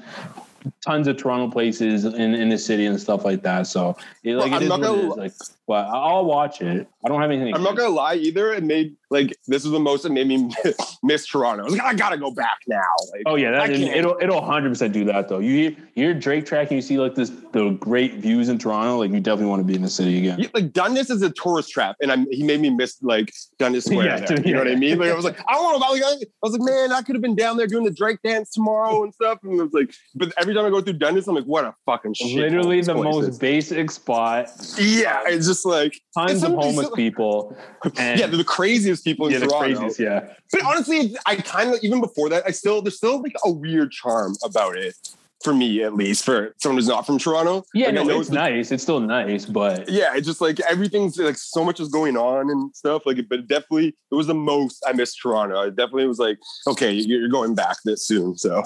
tons 0.86 1.08
of 1.08 1.18
Toronto 1.18 1.52
places 1.52 2.06
in, 2.06 2.36
in 2.36 2.50
the 2.50 2.58
city 2.58 2.86
and 2.86 3.00
stuff 3.02 3.26
like 3.26 3.42
that. 3.44 3.66
So 3.68 3.98
it, 4.24 4.36
like 4.36 4.52
Well, 4.52 4.62
it 4.62 4.64
is 4.66 4.70
what 4.70 4.80
it 4.80 4.84
gonna- 4.84 5.10
is. 5.12 5.18
Like, 5.18 5.32
but 5.68 5.88
I'll 5.88 6.26
watch 6.26 6.62
it. 6.62 6.88
I 7.04 7.08
don't 7.08 7.20
have 7.20 7.32
anything. 7.32 7.56
I'm 7.56 7.64
not 7.64 7.76
gonna 7.76 7.90
lie 7.90 8.14
either. 8.16 8.54
It 8.54 8.64
made 8.64 8.96
like 9.10 9.36
this 9.48 9.64
was 9.64 9.72
the 9.72 9.80
most 9.80 10.04
that 10.04 10.12
made 10.12 10.28
me 10.28 10.52
miss 11.04 11.26
Toronto. 11.26 11.64
I 11.64 11.66
was 11.66 11.74
like, 11.76 11.82
I 11.84 11.94
gotta 11.96 12.18
go 12.18 12.30
back 12.32 12.58
now. 12.68 12.82
Like, 13.12 13.24
Oh 13.26 13.36
yeah, 13.36 13.50
that, 13.52 13.72
it'll 13.72 14.16
it'll 14.22 14.42
100 14.42 14.70
percent 14.70 14.94
do 14.94 15.06
that 15.06 15.28
though. 15.28 15.40
You 15.40 15.56
hear, 15.56 15.70
you 15.96 16.04
hear 16.06 16.14
Drake 16.14 16.46
track 16.46 16.68
and 16.70 16.76
you 16.76 16.82
see 16.84 17.00
like 17.00 17.16
this 17.16 17.32
the 17.52 17.72
great 17.80 18.16
views 18.16 18.50
in 18.50 18.60
Toronto. 18.60 18.98
Like 19.00 19.10
you 19.12 19.20
definitely 19.20 19.48
want 19.50 19.62
to 19.62 19.64
be 19.68 19.74
in 19.74 19.82
the 19.82 19.90
city 19.90 20.20
again. 20.20 20.38
Yeah, 20.40 20.50
like 20.54 20.72
Dundas 20.72 21.10
is 21.10 21.24
a 21.24 21.32
tourist 21.32 21.72
trap, 21.72 21.96
and 22.00 22.12
I'm, 22.12 22.30
he 22.32 22.44
made 22.44 22.62
me 22.62 22.70
miss 22.70 23.02
like 23.02 23.32
Dundas 23.58 23.86
Square. 23.90 24.06
Yeah, 24.06 24.18
there. 24.20 24.38
dude, 24.38 24.46
you 24.46 24.54
know 24.54 24.60
what 24.60 24.68
I 24.68 24.76
mean? 24.76 25.00
Like 25.00 25.10
I 25.10 25.16
was 25.16 25.26
like, 25.26 25.40
I 25.50 25.54
don't 25.54 25.72
know 25.72 25.78
about 25.78 25.94
like 25.94 26.04
I 26.22 26.26
was 26.44 26.52
like, 26.56 26.62
man, 26.62 26.92
I 26.92 27.02
could 27.02 27.16
have 27.16 27.24
been 27.24 27.36
down 27.36 27.58
there 27.58 27.66
doing 27.66 27.86
the 27.86 27.92
Drake 27.92 28.20
dance 28.24 28.52
tomorrow 28.52 29.04
and 29.04 29.12
stuff. 29.14 29.40
And 29.44 29.60
it 29.60 29.64
was 29.64 29.74
like, 29.74 29.96
but 30.14 30.32
every 30.38 30.54
time 30.54 30.66
I 30.66 30.70
go 30.70 30.75
through 30.82 30.94
Dundas, 30.94 31.28
I'm 31.28 31.36
like, 31.36 31.46
what 31.46 31.66
a 31.66 31.74
fucking 31.86 32.14
shit. 32.16 32.36
Literally 32.38 32.82
the 32.82 32.94
most 32.96 33.16
most 33.28 33.40
basic 33.42 33.92
spot. 33.92 34.50
yeah. 34.80 35.22
It's 35.28 35.48
just 35.48 35.66
like 35.66 36.00
Tons 36.18 36.44
of 36.44 36.52
homeless 36.54 36.88
some- 36.88 36.96
people. 36.96 37.56
And 37.98 38.20
Yeah, 38.20 38.28
they're 38.28 38.38
the 38.38 38.44
craziest 38.44 39.04
people 39.04 39.28
in 39.28 39.34
yeah, 39.34 39.40
the 39.40 39.48
Toronto. 39.48 39.66
craziest. 39.80 40.00
Yeah. 40.00 40.30
But 40.52 40.64
honestly, 40.64 41.16
I 41.26 41.36
kind 41.38 41.74
of 41.74 41.80
even 41.84 42.02
before 42.02 42.30
that, 42.30 42.44
I 42.48 42.52
still 42.52 42.82
there's 42.82 42.98
still 42.98 43.22
like 43.22 43.36
a 43.44 43.52
weird 43.52 43.92
charm 43.92 44.36
about 44.44 44.78
it. 44.78 44.96
for 45.44 45.54
me 45.54 45.84
at 45.84 45.94
least, 45.94 46.24
for 46.26 46.56
someone 46.58 46.78
who's 46.78 46.88
not 46.88 47.06
from 47.06 47.20
Toronto. 47.20 47.64
Yeah, 47.76 47.88
Like, 47.88 47.96
no, 47.96 48.04
know 48.04 48.20
it's 48.20 48.32
nice. 48.32 48.72
It's 48.72 48.82
still 48.82 49.00
nice, 49.00 49.46
but 49.46 49.88
yeah, 49.88 50.16
it's 50.16 50.26
just 50.26 50.42
like 50.42 50.60
everything's 50.62 51.18
like 51.20 51.38
so 51.38 51.64
much 51.64 51.80
is 51.80 51.90
going 51.90 52.18
on 52.18 52.50
and 52.50 52.76
stuff. 52.76 53.06
Like, 53.06 53.20
but 53.30 53.48
definitely 53.48 53.90
it 54.12 54.16
was 54.16 54.26
the 54.26 54.34
most 54.34 54.84
I 54.88 54.94
missed 54.94 55.20
Toronto. 55.22 55.62
I 55.62 55.70
definitely 55.70 56.08
was 56.08 56.18
like, 56.18 56.40
okay, 56.66 56.92
you're 56.94 57.30
going 57.30 57.54
back 57.54 57.78
this 57.86 58.08
soon. 58.08 58.36
So, 58.38 58.64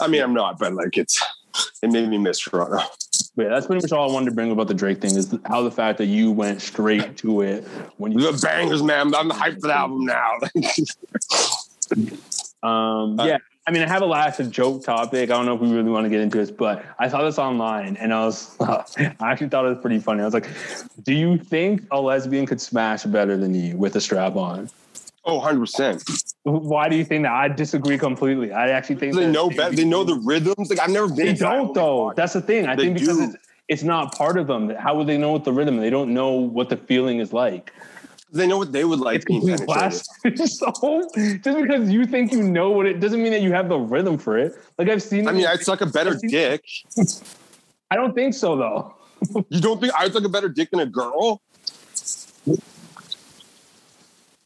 I 0.00 0.06
mean, 0.06 0.22
I'm 0.22 0.34
not, 0.34 0.58
but 0.60 0.74
like 0.74 0.96
it's 0.96 1.20
it 1.82 1.90
made 1.90 2.08
me 2.08 2.18
miss 2.18 2.38
Toronto. 2.38 2.78
But 3.34 3.44
yeah, 3.44 3.48
that's 3.48 3.66
pretty 3.66 3.82
much 3.82 3.92
all 3.92 4.10
I 4.10 4.12
wanted 4.12 4.26
to 4.26 4.32
bring 4.32 4.50
about 4.50 4.68
the 4.68 4.74
Drake 4.74 5.00
thing 5.00 5.16
is 5.16 5.34
how 5.46 5.62
the 5.62 5.70
fact 5.70 5.98
that 5.98 6.06
you 6.06 6.30
went 6.30 6.60
straight 6.60 7.16
to 7.18 7.40
it 7.40 7.64
when 7.96 8.12
you 8.12 8.30
The 8.30 8.38
bangers, 8.42 8.82
man. 8.82 9.14
I'm 9.14 9.30
hyped 9.30 9.60
for 9.60 9.68
the 9.68 9.76
album 9.76 10.04
now. 10.04 10.38
um 12.68 13.18
Uh, 13.18 13.26
yeah. 13.26 13.38
I 13.64 13.70
mean, 13.70 13.82
I 13.82 13.86
have 13.86 14.02
a 14.02 14.06
last 14.06 14.40
joke 14.50 14.84
topic. 14.84 15.30
I 15.30 15.34
don't 15.34 15.46
know 15.46 15.54
if 15.54 15.60
we 15.60 15.72
really 15.72 15.90
want 15.90 16.04
to 16.04 16.10
get 16.10 16.20
into 16.20 16.36
this, 16.36 16.50
but 16.50 16.84
I 16.98 17.08
saw 17.08 17.22
this 17.22 17.38
online 17.38 17.96
and 17.96 18.12
I 18.12 18.24
was, 18.24 18.56
I 18.60 19.14
actually 19.20 19.50
thought 19.50 19.64
it 19.64 19.68
was 19.68 19.78
pretty 19.78 20.00
funny. 20.00 20.20
I 20.20 20.24
was 20.24 20.34
like, 20.34 20.48
do 21.04 21.14
you 21.14 21.38
think 21.38 21.82
a 21.92 22.00
lesbian 22.00 22.44
could 22.44 22.60
smash 22.60 23.04
better 23.04 23.36
than 23.36 23.54
you 23.54 23.76
with 23.76 23.94
a 23.94 24.00
strap 24.00 24.34
on? 24.34 24.68
Oh, 25.24 25.36
100 25.36 25.60
percent. 25.60 26.04
Why 26.44 26.88
do 26.88 26.96
you 26.96 27.04
think 27.04 27.24
that? 27.24 27.32
I 27.32 27.48
disagree 27.48 27.98
completely. 27.98 28.52
I 28.52 28.68
actually 28.70 28.96
think 28.96 29.14
They 29.14 29.30
know 29.30 29.48
better. 29.50 29.74
They 29.74 29.84
know 29.84 30.04
the 30.04 30.16
rhythms. 30.16 30.70
Like 30.70 30.80
I've 30.80 30.90
never 30.90 31.08
been. 31.08 31.26
They 31.26 31.34
don't 31.34 31.74
though. 31.74 32.12
That's 32.16 32.32
the 32.32 32.40
thing. 32.40 32.66
I 32.66 32.76
They 32.76 32.84
think 32.84 32.98
because 32.98 33.20
it's, 33.20 33.36
it's 33.68 33.82
not 33.82 34.14
part 34.16 34.36
of 34.36 34.46
them. 34.46 34.70
How 34.70 34.96
would 34.96 35.06
they 35.06 35.18
know 35.18 35.32
what 35.32 35.44
the 35.44 35.52
rhythm? 35.52 35.76
They 35.78 35.90
don't 35.90 36.12
know 36.12 36.30
what 36.32 36.68
the 36.68 36.76
feeling 36.76 37.20
is 37.20 37.32
like. 37.32 37.72
They 38.34 38.46
know 38.46 38.56
what 38.56 38.72
they 38.72 38.84
would 38.84 38.98
like 38.98 39.16
It's 39.16 39.24
being 39.26 39.40
complete 39.40 39.68
penetrated. 39.68 40.48
so 40.48 41.10
just 41.44 41.44
because 41.44 41.90
you 41.90 42.06
think 42.06 42.32
you 42.32 42.42
know 42.42 42.70
what 42.70 42.86
it 42.86 42.98
doesn't 42.98 43.22
mean 43.22 43.32
that 43.32 43.42
you 43.42 43.52
have 43.52 43.68
the 43.68 43.78
rhythm 43.78 44.16
for 44.16 44.38
it. 44.38 44.54
Like 44.78 44.88
I've 44.88 45.02
seen. 45.02 45.28
I 45.28 45.32
mean, 45.32 45.46
I'd 45.46 45.60
suck 45.60 45.82
a 45.82 45.86
better 45.86 46.18
dick. 46.28 46.64
I 47.90 47.96
don't 47.96 48.14
think 48.14 48.32
so 48.32 48.56
though. 48.56 48.94
You 49.50 49.60
don't 49.60 49.80
think 49.80 49.92
I'd 49.96 50.12
suck 50.12 50.24
a 50.24 50.28
better 50.30 50.48
dick 50.48 50.70
than 50.70 50.80
a 50.80 50.86
girl? 50.86 51.42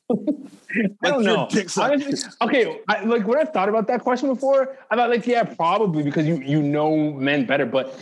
I 1.03 1.11
don't 1.11 1.25
know. 1.25 1.49
Honestly, 1.79 2.31
okay, 2.43 2.81
I, 2.89 3.05
like 3.05 3.27
when 3.27 3.39
I've 3.39 3.53
thought 3.53 3.69
about 3.69 3.87
that 3.89 4.01
question 4.01 4.29
before, 4.29 4.77
I 4.91 4.97
thought 4.97 5.11
like, 5.11 5.27
yeah, 5.27 5.45
probably 5.45 6.03
because 6.03 6.27
you 6.27 6.37
you 6.39 6.62
know 6.62 7.12
men 7.12 7.47
better. 7.47 7.67
But 7.67 7.99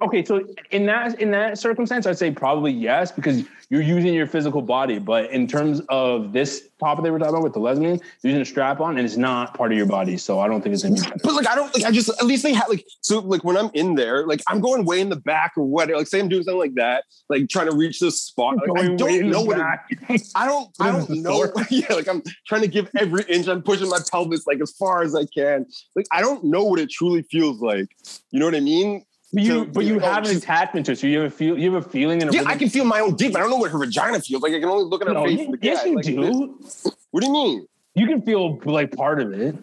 okay, 0.00 0.24
so 0.24 0.46
in 0.70 0.86
that 0.86 1.20
in 1.20 1.30
that 1.32 1.58
circumstance, 1.58 2.06
I'd 2.06 2.18
say 2.18 2.30
probably 2.30 2.72
yes 2.72 3.10
because 3.10 3.44
you're 3.68 3.82
using 3.82 4.14
your 4.14 4.26
physical 4.26 4.62
body. 4.62 4.98
But 4.98 5.30
in 5.30 5.46
terms 5.46 5.80
of 5.88 6.32
this 6.32 6.68
topic 6.78 7.04
that 7.04 7.12
we're 7.12 7.18
talking 7.18 7.34
about 7.34 7.42
with 7.42 7.52
the 7.52 7.58
lesbian, 7.58 8.00
you're 8.22 8.30
using 8.30 8.42
a 8.42 8.44
strap 8.44 8.80
on 8.80 8.96
and 8.96 9.06
it's 9.06 9.16
not 9.16 9.54
part 9.54 9.72
of 9.72 9.78
your 9.78 9.86
body, 9.86 10.16
so 10.16 10.38
I 10.38 10.48
don't 10.48 10.62
think 10.62 10.74
it's. 10.74 10.82
Better. 10.82 11.16
But 11.22 11.34
like 11.34 11.48
I 11.48 11.54
don't 11.54 11.74
like 11.74 11.84
I 11.84 11.90
just 11.90 12.08
at 12.08 12.26
least 12.26 12.42
they 12.42 12.54
have 12.54 12.68
like 12.68 12.84
so 13.00 13.20
like 13.20 13.44
when 13.44 13.56
I'm 13.56 13.70
in 13.74 13.94
there, 13.94 14.26
like 14.26 14.40
I'm 14.48 14.60
going 14.60 14.84
way 14.84 15.00
in 15.00 15.08
the 15.08 15.16
back 15.16 15.52
or 15.56 15.64
what, 15.64 15.90
like 15.90 16.06
say 16.06 16.20
I'm 16.20 16.28
doing 16.28 16.44
something 16.44 16.58
like 16.58 16.74
that, 16.74 17.04
like 17.28 17.48
trying 17.48 17.70
to 17.70 17.76
reach 17.76 18.00
this 18.00 18.22
spot. 18.22 18.56
Like, 18.56 18.84
I 18.84 18.94
don't 18.94 19.26
know 19.28 19.42
what 19.42 19.58
it, 19.58 20.22
I 20.34 20.46
don't 20.46 20.70
I 20.80 20.92
don't 20.92 21.10
know. 21.22 21.52
yeah, 21.70 21.92
like 21.92 22.08
I'm 22.08 22.22
trying 22.46 22.62
to 22.62 22.68
give 22.68 22.88
every 22.96 23.24
inch. 23.28 23.48
I'm 23.48 23.62
pushing 23.62 23.88
my 23.88 23.98
pelvis 24.10 24.46
like 24.46 24.60
as 24.60 24.72
far 24.72 25.02
as 25.02 25.14
I 25.14 25.24
can. 25.26 25.66
Like 25.94 26.06
I 26.12 26.20
don't 26.20 26.44
know 26.44 26.64
what 26.64 26.78
it 26.78 26.90
truly 26.90 27.22
feels 27.22 27.60
like. 27.60 27.88
You 28.30 28.38
know 28.38 28.46
what 28.46 28.54
I 28.54 28.60
mean? 28.60 29.04
But 29.32 29.42
you, 29.42 29.64
to- 29.64 29.70
but 29.72 29.84
you 29.84 29.96
oh, 29.96 30.00
have 30.00 30.24
an 30.26 30.36
attachment 30.36 30.86
to 30.86 30.92
it, 30.92 30.98
so 30.98 31.06
you 31.06 31.18
have 31.20 31.32
a 31.32 31.34
feel, 31.34 31.58
you 31.58 31.72
have 31.74 31.84
a 31.84 31.88
feeling 31.88 32.22
and 32.22 32.30
a 32.30 32.34
Yeah, 32.34 32.40
rhythm. 32.40 32.52
I 32.52 32.56
can 32.56 32.68
feel 32.70 32.84
my 32.84 33.00
own 33.00 33.16
dick, 33.16 33.32
but 33.32 33.38
I 33.38 33.42
don't 33.42 33.50
know 33.50 33.56
what 33.56 33.70
her 33.72 33.78
vagina 33.78 34.20
feels 34.20 34.42
like. 34.42 34.52
I 34.54 34.60
can 34.60 34.68
only 34.68 34.84
look 34.84 35.02
at 35.02 35.08
her 35.08 35.14
No, 35.14 35.24
face. 35.24 35.40
you- 35.40 35.58
yes, 35.60 35.84
you 35.84 35.96
like, 35.96 36.04
do. 36.04 36.58
What 37.10 37.20
do 37.20 37.26
you 37.26 37.32
mean? 37.32 37.66
You 37.94 38.06
can 38.06 38.22
feel 38.22 38.58
like 38.64 38.92
part 38.96 39.20
of 39.20 39.32
it. 39.32 39.56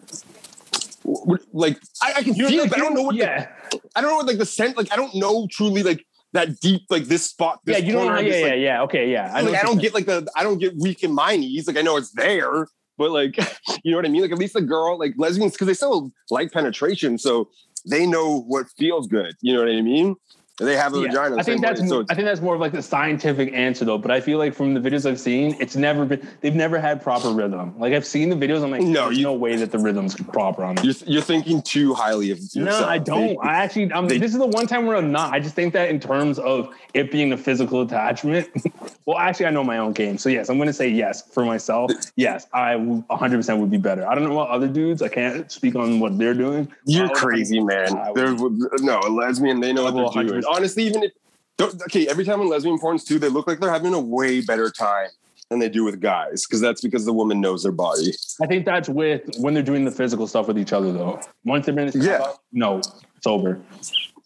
Like 1.52 1.78
I, 2.02 2.14
I 2.16 2.22
can 2.22 2.34
You're 2.34 2.48
feel, 2.48 2.62
like- 2.62 2.70
but 2.70 2.78
I 2.78 2.82
don't 2.82 2.94
know 2.94 3.02
what. 3.02 3.14
Yeah, 3.14 3.48
The, 3.70 3.80
I 3.96 4.00
don't 4.00 4.10
know 4.10 4.16
what 4.16 4.26
like 4.26 4.38
the 4.38 4.46
scent. 4.46 4.76
Like 4.76 4.92
I 4.92 4.96
don't 4.96 5.14
know 5.14 5.46
truly 5.50 5.82
like 5.82 6.04
that 6.32 6.58
deep. 6.60 6.82
Like 6.90 7.04
this 7.04 7.26
spot. 7.26 7.60
This 7.64 7.78
yeah. 7.78 7.84
You 7.86 7.92
don't 7.92 8.06
know. 8.06 8.20
yeah, 8.20 8.36
yeah, 8.36 8.46
like, 8.46 8.60
yeah. 8.60 8.82
Okay, 8.82 9.10
yeah. 9.12 9.30
I, 9.34 9.40
like, 9.42 9.54
I 9.62 9.62
don't 9.62 9.80
get 9.80 9.92
like 9.94 10.06
the 10.06 10.26
I 10.36 10.42
don't 10.42 10.58
get 10.58 10.74
weak 10.76 11.02
in 11.04 11.12
my 11.12 11.36
knees. 11.36 11.66
Like 11.66 11.76
I 11.76 11.82
know 11.82 11.96
it's 11.96 12.10
there, 12.12 12.66
but 12.96 13.10
like 13.10 13.36
you 13.84 13.90
know 13.92 13.98
what 13.98 14.06
I 14.06 14.08
mean. 14.08 14.22
Like 14.22 14.32
at 14.32 14.38
least 14.38 14.54
the 14.54 14.62
girl, 14.62 14.98
like 14.98 15.14
lesbians, 15.18 15.52
because 15.52 15.66
they 15.66 15.74
still 15.74 16.10
like 16.30 16.50
penetration, 16.52 17.18
so 17.18 17.50
they 17.86 18.06
know 18.06 18.40
what 18.40 18.66
feels 18.76 19.06
good. 19.06 19.34
You 19.40 19.54
know 19.54 19.60
what 19.60 19.68
I 19.70 19.82
mean? 19.82 20.16
They 20.58 20.76
have 20.76 20.94
a 20.94 20.98
Yeah, 21.00 21.08
vagina. 21.08 21.36
I 21.36 21.42
think 21.42 21.62
that's 21.62 21.80
way, 21.80 21.88
so 21.88 21.94
more, 21.94 22.02
it's- 22.02 22.12
I 22.12 22.14
think 22.14 22.26
that's 22.26 22.40
more 22.40 22.54
of 22.54 22.60
like 22.60 22.70
the 22.70 22.80
scientific 22.82 23.52
answer 23.52 23.84
though. 23.84 23.98
But 23.98 24.12
I 24.12 24.20
feel 24.20 24.38
like 24.38 24.54
from 24.54 24.72
the 24.72 24.78
videos 24.78 25.04
I've 25.04 25.18
seen, 25.18 25.56
it's 25.58 25.74
never 25.74 26.04
been 26.04 26.24
they've 26.42 26.54
never 26.54 26.78
had 26.78 27.02
proper 27.02 27.30
rhythm. 27.30 27.74
Like 27.76 27.92
I've 27.92 28.06
seen 28.06 28.28
the 28.28 28.36
videos, 28.36 28.62
I'm 28.62 28.70
like, 28.70 28.82
No, 28.82 29.06
there's 29.06 29.18
you- 29.18 29.24
no 29.24 29.32
way 29.32 29.56
that 29.56 29.72
the 29.72 29.78
rhythm's 29.78 30.14
proper 30.14 30.62
on 30.62 30.78
it. 30.78 30.84
you're, 30.84 30.94
you're 31.06 31.22
thinking 31.22 31.60
too 31.60 31.92
highly 31.92 32.30
of 32.30 32.38
yourself. 32.38 32.66
No, 32.66 32.86
I 32.86 32.98
don't. 32.98 33.36
I 33.44 33.54
actually, 33.64 33.92
I'm, 33.92 34.06
they- 34.06 34.18
this 34.18 34.30
is 34.32 34.38
the 34.38 34.46
one 34.46 34.68
time 34.68 34.86
where 34.86 34.96
I'm 34.96 35.10
not. 35.10 35.32
I 35.34 35.40
just 35.40 35.56
think 35.56 35.72
that 35.72 35.90
in 35.90 35.98
terms 35.98 36.38
of 36.38 36.72
it 36.94 37.10
being 37.10 37.32
a 37.32 37.36
physical 37.36 37.80
attachment. 37.80 38.48
well, 39.06 39.18
actually, 39.18 39.46
I 39.46 39.50
know 39.50 39.64
my 39.64 39.78
own 39.78 39.92
game, 39.92 40.18
so 40.18 40.28
yes, 40.28 40.48
I'm 40.50 40.56
going 40.58 40.68
to 40.68 40.72
say 40.72 40.86
yes 40.88 41.22
for 41.32 41.44
myself. 41.44 41.90
Yes, 42.16 42.46
I 42.54 42.76
100 42.76 43.36
percent 43.38 43.58
would 43.60 43.70
be 43.72 43.76
better. 43.76 44.06
I 44.06 44.14
don't 44.14 44.22
know 44.24 44.32
about 44.32 44.50
other 44.50 44.68
dudes. 44.68 45.02
I 45.02 45.08
can't 45.08 45.50
speak 45.50 45.74
on 45.74 45.98
what 45.98 46.16
they're 46.16 46.32
doing. 46.34 46.70
You're 46.86 47.08
crazy, 47.08 47.58
man. 47.60 47.88
They're 48.14 48.34
no 48.34 49.00
a 49.04 49.08
lesbian. 49.10 49.58
They 49.58 49.72
know 49.72 49.90
what 49.90 50.14
they're 50.14 50.22
doing. 50.24 50.43
100. 50.44 50.56
Honestly, 50.56 50.84
even 50.84 51.02
if 51.04 51.12
don't- 51.56 51.80
okay, 51.82 52.06
every 52.08 52.24
time 52.24 52.40
in 52.40 52.48
lesbian 52.48 52.78
porns 52.78 53.04
too, 53.06 53.18
they 53.18 53.28
look 53.28 53.46
like 53.46 53.60
they're 53.60 53.70
having 53.72 53.94
a 53.94 54.00
way 54.00 54.40
better 54.40 54.70
time 54.70 55.08
than 55.50 55.58
they 55.58 55.68
do 55.68 55.84
with 55.84 56.00
guys 56.00 56.44
because 56.46 56.60
that's 56.60 56.80
because 56.80 57.04
the 57.04 57.12
woman 57.12 57.40
knows 57.40 57.62
their 57.62 57.72
body. 57.72 58.12
I 58.42 58.46
think 58.46 58.64
that's 58.64 58.88
with 58.88 59.22
when 59.38 59.54
they're 59.54 59.62
doing 59.62 59.84
the 59.84 59.90
physical 59.90 60.26
stuff 60.26 60.48
with 60.48 60.58
each 60.58 60.72
other, 60.72 60.90
though. 60.92 61.20
Once 61.44 61.66
they're 61.66 61.78
in 61.78 61.86
this, 61.86 61.96
Yeah. 61.96 62.32
no, 62.52 62.78
it's 62.78 63.26
over. 63.26 63.60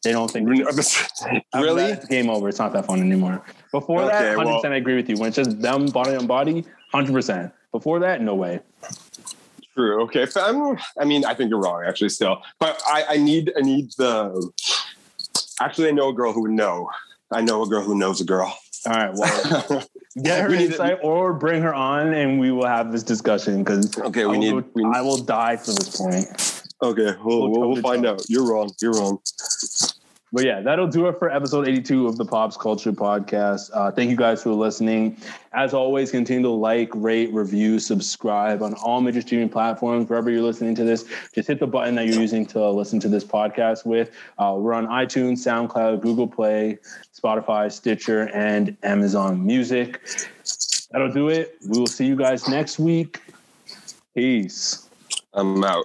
They 0.04 0.12
don't 0.12 0.30
think 0.30 0.48
really? 1.54 1.96
game 2.08 2.30
over. 2.30 2.48
It's 2.48 2.58
not 2.60 2.72
that 2.72 2.86
fun 2.86 3.00
anymore. 3.00 3.42
Before 3.72 4.02
Okay, 4.04 4.12
that, 4.12 4.36
100 4.36 4.44
well- 4.46 4.58
percent 4.60 4.74
I 4.74 4.76
agree 4.78 4.94
with 4.96 5.08
you. 5.08 5.16
When 5.16 5.28
it's 5.28 5.36
just 5.36 5.60
them 5.60 5.86
body 5.86 6.14
on 6.14 6.26
body, 6.26 6.64
100 6.92 7.12
percent. 7.12 7.52
Before 7.72 7.98
that, 7.98 8.22
no 8.22 8.34
way. 8.34 8.60
True. 9.74 10.02
Okay. 10.04 10.26
I 10.36 11.04
mean, 11.04 11.24
I 11.24 11.34
think 11.34 11.50
you're 11.50 11.60
wrong, 11.60 11.84
actually, 11.86 12.08
still. 12.08 12.42
But 12.58 12.80
I, 12.86 13.04
I 13.10 13.16
need, 13.18 13.52
I 13.56 13.60
need 13.60 13.90
the. 13.98 14.50
Actually, 15.60 15.88
I 15.88 15.92
know 15.92 16.08
a 16.08 16.12
girl 16.14 16.32
who 16.32 16.42
would 16.42 16.50
know. 16.52 16.88
I 17.32 17.40
know 17.42 17.62
a 17.62 17.68
girl 17.68 17.82
who 17.82 17.96
knows 17.98 18.20
a 18.20 18.24
girl. 18.24 18.56
All 18.86 18.92
right, 18.92 19.10
well, 19.14 19.84
get 20.22 20.40
her 20.42 20.48
We 20.48 20.58
need 20.58 20.70
insight 20.70 20.98
or 21.02 21.32
bring 21.34 21.62
her 21.62 21.74
on, 21.74 22.14
and 22.14 22.38
we 22.38 22.52
will 22.52 22.66
have 22.66 22.92
this 22.92 23.02
discussion. 23.02 23.58
Because 23.64 23.98
Okay, 23.98 24.24
we 24.24 24.36
I 24.36 24.38
need- 24.38 24.52
will, 24.52 24.64
we 24.74 24.84
need- 24.84 24.94
I 24.96 25.02
will 25.02 25.18
die 25.18 25.56
for 25.56 25.72
this 25.72 25.96
point. 25.96 26.26
okay, 26.82 27.14
we'll, 27.24 27.40
We'll 27.40 27.50
we'll, 27.50 27.68
we'll 27.72 27.82
find 27.82 28.06
out. 28.06 28.22
You're 28.28 28.46
wrong. 28.48 28.70
You're 28.80 28.92
wrong. 28.92 29.18
But 30.32 30.44
yeah, 30.44 30.60
that'll 30.60 30.88
do 30.88 31.08
it 31.08 31.18
for 31.18 31.30
episode 31.30 31.66
82 31.66 32.06
of 32.06 32.18
the 32.18 32.24
Pops 32.24 32.56
Culture 32.56 32.92
Podcast. 32.92 33.70
Uh, 33.72 33.90
thank 33.90 34.10
you 34.10 34.16
guys 34.16 34.42
for 34.42 34.50
listening. 34.50 35.16
As 35.52 35.72
always, 35.72 36.10
continue 36.10 36.42
to 36.42 36.50
like, 36.50 36.90
rate, 36.94 37.32
review, 37.32 37.78
subscribe 37.78 38.62
on 38.62 38.74
all 38.74 39.00
major 39.00 39.22
streaming 39.22 39.48
platforms. 39.48 40.08
Wherever 40.08 40.30
you're 40.30 40.42
listening 40.42 40.74
to 40.74 40.84
this, 40.84 41.06
just 41.34 41.48
hit 41.48 41.60
the 41.60 41.66
button 41.66 41.94
that 41.94 42.06
you're 42.06 42.20
using 42.20 42.44
to 42.46 42.68
listen 42.70 43.00
to 43.00 43.08
this 43.08 43.24
podcast 43.24 43.86
with. 43.86 44.10
Uh, 44.38 44.54
we're 44.58 44.74
on 44.74 44.86
iTunes, 44.86 45.38
SoundCloud, 45.38 46.02
Google 46.02 46.28
Play, 46.28 46.78
Spotify, 47.18 47.72
Stitcher, 47.72 48.28
and 48.34 48.76
Amazon 48.82 49.44
Music. 49.44 50.00
That'll 50.90 51.12
do 51.12 51.28
it. 51.28 51.56
We 51.66 51.78
will 51.78 51.86
see 51.86 52.06
you 52.06 52.16
guys 52.16 52.48
next 52.48 52.78
week. 52.78 53.20
Peace. 54.14 54.88
I'm 55.32 55.64
out. 55.64 55.84